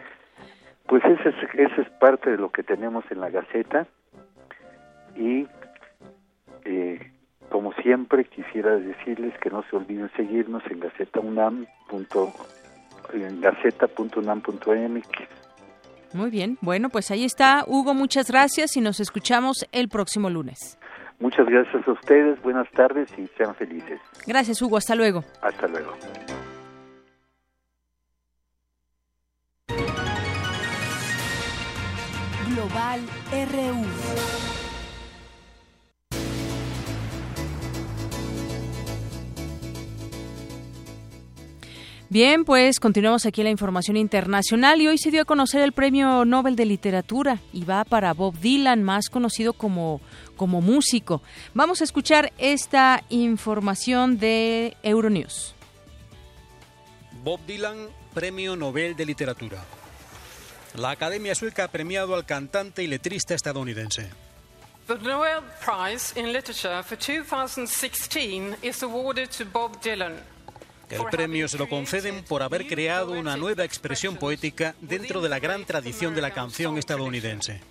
[0.86, 3.86] Pues esa es, esa es parte de lo que tenemos en la Gaceta
[5.16, 5.46] y
[6.64, 7.12] eh,
[7.50, 11.74] como siempre quisiera decirles que no se olviden seguirnos en gaceta.unam.mx.
[16.14, 17.64] Muy bien, bueno, pues ahí está.
[17.66, 20.78] Hugo, muchas gracias y nos escuchamos el próximo lunes.
[21.20, 24.00] Muchas gracias a ustedes, buenas tardes y sean felices.
[24.26, 25.22] Gracias, Hugo, hasta luego.
[25.40, 25.92] Hasta luego.
[32.48, 34.61] Global RU.
[42.12, 45.72] Bien, pues continuamos aquí en la información internacional y hoy se dio a conocer el
[45.72, 50.02] Premio Nobel de Literatura y va para Bob Dylan, más conocido como,
[50.36, 51.22] como músico.
[51.54, 55.54] Vamos a escuchar esta información de Euronews.
[57.24, 59.64] Bob Dylan, Premio Nobel de Literatura.
[60.74, 64.10] La Academia Sueca ha premiado al cantante y letrista estadounidense.
[64.86, 70.31] The Nobel Prize in Literature for 2016 is awarded to Bob Dylan.
[70.92, 75.38] El premio se lo conceden por haber creado una nueva expresión poética dentro de la
[75.38, 77.62] gran tradición de la canción estadounidense.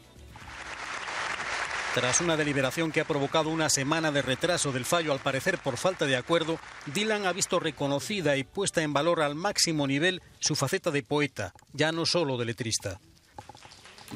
[1.94, 5.78] Tras una deliberación que ha provocado una semana de retraso del fallo, al parecer por
[5.78, 6.58] falta de acuerdo,
[6.88, 11.54] Dylan ha visto reconocida y puesta en valor al máximo nivel su faceta de poeta,
[11.74, 13.00] ya no solo de letrista.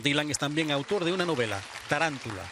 [0.01, 2.43] Dylan es también autor de una novela, Tarántula.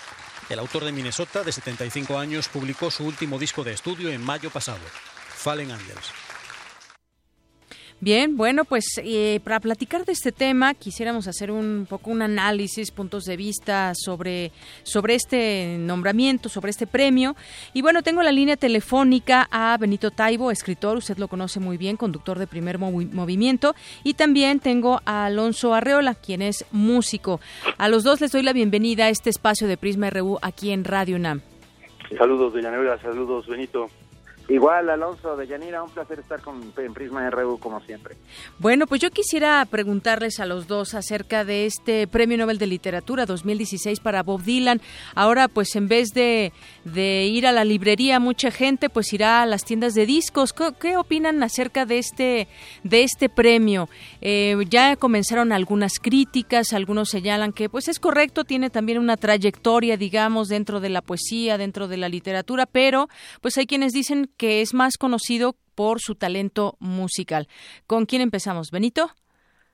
[0.49, 4.51] El autor de Minnesota, de 75 años, publicó su último disco de estudio en mayo
[4.51, 4.83] pasado,
[5.35, 6.22] Fallen Angels.
[8.03, 12.91] Bien, bueno, pues eh, para platicar de este tema quisiéramos hacer un poco un análisis,
[12.91, 14.51] puntos de vista sobre,
[14.83, 17.37] sobre este nombramiento, sobre este premio.
[17.73, 21.95] Y bueno, tengo la línea telefónica a Benito Taibo, escritor, usted lo conoce muy bien,
[21.95, 23.73] conductor de Primer Movi Movimiento.
[24.03, 27.39] Y también tengo a Alonso Arreola, quien es músico.
[27.77, 30.83] A los dos les doy la bienvenida a este espacio de Prisma RU aquí en
[30.83, 31.39] Radio UNAM.
[32.17, 33.87] Saludos, doña Neura, saludos, Benito.
[34.49, 38.17] Igual, Alonso de Yanira, un placer estar con, en Prisma RU como siempre.
[38.59, 43.25] Bueno, pues yo quisiera preguntarles a los dos acerca de este Premio Nobel de Literatura
[43.25, 44.81] 2016 para Bob Dylan.
[45.15, 46.51] Ahora, pues en vez de,
[46.83, 50.53] de ir a la librería, mucha gente pues irá a las tiendas de discos.
[50.53, 52.49] ¿Qué, opinan acerca de este,
[52.83, 53.87] de este premio?
[54.19, 59.95] Eh, ya comenzaron algunas críticas, algunos señalan que pues es correcto, tiene también una trayectoria,
[59.95, 63.07] digamos, dentro de la poesía, dentro de la literatura, pero
[63.39, 67.47] pues hay quienes dicen que es más conocido por su talento musical.
[67.87, 68.71] ¿Con quién empezamos?
[68.71, 69.09] ¿Benito?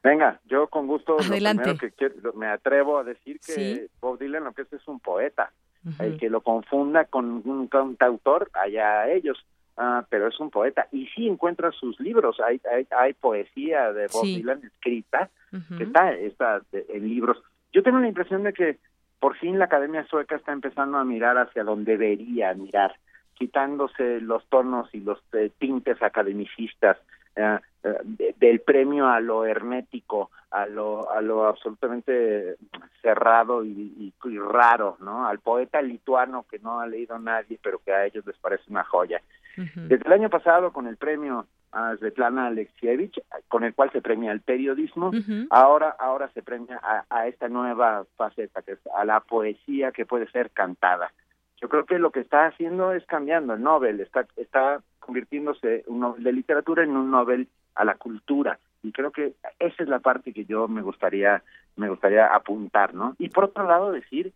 [0.03, 1.71] Venga, yo con gusto Adelante.
[1.71, 3.81] Lo que quiero, me atrevo a decir que ¿Sí?
[3.99, 5.51] Bob Dylan lo que es es un poeta.
[5.83, 6.03] Uh -huh.
[6.05, 9.37] El que lo confunda con un cantautor, allá ellos.
[9.77, 12.37] Uh, pero es un poeta y sí encuentra sus libros.
[12.45, 14.35] Hay, hay, hay poesía de Bob sí.
[14.35, 15.77] Dylan escrita uh -huh.
[15.77, 17.37] que está, está en libros.
[17.71, 18.77] Yo tengo la impresión de que
[19.19, 22.93] por fin la Academia Sueca está empezando a mirar hacia donde debería mirar
[23.39, 26.97] quitándose los tonos y los eh, tintes academicistas
[27.35, 32.57] eh, eh, de, del premio a lo hermético, a lo, a lo absolutamente
[33.01, 35.25] cerrado y, y, y, raro, ¿no?
[35.25, 38.83] Al poeta lituano que no ha leído nadie, pero que a ellos les parece una
[38.83, 39.21] joya.
[39.57, 39.87] Uh -huh.
[39.87, 44.31] Desde el año pasado, con el premio a Svetlana Alexievich, con el cual se premia
[44.31, 45.11] el periodismo,
[45.49, 46.79] ahora ahora se premia
[47.09, 51.11] a, esta nueva faceta, que es a la poesía que puede ser cantada.
[51.61, 55.99] Yo creo que lo que está haciendo es cambiando el Nobel, está, está convirtiéndose un
[55.99, 59.99] Nobel de literatura en un Nobel a la cultura y creo que esa es la
[59.99, 61.43] parte que yo me gustaría
[61.75, 63.15] me gustaría apuntar, ¿no?
[63.19, 64.33] Y por otro lado decir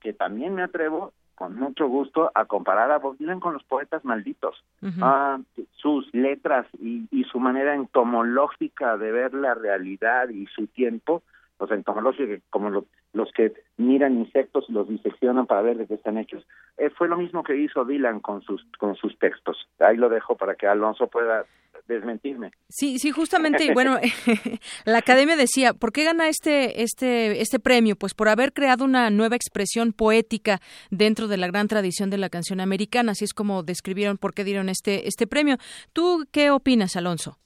[0.00, 4.02] que también me atrevo con mucho gusto a comparar a Bob Dylan con los poetas
[4.04, 4.64] malditos.
[5.02, 5.38] Ah,
[5.74, 11.22] sus letras y, y, su manera entomológica de ver la realidad y su tiempo,
[11.60, 12.86] los entomológicos como
[13.16, 17.08] los que miran insectos y los diseccionan para ver de qué están hechos, eh, fue
[17.08, 19.56] lo mismo que hizo Dylan con sus con sus textos.
[19.78, 21.46] Ahí lo dejo para que Alonso pueda
[21.88, 22.50] desmentirme.
[22.68, 23.96] Sí, sí, justamente, y bueno,
[24.84, 27.96] la academia decía, ¿por qué gana este, este, este premio?
[27.96, 30.58] Pues por haber creado una nueva expresión poética
[30.90, 34.44] dentro de la gran tradición de la canción americana, así es como describieron por qué
[34.44, 35.56] dieron este, este premio.
[35.92, 37.38] ¿Tú qué opinas, Alonso?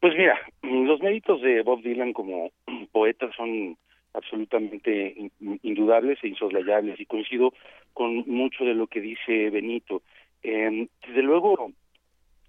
[0.00, 2.50] Pues mira, los méritos de Bob Dylan como
[2.92, 3.76] poeta son
[4.14, 5.30] absolutamente
[5.62, 7.52] indudables e insoslayables y coincido
[7.92, 10.02] con mucho de lo que dice Benito.
[10.42, 11.72] Eh, desde luego,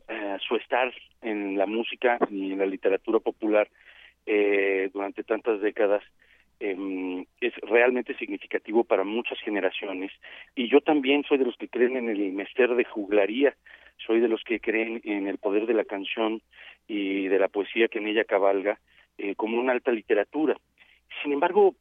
[0.07, 0.91] eh, su estar
[1.21, 3.69] en la música y en la literatura popular
[4.25, 6.03] eh, durante tantas décadas
[6.59, 10.11] em, es realmente significativo para muchas generaciones
[10.55, 13.55] y yo también soy de los que creen en el mester de juglaría,
[13.97, 16.41] soy de los que creen en el poder de la canción
[16.87, 18.79] y de la poesía que en ella cabalga
[19.17, 20.57] eh, como una alta literatura.
[21.21, 21.75] Sin embargo,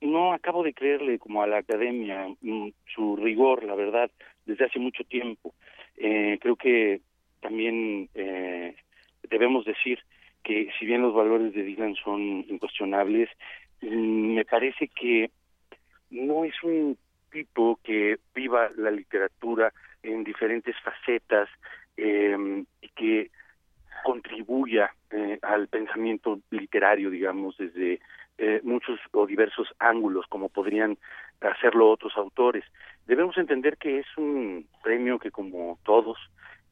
[0.00, 4.10] no acabo de creerle como a la academia mm, su rigor, la verdad,
[4.46, 5.54] desde hace mucho tiempo.
[5.96, 7.00] Eh, creo que
[7.40, 8.74] también eh,
[9.28, 9.98] debemos decir
[10.42, 13.28] que si bien los valores de Dylan son incuestionables,
[13.82, 15.30] mm, me parece que
[16.10, 16.96] no es un
[17.30, 21.48] tipo que viva la literatura en diferentes facetas
[21.96, 23.30] eh, y que
[24.02, 28.00] contribuya eh, al pensamiento literario, digamos, desde
[28.42, 30.96] eh, muchos o diversos ángulos, como podrían
[31.42, 32.64] hacerlo otros autores.
[33.06, 36.16] Debemos entender que es un premio que, como todos,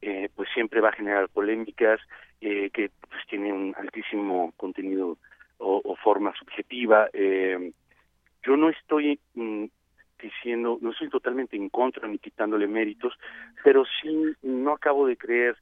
[0.01, 2.01] eh, pues siempre va a generar polémicas,
[2.41, 5.19] eh, que pues tiene un altísimo contenido
[5.59, 7.11] o, forma subjetiva.
[7.13, 7.73] Eh,
[8.47, 9.65] yo no estoy mm,
[10.23, 13.13] diciendo, no estoy totalmente en contra ni quitándole méritos,
[13.63, 15.57] pero sí no acabo de creer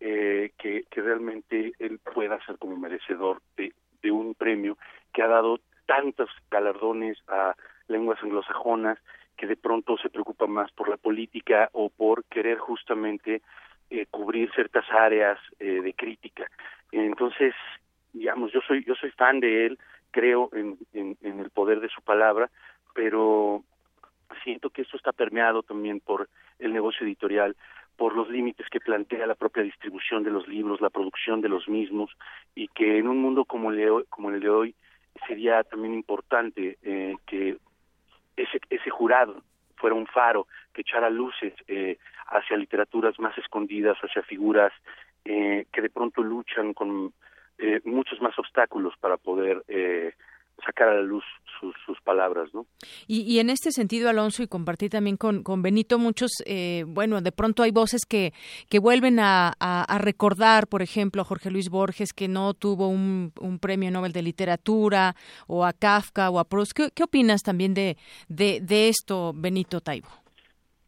[0.00, 3.72] que, que realmente él pueda ser como merecedor de,
[4.02, 4.76] de un premio
[5.12, 7.54] que ha dado tantos galardones a
[7.88, 8.98] lenguas anglosajonas
[9.36, 13.42] que de pronto se preocupa más por la política o por querer justamente
[13.90, 16.46] eh, cubrir ciertas áreas eh, de crítica.
[16.92, 17.54] Entonces,
[18.12, 19.78] digamos, yo soy yo soy fan de él,
[20.10, 22.50] creo en, en, el poder de su palabra,
[22.94, 23.64] pero
[24.44, 27.56] siento que esto está permeado también por el negocio editorial,
[27.96, 31.68] por los límites que plantea la propia distribución de los libros, la producción de los
[31.68, 32.10] mismos,
[32.54, 34.74] y que en un mundo como el de hoy, como el de hoy
[35.26, 37.58] sería también importante eh, que
[38.36, 39.42] ese, ese jurado
[39.76, 41.98] fuera un faro que echara luces eh,
[42.28, 44.72] hacia literaturas más escondidas, hacia figuras
[45.24, 47.12] eh, que de pronto luchan con
[47.58, 50.14] eh, muchos más obstáculos para poder eh,
[50.64, 51.24] sacar a la luz
[51.60, 52.66] sus, sus palabras, ¿no?
[53.06, 57.20] Y, y, en este sentido, Alonso, y compartí también con, con Benito, muchos, eh, bueno,
[57.20, 58.32] de pronto hay voces que,
[58.68, 63.32] que vuelven a, a, recordar, por ejemplo, a Jorge Luis Borges, que no tuvo un,
[63.40, 65.14] un, premio Nobel de Literatura,
[65.46, 66.72] o a Kafka, o a Proust.
[66.72, 67.96] ¿Qué, qué opinas también de,
[68.28, 70.21] de, de esto, Benito Taibo?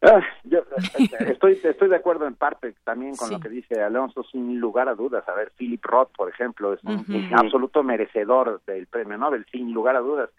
[0.01, 0.59] Ah, yo
[1.19, 4.95] estoy, estoy de acuerdo en parte también con lo que dice Alonso, sin lugar a
[4.95, 5.27] dudas.
[5.27, 9.95] A ver, Philip Roth, por ejemplo, es un, absoluto merecedor del premio Nobel, sin lugar
[9.95, 10.29] a dudas.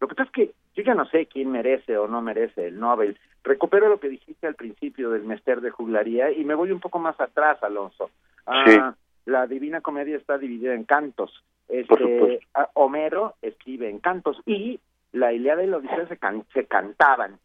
[0.00, 2.78] Lo que pasa es que yo ya no sé quién merece o no merece el
[2.78, 3.18] Nobel.
[3.42, 6.98] Recupero lo que dijiste al principio del Mester de Juglaría y me voy un poco
[6.98, 8.10] más atrás, Alonso.
[8.46, 8.94] Ah,
[9.24, 11.42] la Divina Comedia está dividida en cantos.
[11.68, 12.40] Este,
[12.74, 14.78] Homero escribe en cantos y
[15.12, 16.18] la Ilíada y la Odisea se,
[16.52, 17.38] se cantaban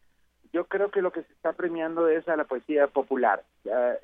[0.52, 3.42] yo creo que lo que se está premiando es a la poesía popular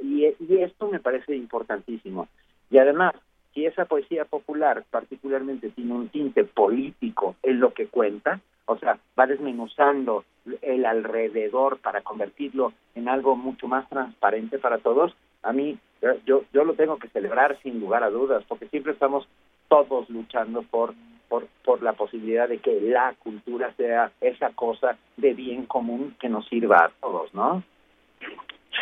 [0.00, 0.24] y,
[0.60, 2.28] esto me parece importantísimo.
[2.70, 3.14] Y además,
[3.54, 8.98] si esa poesía popular particularmente tiene un tinte político en lo que cuenta, o sea,
[9.18, 10.24] va desmenuzando
[10.62, 15.78] el alrededor para convertirlo en algo mucho más transparente para todos, a mí
[16.26, 19.28] yo yo lo tengo que celebrar sin lugar a dudas, porque siempre estamos
[19.68, 20.94] todos luchando por
[21.28, 26.28] por, por la posibilidad de que la cultura sea esa cosa de bien común que
[26.28, 27.62] nos sirva a todos, ¿no?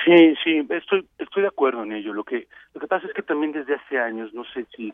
[0.04, 2.12] Sí, sí, estoy estoy de acuerdo en ello.
[2.12, 4.92] Lo que lo que pasa es que también desde hace años, no sé si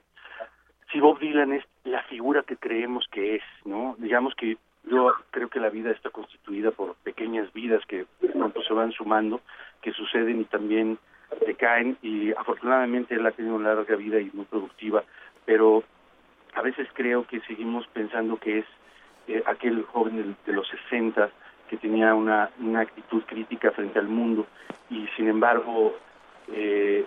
[0.90, 3.96] si Bob Dylan es la figura que creemos que es, ¿no?
[3.98, 8.74] Digamos que yo creo que la vida está constituida por pequeñas vidas que pronto se
[8.74, 9.40] van sumando,
[9.80, 10.98] que suceden y también
[11.46, 15.04] decaen y afortunadamente él ha tenido una larga vida y muy productiva,
[15.44, 15.82] pero
[16.54, 18.66] a veces creo que seguimos pensando que es
[19.28, 21.30] eh, aquel joven de, los 60
[21.68, 24.46] que tenía una, actitud crítica frente al mundo
[24.90, 25.96] y sin embargo
[26.52, 27.06] eh,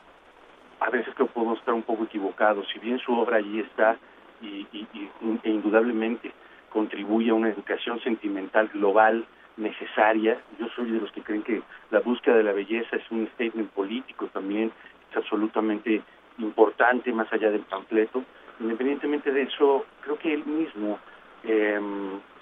[0.80, 2.68] a veces creo que podemos estar un poco equivocados.
[2.74, 3.98] Si bien su obra allí está
[4.42, 5.10] y, y,
[5.44, 6.32] e indudablemente
[6.70, 9.26] contribuye a una educación sentimental global
[9.58, 11.62] necesaria, yo soy de los que creen que
[11.92, 14.72] la búsqueda de la belleza es un statement político también,
[15.12, 16.02] es absolutamente
[16.38, 18.24] importante más allá del panfleto.
[18.60, 21.00] Independientemente de eso, creo que él mismo
[21.44, 21.80] eh,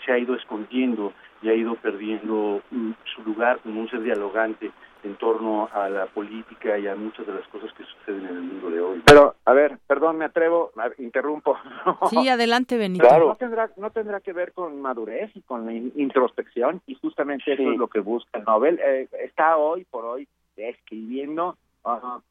[0.06, 4.72] se ha ido escondiendo y ha ido perdiendo mm, su lugar como un ser dialogante
[5.04, 8.42] en torno a la política y a muchas de las cosas que suceden en el
[8.42, 9.02] mundo de hoy.
[9.06, 11.58] Pero, a ver, perdón, me atrevo, interrumpo.
[12.10, 13.06] Sí, adelante, Benito.
[13.06, 13.28] Claro.
[13.28, 17.72] No tendrá, no tendrá que ver con madurez y con la introspección, y justamente eso
[17.72, 18.80] es lo que busca el Nobel.
[18.80, 21.58] Eh, está hoy por hoy escribiendo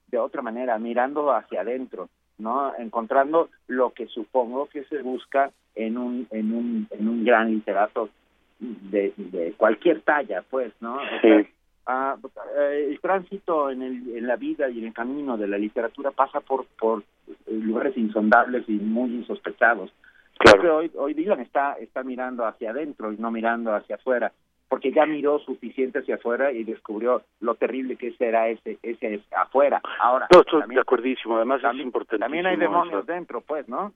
[0.07, 2.73] de otra manera, mirando hacia adentro, ¿no?
[2.77, 8.11] Encontrando lo que supongo que se busca en un, en un, en un gran literato
[8.59, 10.99] de, de cualquier talla, pues, ¿no?
[11.85, 12.17] Ah,
[12.59, 16.13] eh, el tránsito en, el, en la vida y en el camino de la literatura
[16.13, 17.03] pasa por, por
[17.49, 19.93] lugares insondables y muy insospechados.
[20.39, 24.33] Creo que hoy, hoy Dylan está, está mirando hacia adentro y no mirando hacia afuera,
[24.73, 29.83] porque ya miró suficiente hacia afuera y descubrió lo terrible que era ese, ese afuera.
[30.01, 32.21] Ahora, no, estoy de acuerdísimo, además es importante.
[32.21, 33.93] También hay demonios dentro, pues, ¿no?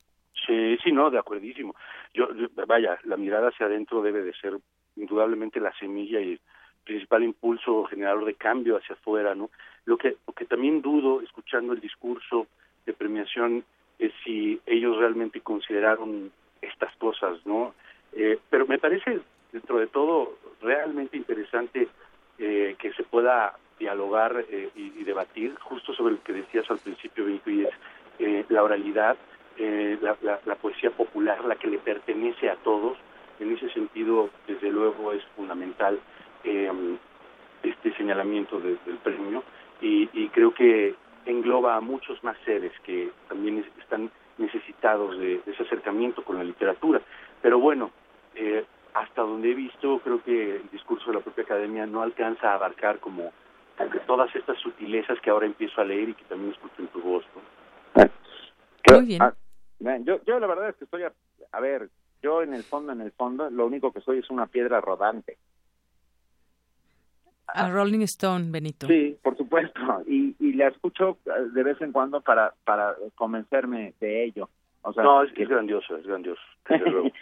[0.47, 1.74] Sí, sí, no, de acuerdísimo.
[2.12, 2.28] Yo,
[2.66, 4.59] vaya, la mirada hacia adentro debe de ser
[4.97, 6.39] indudablemente la semilla y
[6.85, 9.48] principal impulso generador de cambio hacia afuera, ¿no?
[9.86, 12.48] Lo que, lo que también dudo, escuchando el discurso
[12.85, 13.65] de premiación,
[13.98, 16.31] es si ellos realmente consideraron
[16.61, 17.73] estas cosas, ¿no?
[18.12, 19.20] Eh, pero me parece,
[19.52, 21.89] dentro de todo, realmente interesante
[22.39, 27.28] eh, que se pueda dialogar eh, y, debatir justo sobre lo que decías al principio,
[27.28, 27.66] y
[28.18, 29.16] es la oralidad,
[29.59, 32.98] la, la, poesía popular, la que le pertenece a todos.
[33.39, 36.01] En ese sentido, desde luego, es fundamental
[36.47, 36.70] eh,
[37.62, 39.43] este señalamiento del premio
[39.81, 40.94] y, creo que
[41.24, 47.01] engloba a muchos más seres que también están necesitados de, ese acercamiento con la literatura.
[47.43, 47.90] Pero bueno,
[48.36, 48.64] eh,
[48.97, 52.55] hasta donde he visto, creo que el discurso de la propia academia no alcanza a
[52.55, 53.31] abarcar como
[54.06, 57.24] todas estas sutilezas que ahora empiezo a leer y que también escucho en tu voz.
[58.90, 59.20] Muy bien.
[59.20, 59.35] Ah,
[60.02, 61.12] yo, yo la verdad es que estoy, a,
[61.52, 61.90] a ver,
[62.23, 65.36] yo en el fondo, en el fondo, lo único que soy es una piedra rodante.
[67.48, 68.86] A Rolling Stone, Benito.
[68.86, 73.93] Sí, por supuesto, y, y la escucho eh, de vez en cuando para, para convencerme
[74.01, 74.48] de ello.
[74.81, 76.40] O sea, no, es, es grandioso, es grandioso.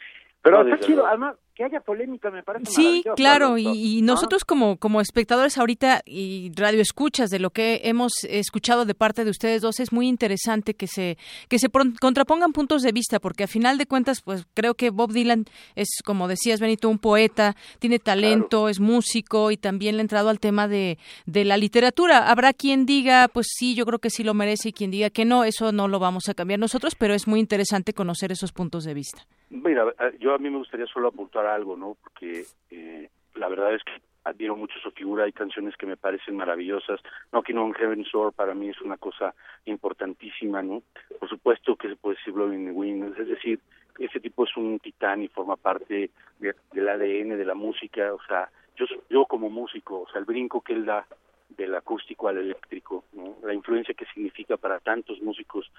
[0.45, 5.01] Pero está chido, además, que haya polémica me parece Sí, claro, y, nosotros como, como
[5.01, 9.81] espectadores ahorita y radio escuchas de lo que hemos escuchado de parte de ustedes dos,
[9.81, 11.17] es muy interesante que se,
[11.49, 15.13] que se contrapongan puntos de vista, porque a final de cuentas, pues creo que Bob
[15.13, 15.47] Dylan
[15.77, 20.29] es, como decías, Benito, un poeta, tiene talento, es músico y también le ha entrado
[20.29, 22.31] al tema de, de la literatura.
[22.31, 25.25] Habrá quien diga, pues sí, yo creo que sí lo merece y quien diga que
[25.25, 28.85] no, eso no lo vamos a cambiar nosotros, pero es muy interesante conocer esos puntos
[28.85, 29.27] de vista.
[29.51, 29.85] Mira,
[30.19, 31.97] yo a mí me gustaría solo apuntar algo, ¿no?
[32.03, 33.93] Porque eh, la verdad es que
[34.25, 37.01] admiro mucho su figura, hay canciones que me parecen maravillosas.
[37.31, 39.35] Knocking on Heaven's Door para mí es una cosa
[39.67, 40.83] importantísima, ¿no?
[41.21, 43.61] Por supuesto que se puede decir Blowing the Wind, es decir,
[43.99, 48.51] ese tipo es un titán y forma parte del ADN de la música, o sea,
[48.77, 51.07] yo, yo como músico, o sea, el brinco que él da
[51.51, 53.37] del acústico al eléctrico, ¿no?
[53.45, 55.71] la influencia que significa para tantos músicos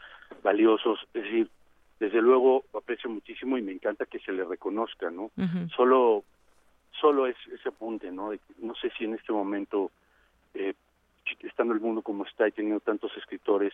[0.44, 1.50] valiosos, es decir,
[2.00, 5.32] desde luego aprecio muchísimo y me encanta que se le reconozca, ¿no?
[5.76, 6.24] Solo
[7.00, 8.32] solo es ese apunte, ¿no?
[8.60, 9.92] No sé si en este momento,
[10.54, 10.74] eh,
[11.42, 13.74] estando el mundo como está y teniendo tantos escritores,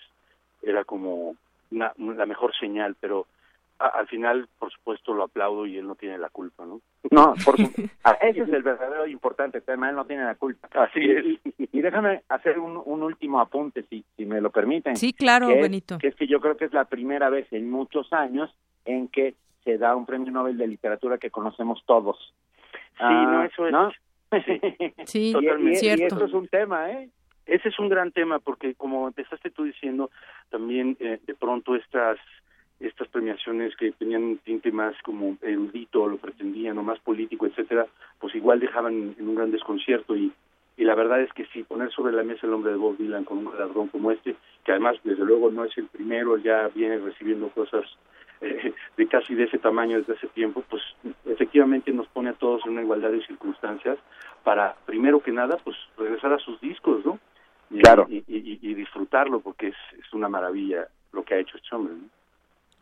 [0.62, 1.36] era como
[1.72, 3.28] una, la mejor señal, pero
[3.88, 6.82] al final, por supuesto, lo aplaudo y él no tiene la culpa, ¿no?
[7.10, 7.56] No, por
[8.04, 10.70] ah, ese es el verdadero importante tema, él no tiene la culpa.
[10.74, 11.40] Así es.
[11.58, 14.96] Y, déjame hacer un, último apunte, si, si me lo permiten.
[14.96, 15.98] Sí, claro, que Benito.
[15.98, 18.54] que es que yo creo que es la primera vez en muchos años
[18.86, 22.18] en que se da un premio Nobel de literatura que conocemos todos.
[22.98, 25.10] Sí, no, ah, eso es.
[25.10, 25.80] Sí, totalmente.
[25.80, 26.04] cierto.
[26.04, 27.10] y eso es un tema, ¿eh?
[27.46, 30.12] Ese es un gran tema porque, como empezaste tú diciendo,
[30.50, 32.18] también eh, de pronto estas
[32.82, 37.88] estas premiaciones que tenían un tinte más como erudito, lo pretendían, o más político, etcétera,
[38.20, 40.32] pues igual dejaban en un gran desconcierto y,
[40.78, 43.24] y la verdad es que sí, poner sobre la mesa el nombre de Bob Dylan
[43.24, 46.98] con un galardón como este, que además desde luego no es el primero, ya viene
[46.98, 47.86] recibiendo cosas
[48.42, 50.82] eh, de casi de ese tamaño desde hace tiempo, pues
[51.26, 53.98] efectivamente nos pone a todos en una igualdad de circunstancias
[54.44, 57.20] para, primero que nada, pues regresar a sus discos, ¿no?
[57.70, 58.08] y, Claro.
[58.10, 61.94] y, y- y disfrutarlo porque es, es una maravilla lo que ha hecho este hombre.
[61.94, 62.21] ¿no?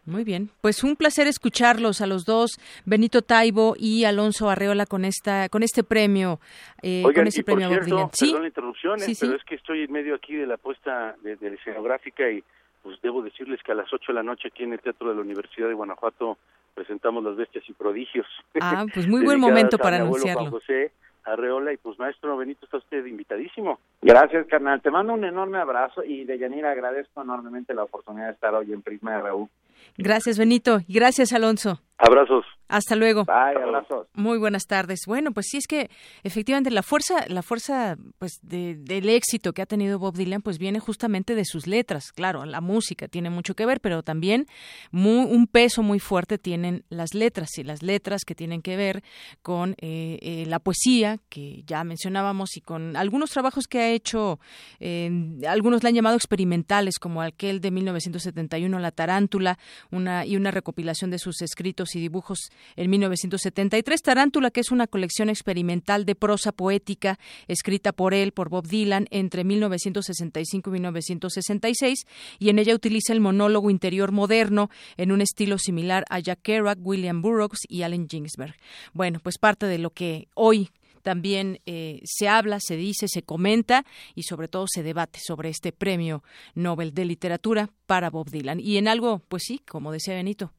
[0.09, 5.05] Muy bien, pues un placer escucharlos a los dos, Benito Taibo y Alonso Arreola con
[5.05, 6.39] esta, con este premio,
[6.81, 8.09] eh, Oigan, con este y por premio cierto, Dylan.
[8.13, 8.99] Sí, perdón ¿eh?
[8.99, 9.25] Sí, sí.
[9.25, 12.43] pero es que estoy en medio aquí de la puesta de, de la escenográfica y
[12.83, 15.15] pues debo decirles que a las 8 de la noche aquí en el Teatro de
[15.15, 16.37] la Universidad de Guanajuato
[16.73, 18.25] presentamos Las Bestias y Prodigios.
[18.61, 20.49] Ah, pues muy buen momento para anunciarlo.
[20.49, 20.91] Juan José
[21.25, 23.79] Arreola y pues maestro Benito está usted invitadísimo.
[24.01, 24.81] Gracias, carnal.
[24.81, 28.71] Te mando un enorme abrazo y de Yanira agradezco enormemente la oportunidad de estar hoy
[28.71, 29.49] en Prisma RU.
[29.97, 31.81] Gracias, Benito, y gracias, Alonso.
[32.01, 32.45] Abrazos.
[32.69, 33.25] Hasta luego.
[33.25, 34.07] Bye, abrazos.
[34.13, 34.99] Muy buenas tardes.
[35.07, 35.89] Bueno, pues sí es que
[36.23, 40.59] efectivamente la fuerza, la fuerza, pues de- del éxito que ha tenido Bob Dylan, pues
[40.59, 42.11] viene justamente de sus letras.
[42.11, 44.45] Claro, la música tiene mucho que ver, pero también
[44.91, 49.03] mu- un peso muy fuerte tienen las letras y las letras que tienen que ver
[49.41, 54.39] con eh, eh, la poesía que ya mencionábamos y con algunos trabajos que ha hecho,
[54.79, 55.09] eh,
[55.47, 59.57] algunos le han llamado experimentales, como aquel de 1971, La Tarántula,
[59.91, 64.01] una y una recopilación de sus escritos y dibujos en 1973.
[64.01, 69.07] Tarántula, que es una colección experimental de prosa poética escrita por él, por Bob Dylan,
[69.11, 72.05] entre 1965 y 1966,
[72.39, 76.79] y en ella utiliza el monólogo interior moderno en un estilo similar a Jack Kerouac,
[76.81, 78.55] William Burroughs y Allen Ginsberg.
[78.93, 80.69] Bueno, pues parte de lo que hoy
[81.01, 83.85] también eh, se habla, se dice, se comenta
[84.15, 86.23] y sobre todo se debate sobre este premio
[86.55, 88.59] Nobel de Literatura para Bob Dylan.
[88.59, 90.53] Y en algo, pues sí, como decía Benito,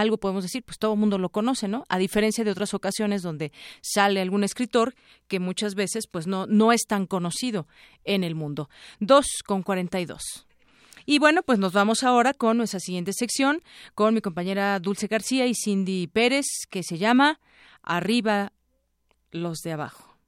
[0.00, 1.84] algo podemos decir, pues todo el mundo lo conoce, ¿no?
[1.88, 4.94] A diferencia de otras ocasiones donde sale algún escritor
[5.26, 7.66] que muchas veces pues no, no es tan conocido
[8.04, 8.68] en el mundo.
[9.00, 10.46] Dos con cuarenta y dos.
[11.06, 13.62] Y bueno, pues nos vamos ahora con nuestra siguiente sección,
[13.94, 17.40] con mi compañera Dulce García y Cindy Pérez, que se llama
[17.82, 18.52] Arriba
[19.30, 20.18] los de abajo.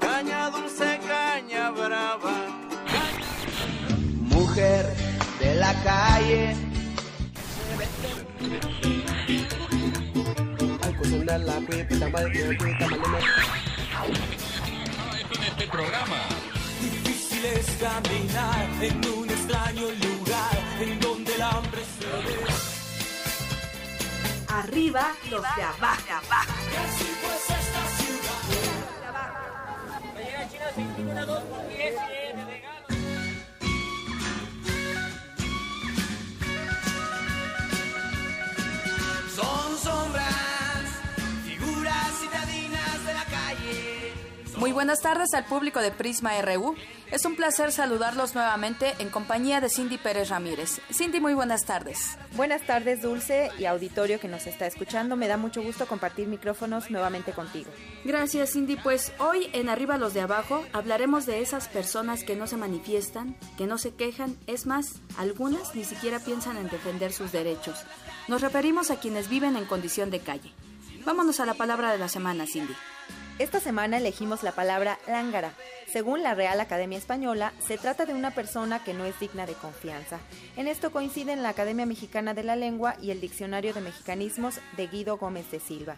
[0.00, 2.46] Caña dulce, caña brava.
[4.20, 4.86] Mujer
[5.38, 6.49] de la calle.
[11.38, 11.86] la que
[12.56, 12.86] cuita,
[15.32, 16.16] en este programa.
[16.80, 22.40] Difícil es caminar en un extraño lugar en donde el hambre se ve.
[24.48, 26.52] Arriba los de abajo, abajo.
[30.42, 31.94] Pues por 10
[44.80, 46.74] buenas tardes al público de Prisma RU.
[47.10, 50.80] Es un placer saludarlos nuevamente en compañía de Cindy Pérez Ramírez.
[50.90, 52.16] Cindy, muy buenas tardes.
[52.32, 55.16] Buenas tardes, Dulce y auditorio que nos está escuchando.
[55.16, 57.70] Me da mucho gusto compartir micrófonos nuevamente contigo.
[58.06, 58.76] Gracias, Cindy.
[58.76, 63.36] Pues hoy en Arriba los de Abajo hablaremos de esas personas que no se manifiestan,
[63.58, 64.38] que no se quejan.
[64.46, 67.84] Es más, algunas ni siquiera piensan en defender sus derechos.
[68.28, 70.54] Nos referimos a quienes viven en condición de calle.
[71.04, 72.74] Vámonos a la palabra de la semana, Cindy.
[73.40, 75.54] Esta semana elegimos la palabra lángara.
[75.90, 79.54] Según la Real Academia Española, se trata de una persona que no es digna de
[79.54, 80.18] confianza.
[80.58, 84.88] En esto coinciden la Academia Mexicana de la Lengua y el Diccionario de Mexicanismos de
[84.88, 85.96] Guido Gómez de Silva.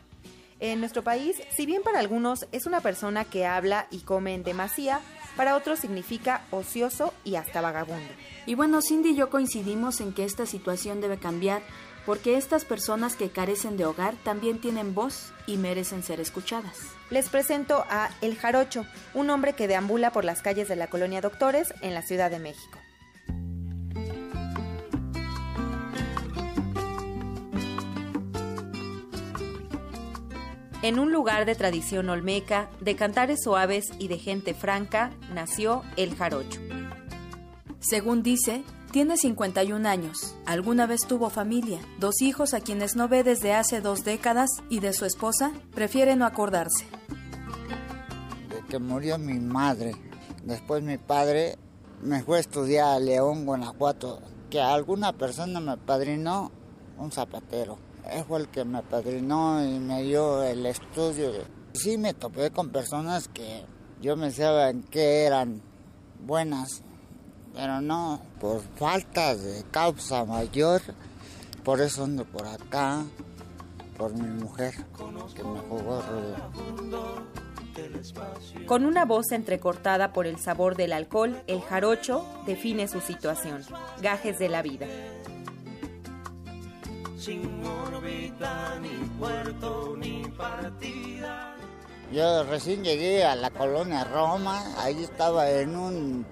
[0.60, 4.44] En nuestro país, si bien para algunos es una persona que habla y come en
[4.44, 5.00] demasía,
[5.36, 8.12] para otros significa ocioso y hasta vagabundo.
[8.46, 11.62] Y bueno, Cindy y yo coincidimos en que esta situación debe cambiar
[12.06, 16.78] porque estas personas que carecen de hogar también tienen voz y merecen ser escuchadas.
[17.10, 21.20] Les presento a El Jarocho, un hombre que deambula por las calles de la colonia
[21.20, 22.78] Doctores en la Ciudad de México.
[30.82, 36.16] En un lugar de tradición olmeca, de cantares suaves y de gente franca, nació El
[36.16, 36.60] Jarocho.
[37.78, 40.36] Según dice, tiene 51 años.
[40.46, 44.80] Alguna vez tuvo familia, dos hijos a quienes no ve desde hace dos décadas y
[44.80, 46.86] de su esposa prefiere no acordarse.
[48.50, 49.92] de que murió mi madre.
[50.44, 51.56] Después mi padre
[52.02, 54.20] me fue a estudiar a León, Guanajuato,
[54.50, 56.50] que alguna persona me padrinó,
[56.98, 57.78] un zapatero.
[58.10, 61.30] Él fue el que me padrinó y me dio el estudio.
[61.72, 63.64] Sí me topé con personas que
[64.02, 65.62] yo pensaba en que eran
[66.20, 66.82] buenas,
[67.54, 70.80] pero no, por falta de causa mayor,
[71.64, 73.04] por eso ando por acá,
[73.96, 74.74] por mi mujer,
[75.34, 77.32] que me jugó rudo.
[78.66, 83.64] Con una voz entrecortada por el sabor del alcohol, el jarocho define su situación.
[84.00, 84.86] Gajes de la vida.
[87.18, 91.56] Sin órbita, ni puerto, ni partida.
[92.12, 96.26] Yo recién llegué a la colonia Roma, ahí estaba en un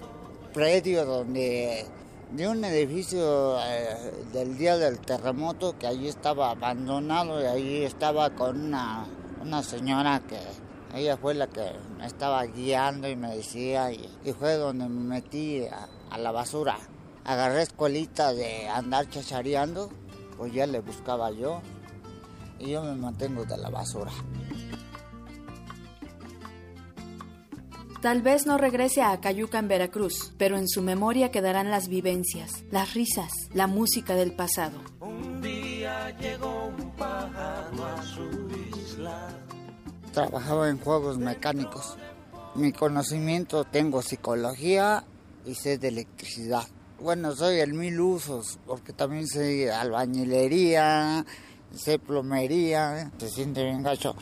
[0.52, 1.86] predio donde
[2.32, 8.30] de un edificio eh, del día del terremoto que allí estaba abandonado y allí estaba
[8.30, 9.06] con una,
[9.42, 10.38] una señora que
[10.94, 14.08] ella fue la que me estaba guiando y me decía y,
[14.38, 16.78] fue donde me metí a, a, la basura.
[17.24, 19.90] Agarré escuelita de andar chachareando,
[20.36, 21.60] pues ya le buscaba yo
[22.58, 24.12] y yo me mantengo de la basura.
[28.00, 32.64] Tal vez no regrese a Cayuca en Veracruz, pero en su memoria quedarán las vivencias,
[32.70, 34.78] las risas, la música del pasado.
[35.00, 39.28] Un día llegó un pájaro a su isla.
[40.14, 41.98] Trabajaba en juegos mecánicos.
[42.54, 45.04] Mi conocimiento tengo psicología
[45.44, 46.66] y sé de electricidad.
[47.00, 51.26] Bueno, soy el mil usos, porque también sé albañilería,
[51.74, 53.10] sé plomería.
[53.18, 54.16] Se siente bien gacho,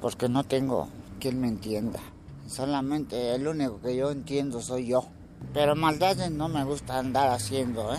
[0.00, 0.88] porque no tengo
[1.20, 2.00] quien me entienda.
[2.46, 5.06] Solamente el único que yo entiendo soy yo.
[5.52, 7.98] Pero maldades no me gusta andar haciendo, ¿eh?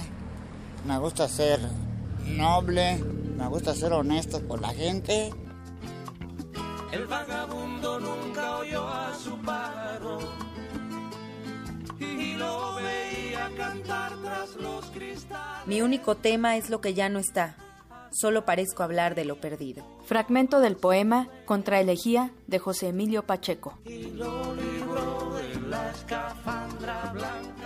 [0.86, 1.60] Me gusta ser
[2.26, 2.98] noble,
[3.38, 5.32] me gusta ser honesto con la gente.
[6.91, 10.19] El vagabundo nunca oyó a su pájaro
[11.99, 15.68] y lo veía cantar tras los cristales.
[15.68, 17.56] Mi único tema es lo que ya no está.
[18.11, 19.85] Solo parezco hablar de lo perdido.
[20.05, 23.77] Fragmento del poema Contra elegía de José Emilio Pacheco.
[23.85, 27.56] Y lo libró de la escafandra blanca.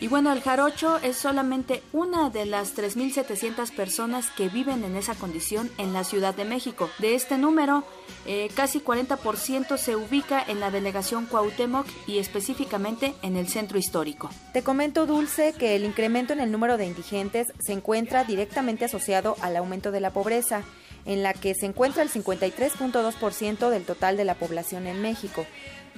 [0.00, 5.14] Y bueno, el jarocho es solamente una de las 3.700 personas que viven en esa
[5.14, 6.88] condición en la Ciudad de México.
[6.98, 7.84] De este número,
[8.24, 14.30] eh, casi 40% se ubica en la delegación Cuauhtémoc y específicamente en el centro histórico.
[14.54, 19.36] Te comento, Dulce, que el incremento en el número de indigentes se encuentra directamente asociado
[19.42, 20.62] al aumento de la pobreza,
[21.04, 25.46] en la que se encuentra el 53.2% del total de la población en México.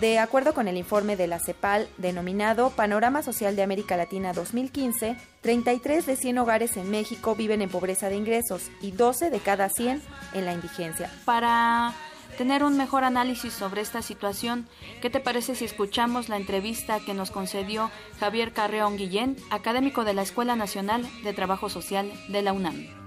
[0.02, 5.16] De acuerdo con el informe de la CEPAL denominado Panorama Social de América Latina 2015,
[5.42, 9.68] 33 de 100 hogares en México viven en pobreza de ingresos y 12 de cada
[9.68, 10.02] 100
[10.34, 11.08] en la indigencia.
[11.24, 11.94] Para
[12.36, 14.66] tener un mejor análisis sobre esta situación,
[15.00, 17.88] ¿qué te parece si escuchamos la entrevista que nos concedió
[18.18, 23.01] Javier Carreón Guillén, académico de la Escuela Nacional de Trabajo Social de la UNAM?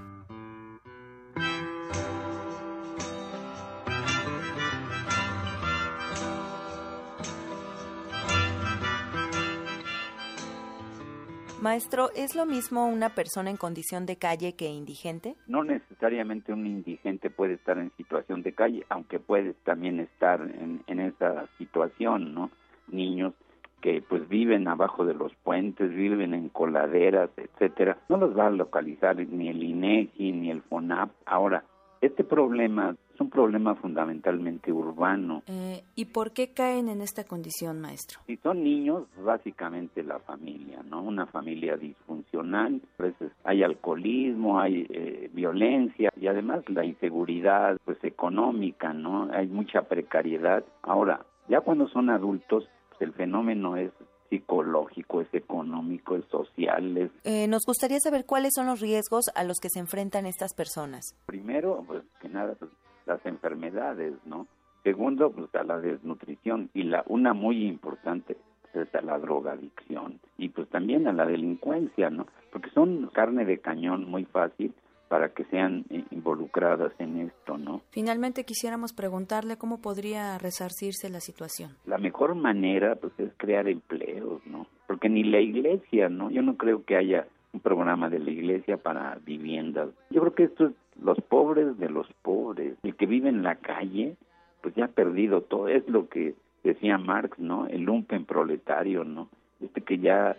[11.62, 15.36] Maestro, ¿es lo mismo una persona en condición de calle que indigente?
[15.48, 20.84] No necesariamente un indigente puede estar en situación de calle, aunque puede también estar en,
[20.88, 22.52] en esa situación, ¿no?
[22.88, 23.34] Niños
[23.82, 28.52] que pues viven abajo de los puentes, viven en coladeras, etcétera, no los va a
[28.52, 31.12] localizar ni el INEGI ni el FONAP.
[31.26, 31.64] Ahora,
[32.02, 35.42] este problema es un problema fundamentalmente urbano.
[35.48, 38.20] Eh, ¿Y por qué caen en esta condición, maestro?
[38.28, 41.02] Si son niños, básicamente la familia, ¿no?
[41.02, 48.04] Una familia disfuncional, a veces hay alcoholismo, hay eh, violencia y además la inseguridad pues
[48.04, 49.30] económica, ¿no?
[49.32, 50.66] Hay mucha precariedad.
[50.82, 53.92] Ahora, ya cuando son adultos, pues, el fenómeno es
[54.30, 56.98] psicológico, es económico, es social.
[56.98, 57.12] Es...
[57.24, 61.16] Eh, nos gustaría saber cuáles son los riesgos a los que se enfrentan estas personas.
[61.28, 62.72] Primero, pues que nada, pues,
[63.06, 64.48] las enfermedades, ¿no?
[64.84, 70.20] Segundo, pues a la desnutrición y la una muy importante pues, es a la drogadicción
[70.38, 72.28] y pues también a la delincuencia, ¿no?
[72.52, 74.74] Porque son carne de cañón muy fácil
[75.08, 77.82] para que sean eh, involucradas en esto, ¿no?
[77.92, 81.72] Finalmente quisiéramos preguntarle cómo podría resarcirse la situación.
[81.86, 84.68] La mejor manera pues es crear empleos, ¿no?
[84.88, 86.30] Porque ni la iglesia, ¿no?
[86.30, 89.90] Yo no creo que haya un programa de la iglesia para viviendas.
[90.10, 93.56] Yo creo que esto es los pobres de los pobres, el que vive en la
[93.56, 94.16] calle,
[94.62, 97.68] pues ya ha perdido todo, es lo que decía Marx, ¿no?
[97.68, 99.30] El lumpen proletario, ¿no?
[99.60, 100.36] Este que ya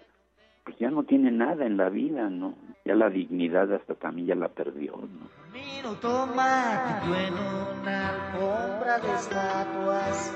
[0.65, 2.55] pues ya no tiene nada en la vida, ¿no?
[2.85, 5.28] Ya la dignidad hasta también ya la perdió, ¿no?
[5.53, 10.35] Minuto mágico en una alfombra de estatuas,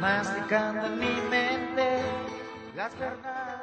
[0.00, 2.00] masticando en mi mente
[2.74, 3.60] las verdades.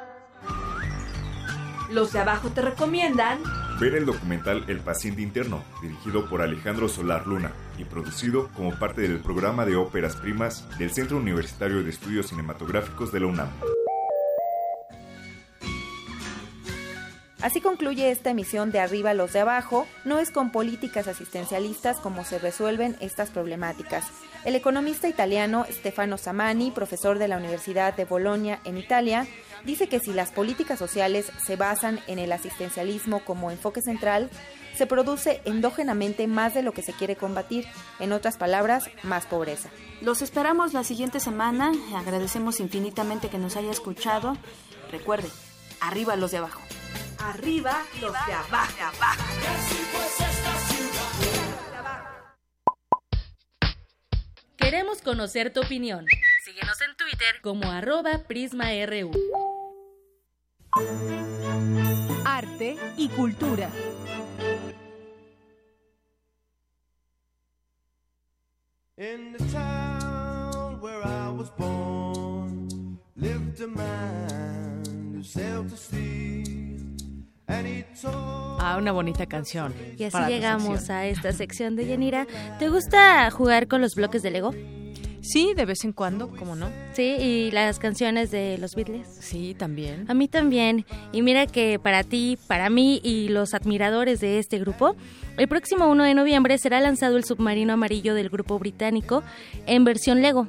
[1.90, 3.40] Los de abajo te recomiendan
[3.80, 9.00] ver el documental El paciente interno, dirigido por Alejandro Solar Luna y producido como parte
[9.00, 13.48] del programa de óperas primas del Centro Universitario de Estudios Cinematográficos de la UNAM.
[17.42, 19.86] Así concluye esta emisión de Arriba los de Abajo.
[20.04, 24.04] No es con políticas asistencialistas como se resuelven estas problemáticas.
[24.44, 29.26] El economista italiano Stefano Samani, profesor de la Universidad de Bolonia en Italia,
[29.64, 34.28] dice que si las políticas sociales se basan en el asistencialismo como enfoque central,
[34.74, 37.66] se produce endógenamente más de lo que se quiere combatir,
[37.98, 39.70] en otras palabras, más pobreza.
[40.00, 44.36] Los esperamos la siguiente semana, agradecemos infinitamente que nos haya escuchado.
[44.90, 45.28] Recuerde,
[45.80, 46.62] arriba los de abajo.
[47.18, 48.72] Arriba los de abajo.
[54.56, 56.06] Queremos conocer tu opinión.
[56.44, 59.10] Síguenos en Twitter como arroba PrismaRU.
[62.24, 63.70] Arte y cultura.
[68.96, 74.59] In the town where I was born lived a man
[78.58, 79.74] Ah, una bonita canción.
[79.98, 82.26] Y así llegamos a esta sección de Yanira.
[82.58, 84.54] ¿Te gusta jugar con los bloques de Lego?
[85.22, 86.70] Sí, de vez en cuando, ¿cómo no?
[86.92, 89.06] Sí, y las canciones de los Beatles.
[89.20, 90.06] Sí, también.
[90.08, 90.86] A mí también.
[91.12, 94.96] Y mira que para ti, para mí y los admiradores de este grupo,
[95.36, 99.22] el próximo 1 de noviembre será lanzado el submarino amarillo del grupo británico
[99.66, 100.48] en versión Lego.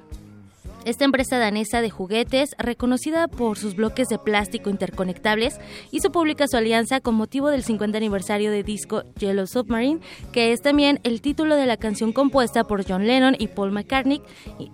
[0.84, 5.60] Esta empresa danesa de juguetes, reconocida por sus bloques de plástico interconectables,
[5.92, 10.00] hizo pública su alianza con motivo del 50 aniversario de disco Yellow Submarine,
[10.32, 14.22] que es también el título de la canción compuesta por John Lennon y Paul McCartney,
[14.58, 14.72] y-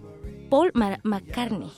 [0.49, 0.71] Paul
[1.03, 1.69] McCartney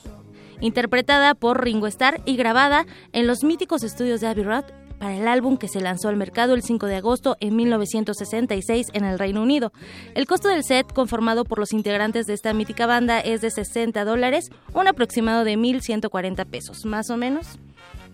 [0.61, 4.65] interpretada por Ringo Starr y grabada en los míticos estudios de Abbey Road
[4.99, 9.05] para el álbum que se lanzó al mercado el 5 de agosto en 1966 en
[9.05, 9.71] el Reino Unido.
[10.13, 14.03] El costo del set, conformado por los integrantes de esta mítica banda, es de 60
[14.05, 17.57] dólares, un aproximado de 1.140 pesos, más o menos.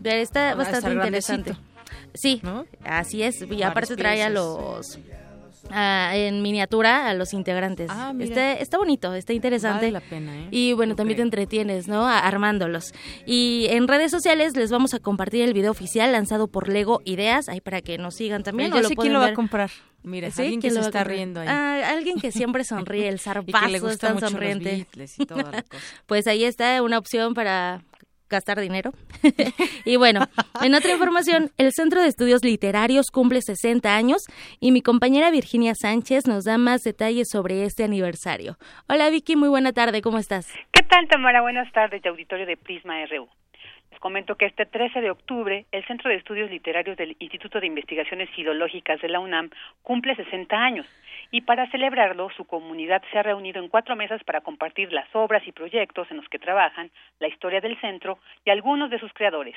[0.01, 1.49] Pero Está Ah, a bastante interesante.
[1.51, 1.75] grandecito.
[2.13, 2.41] Sí,
[2.83, 3.41] así es.
[3.49, 4.99] Y aparte trae a los...
[5.71, 7.89] a- en miniatura a los integrantes.
[7.91, 8.25] Ah, mira.
[8.29, 9.87] está, está bonito, está interesante.
[9.87, 10.47] Vale la pena, ¿eh?
[10.51, 12.05] Y bueno, también te entretienes, ¿no?
[12.07, 12.93] A- Armándolos.
[13.25, 17.49] Y en redes sociales les vamos a compartir el video oficial lanzado por Lego Ideas,
[17.49, 18.71] ahí para que nos sigan también.
[18.71, 19.35] Yo o sé quién lo va a ver.
[19.35, 19.71] comprar.
[20.03, 21.47] Mira, Sí, alguien que ¿quién se a está riendo ahí.
[21.49, 24.31] Ah, alguien que siempre sonríe, el Y zarpazo que le es gusta tan mucho los
[24.33, 24.69] sonriente.
[24.75, 25.83] Beatles y toda la cosa.
[26.05, 27.81] Pues ahí está una opción para
[28.29, 28.91] gastar dinero.
[29.85, 30.21] y bueno,
[30.61, 34.23] en otra información, el Centro de Estudios Literarios cumple 60 años
[34.59, 38.57] y mi compañera Virginia Sánchez nos da más detalles sobre este aniversario.
[38.87, 40.51] Hola Vicky, muy buena tarde, ¿cómo estás?
[40.71, 41.41] ¿Qué tal, Tamara?
[41.41, 43.27] Buenas tardes, de auditorio de Prisma RU.
[43.91, 47.67] Les comento que este 13 de octubre, el Centro de Estudios Literarios del Instituto de
[47.67, 49.49] Investigaciones Filológicas de la UNAM
[49.83, 50.85] cumple 60 años
[51.35, 55.45] y para celebrarlo, su comunidad se ha reunido en cuatro mesas para compartir las obras
[55.45, 59.53] y proyectos en los que trabajan, la historia del centro y algunos de sus creadores.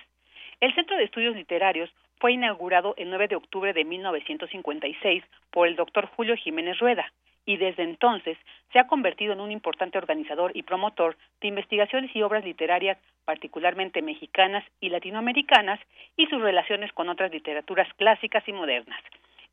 [0.60, 1.88] El Centro de Estudios Literarios
[2.18, 5.22] fue inaugurado el 9 de octubre de 1956
[5.52, 7.12] por el doctor Julio Jiménez Rueda
[7.46, 8.36] y desde entonces
[8.72, 14.02] se ha convertido en un importante organizador y promotor de investigaciones y obras literarias, particularmente
[14.02, 15.78] mexicanas y latinoamericanas,
[16.16, 19.00] y sus relaciones con otras literaturas clásicas y modernas.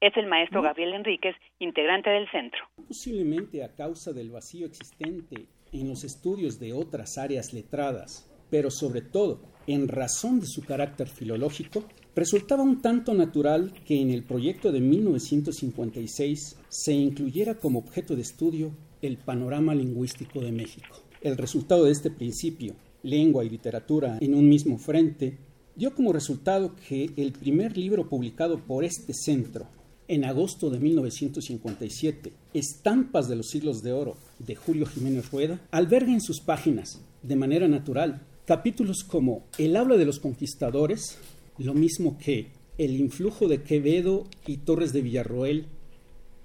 [0.02, 2.60] Es el maestro Gabriel Enríquez, integrante del centro.
[2.86, 9.02] posiblemente a causa del vacío existente en los estudios de otras áreas letradas, pero sobre
[9.02, 14.72] todo en razón de su carácter filológico, resultaba un tanto natural que en el proyecto
[14.72, 20.98] de 1956 se incluyera como objeto de estudio el panorama lingüístico de México.
[21.22, 25.38] El resultado de este principio, lengua y literatura en un mismo frente,
[25.76, 29.68] dio como resultado que el primer libro publicado por este centro
[30.08, 36.12] en agosto de 1957, Estampas de los siglos de oro de Julio Jiménez Rueda, alberga
[36.12, 41.20] en sus páginas, de manera natural, capítulos como El habla de los conquistadores,
[41.58, 45.66] lo mismo que El influjo de Quevedo y Torres de Villarroel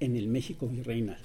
[0.01, 1.19] en el México virreinal.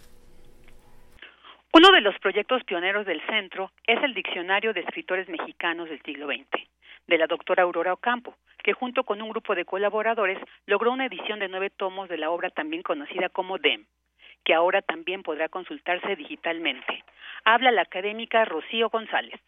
[1.74, 6.28] Uno de los proyectos pioneros del centro es el Diccionario de Escritores Mexicanos del siglo
[6.28, 6.48] XX,
[7.08, 11.40] de la doctora Aurora Ocampo, que junto con un grupo de colaboradores logró una edición
[11.40, 13.86] de nueve tomos de la obra también conocida como DEM,
[14.44, 17.04] que ahora también podrá consultarse digitalmente.
[17.44, 19.40] Habla la académica Rocío González.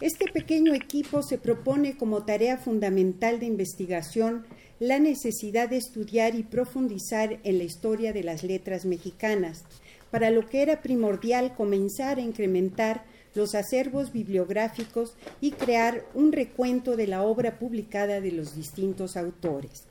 [0.00, 4.46] Este pequeño equipo se propone como tarea fundamental de investigación
[4.78, 9.66] la necesidad de estudiar y profundizar en la historia de las letras mexicanas,
[10.12, 13.02] para lo que era primordial comenzar a incrementar
[13.34, 19.84] los acervos bibliográficos y crear un recuento de la obra publicada de los distintos autores.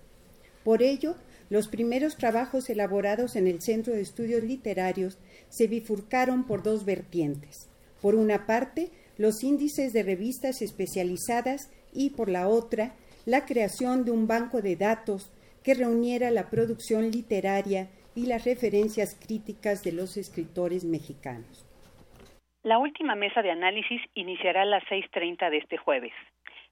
[0.63, 1.15] Por ello,
[1.49, 5.17] los primeros trabajos elaborados en el Centro de Estudios Literarios
[5.49, 7.67] se bifurcaron por dos vertientes.
[8.01, 12.95] Por una parte, los índices de revistas especializadas y por la otra,
[13.25, 15.29] la creación de un banco de datos
[15.63, 21.66] que reuniera la producción literaria y las referencias críticas de los escritores mexicanos.
[22.67, 26.11] La última mesa de análisis iniciará a las 6.30 de este jueves.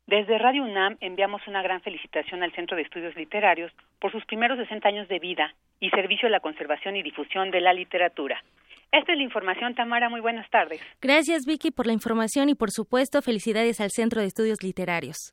[0.08, 4.58] Desde Radio UNAM enviamos una gran felicitación al Centro de Estudios Literarios por sus primeros
[4.58, 8.44] 60 años de vida y servicio a la conservación y difusión de la literatura.
[8.92, 10.10] Esta es la información, Tamara.
[10.10, 10.82] Muy buenas tardes.
[11.02, 15.32] Gracias, Vicky, por la información y, por supuesto, felicidades al Centro de Estudios Literarios.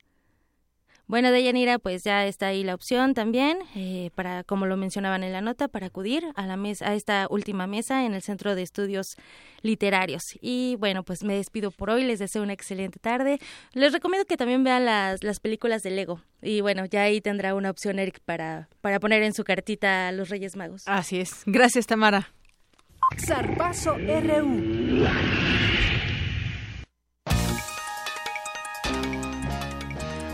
[1.06, 5.32] Bueno, Deyanira, pues ya está ahí la opción también, eh, para, como lo mencionaban en
[5.32, 8.62] la nota, para acudir a la mesa, a esta última mesa en el Centro de
[8.62, 9.16] Estudios
[9.62, 10.22] Literarios.
[10.40, 13.38] Y bueno, pues me despido por hoy, les deseo una excelente tarde.
[13.74, 16.22] Les recomiendo que también vean las, las películas de Lego.
[16.40, 20.12] Y bueno, ya ahí tendrá una opción, Eric, para, para poner en su cartita a
[20.12, 20.82] los Reyes Magos.
[20.86, 21.42] Así es.
[21.46, 22.32] Gracias, Tamara.
[23.18, 25.04] Zarpazo RU.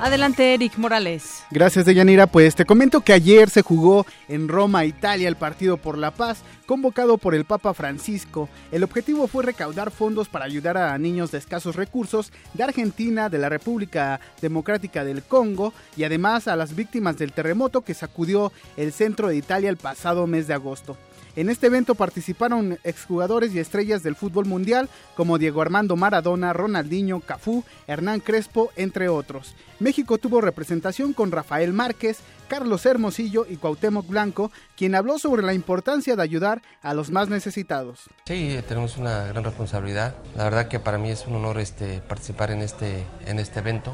[0.01, 1.43] Adelante, Eric Morales.
[1.51, 2.29] Gracias, Deyanira.
[2.29, 6.39] Pues te comento que ayer se jugó en Roma, Italia, el Partido por la Paz,
[6.67, 8.49] convocado por el Papa Francisco.
[8.71, 13.39] El objetivo fue recaudar fondos para ayudar a niños de escasos recursos de Argentina, de
[13.39, 18.93] la República Democrática del Congo y además a las víctimas del terremoto que sacudió el
[18.93, 20.97] centro de Italia el pasado mes de agosto.
[21.39, 27.21] En este evento participaron exjugadores y estrellas del fútbol mundial como Diego Armando Maradona, Ronaldinho,
[27.21, 29.55] Cafú, Hernán Crespo, entre otros.
[29.79, 35.55] México tuvo representación con Rafael Márquez, Carlos Hermosillo y Cuauhtémoc Blanco, quien habló sobre la
[35.55, 38.11] importancia de ayudar a los más necesitados.
[38.27, 40.17] Sí, tenemos una gran responsabilidad.
[40.35, 43.93] La verdad que para mí es un honor este, participar en este, en este evento.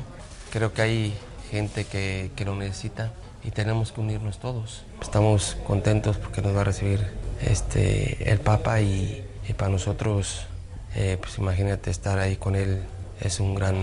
[0.51, 1.15] Creo que hay
[1.51, 3.13] gente que, que lo necesita
[3.45, 4.85] y tenemos que unirnos todos.
[5.01, 7.01] Estamos contentos porque nos va a recibir
[7.41, 9.25] este, el Papa y,
[9.57, 10.47] para nosotros,
[10.95, 12.83] eh, pues imagínate estar ahí con él,
[13.21, 13.77] es un gran,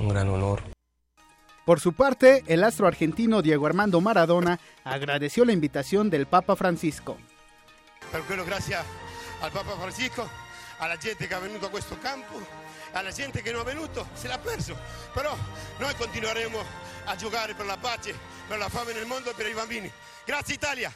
[0.00, 0.62] un gran honor.
[1.64, 7.18] Por su parte, el astro argentino Diego Armando Maradona agradeció la invitación del Papa Francisco.
[8.10, 8.86] Per quello gracias
[9.42, 10.26] al Papa Francisco,
[10.78, 12.40] a la gente que ha venido a questo campo,
[12.92, 14.76] a la gente que no ha venuto, se l'ha perso.
[15.14, 15.36] Però
[15.78, 16.58] noi continueremo
[17.04, 18.14] a giocare per la pace,
[18.46, 19.90] per la fame nel mondo e per i bambini.
[20.24, 20.92] Grazie Italia!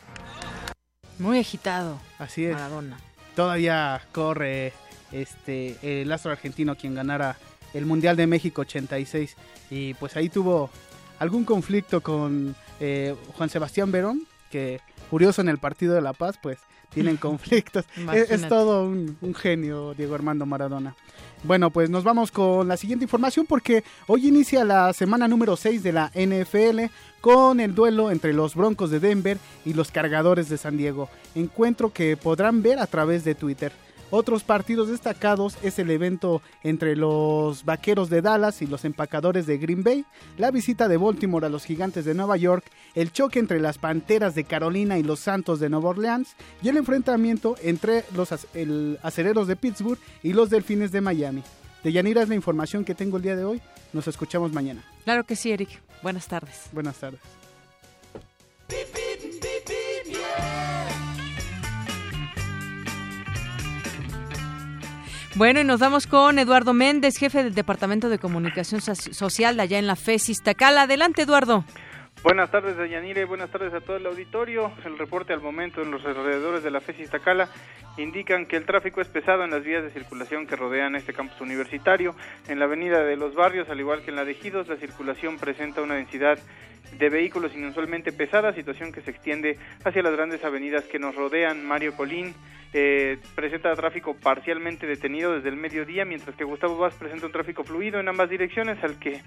[1.18, 2.00] Muy agitado.
[2.18, 2.54] Así es.
[2.54, 2.98] Maradona.
[3.34, 4.72] Todavía corre
[5.10, 7.36] este el astro argentino quien ganara
[7.74, 9.36] el Mundial de México 86
[9.70, 10.70] y pues ahí tuvo
[11.18, 14.80] algún conflicto con eh, Juan Sebastián Verón que
[15.10, 16.58] curioso en el partido de La Paz pues
[16.90, 17.84] tienen conflictos.
[18.12, 20.94] es, es, todo un, un genio Diego Armando Maradona.
[21.42, 25.82] Bueno, pues nos vamos con la siguiente información porque hoy inicia la semana número 6
[25.82, 26.82] de la NFL
[27.20, 31.08] con el duelo entre los Broncos de Denver y los Cargadores de San Diego.
[31.34, 33.72] Encuentro que podrán ver a través de Twitter.
[34.14, 39.56] Otros partidos destacados es el evento entre los Vaqueros de Dallas y los Empacadores de
[39.56, 40.04] Green Bay,
[40.36, 42.62] la visita de Baltimore a los Gigantes de Nueva York,
[42.94, 46.76] el choque entre las Panteras de Carolina y los Santos de Nueva Orleans y el
[46.76, 51.42] enfrentamiento entre los el Acereros de Pittsburgh y los Delfines de Miami.
[51.82, 53.62] De Yanira es la información que tengo el día de hoy.
[53.94, 54.84] Nos escuchamos mañana.
[55.04, 55.80] Claro que sí, Eric.
[56.02, 56.68] Buenas tardes.
[56.72, 57.20] Buenas tardes.
[65.34, 69.62] Bueno, y nos vamos con Eduardo Méndez, jefe del Departamento de Comunicación So- Social de
[69.62, 70.82] allá en la FES Iztacala.
[70.82, 71.64] Adelante, Eduardo.
[72.22, 74.70] Buenas tardes, Deyanire, y buenas tardes a todo el auditorio.
[74.84, 77.48] El reporte al momento en los alrededores de la FES Iztacala
[77.96, 81.40] indican que el tráfico es pesado en las vías de circulación que rodean este campus
[81.40, 82.14] universitario.
[82.48, 85.38] En la avenida de los barrios, al igual que en la de Ejidos, la circulación
[85.38, 86.38] presenta una densidad
[86.98, 91.64] de vehículos inusualmente pesada, situación que se extiende hacia las grandes avenidas que nos rodean.
[91.64, 92.34] Mario Colín
[92.72, 97.64] eh, presenta tráfico parcialmente detenido desde el mediodía, mientras que Gustavo Vaz presenta un tráfico
[97.64, 99.20] fluido en ambas direcciones, al que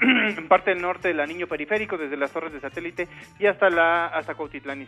[0.00, 3.08] en parte del norte del anillo periférico, desde las torres de satélite
[3.38, 4.86] y hasta la hasta Cuautitlán.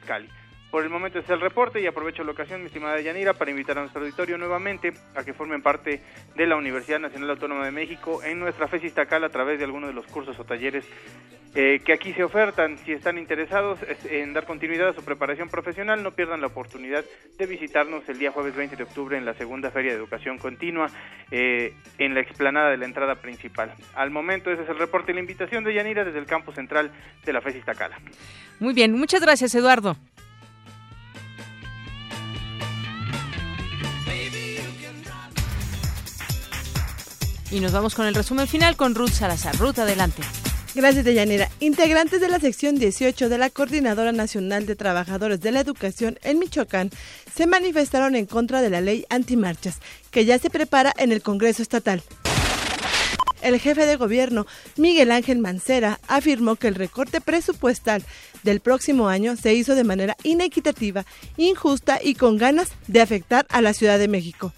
[0.73, 3.77] Por el momento es el reporte y aprovecho la ocasión, mi estimada Yanira, para invitar
[3.77, 6.01] a nuestro auditorio nuevamente a que formen parte
[6.35, 9.91] de la Universidad Nacional Autónoma de México en nuestra FES Iztacal a través de algunos
[9.91, 10.87] de los cursos o talleres
[11.55, 12.79] eh, que aquí se ofertan.
[12.79, 17.05] Si están interesados es- en dar continuidad a su preparación profesional, no pierdan la oportunidad
[17.37, 20.87] de visitarnos el día jueves 20 de octubre en la segunda Feria de Educación Continua
[21.31, 23.75] eh, en la explanada de la entrada principal.
[23.95, 26.91] Al momento ese es el reporte y la invitación de Yanira desde el campo central
[27.27, 27.99] de la FES Iztacala.
[28.59, 29.97] Muy bien, muchas gracias, Eduardo.
[37.53, 39.55] Y nos vamos con el resumen final con Ruth Salazar.
[39.59, 40.23] Ruth, adelante.
[40.75, 41.51] Gracias, Deyanira.
[41.61, 46.39] Integrantes de la sección 18 de la Coordinadora Nacional de Trabajadores de la Educación en
[46.39, 46.89] Michoacán
[47.35, 49.81] se manifestaron en contra de la ley antimarchas,
[50.11, 52.03] que ya se prepara en el Congreso Estatal.
[53.43, 54.47] El jefe de gobierno,
[54.79, 58.03] Miguel Ángel Mancera, afirmó que el recorte presupuestal
[58.45, 61.05] del próximo año se hizo de manera inequitativa,
[61.37, 64.55] injusta y con ganas de afectar a la Ciudad de México.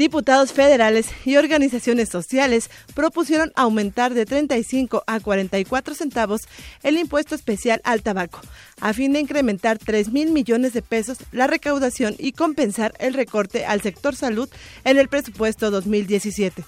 [0.00, 6.48] Diputados federales y organizaciones sociales propusieron aumentar de 35 a 44 centavos
[6.82, 8.40] el impuesto especial al tabaco,
[8.80, 13.66] a fin de incrementar 3 mil millones de pesos la recaudación y compensar el recorte
[13.66, 14.48] al sector salud
[14.84, 16.64] en el presupuesto 2017.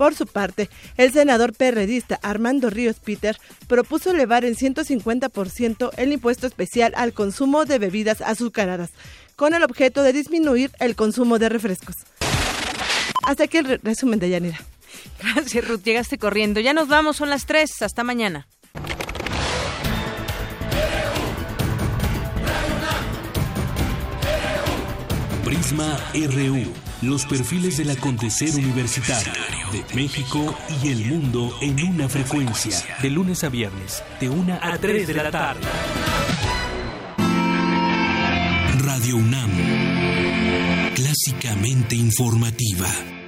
[0.00, 3.36] Por su parte, el senador perredista Armando Ríos Peter
[3.68, 8.92] propuso elevar en 150% el impuesto especial al consumo de bebidas azucaradas,
[9.40, 11.96] con el objeto de disminuir el consumo de refrescos.
[13.22, 14.60] Hasta aquí el resumen de Yanira.
[15.34, 15.82] Gracias, Ruth.
[15.82, 16.60] Llegaste corriendo.
[16.60, 17.80] Ya nos vamos, son las 3.
[17.80, 18.46] Hasta mañana.
[25.42, 26.74] Prisma RU.
[27.00, 29.32] Los perfiles del acontecer universitario
[29.72, 30.54] de México
[30.84, 32.76] y el mundo en una frecuencia.
[33.00, 35.66] De lunes a viernes, de 1 a 3 de la tarde.
[39.12, 39.50] UNAM.
[40.94, 43.19] Clásicamente informativa.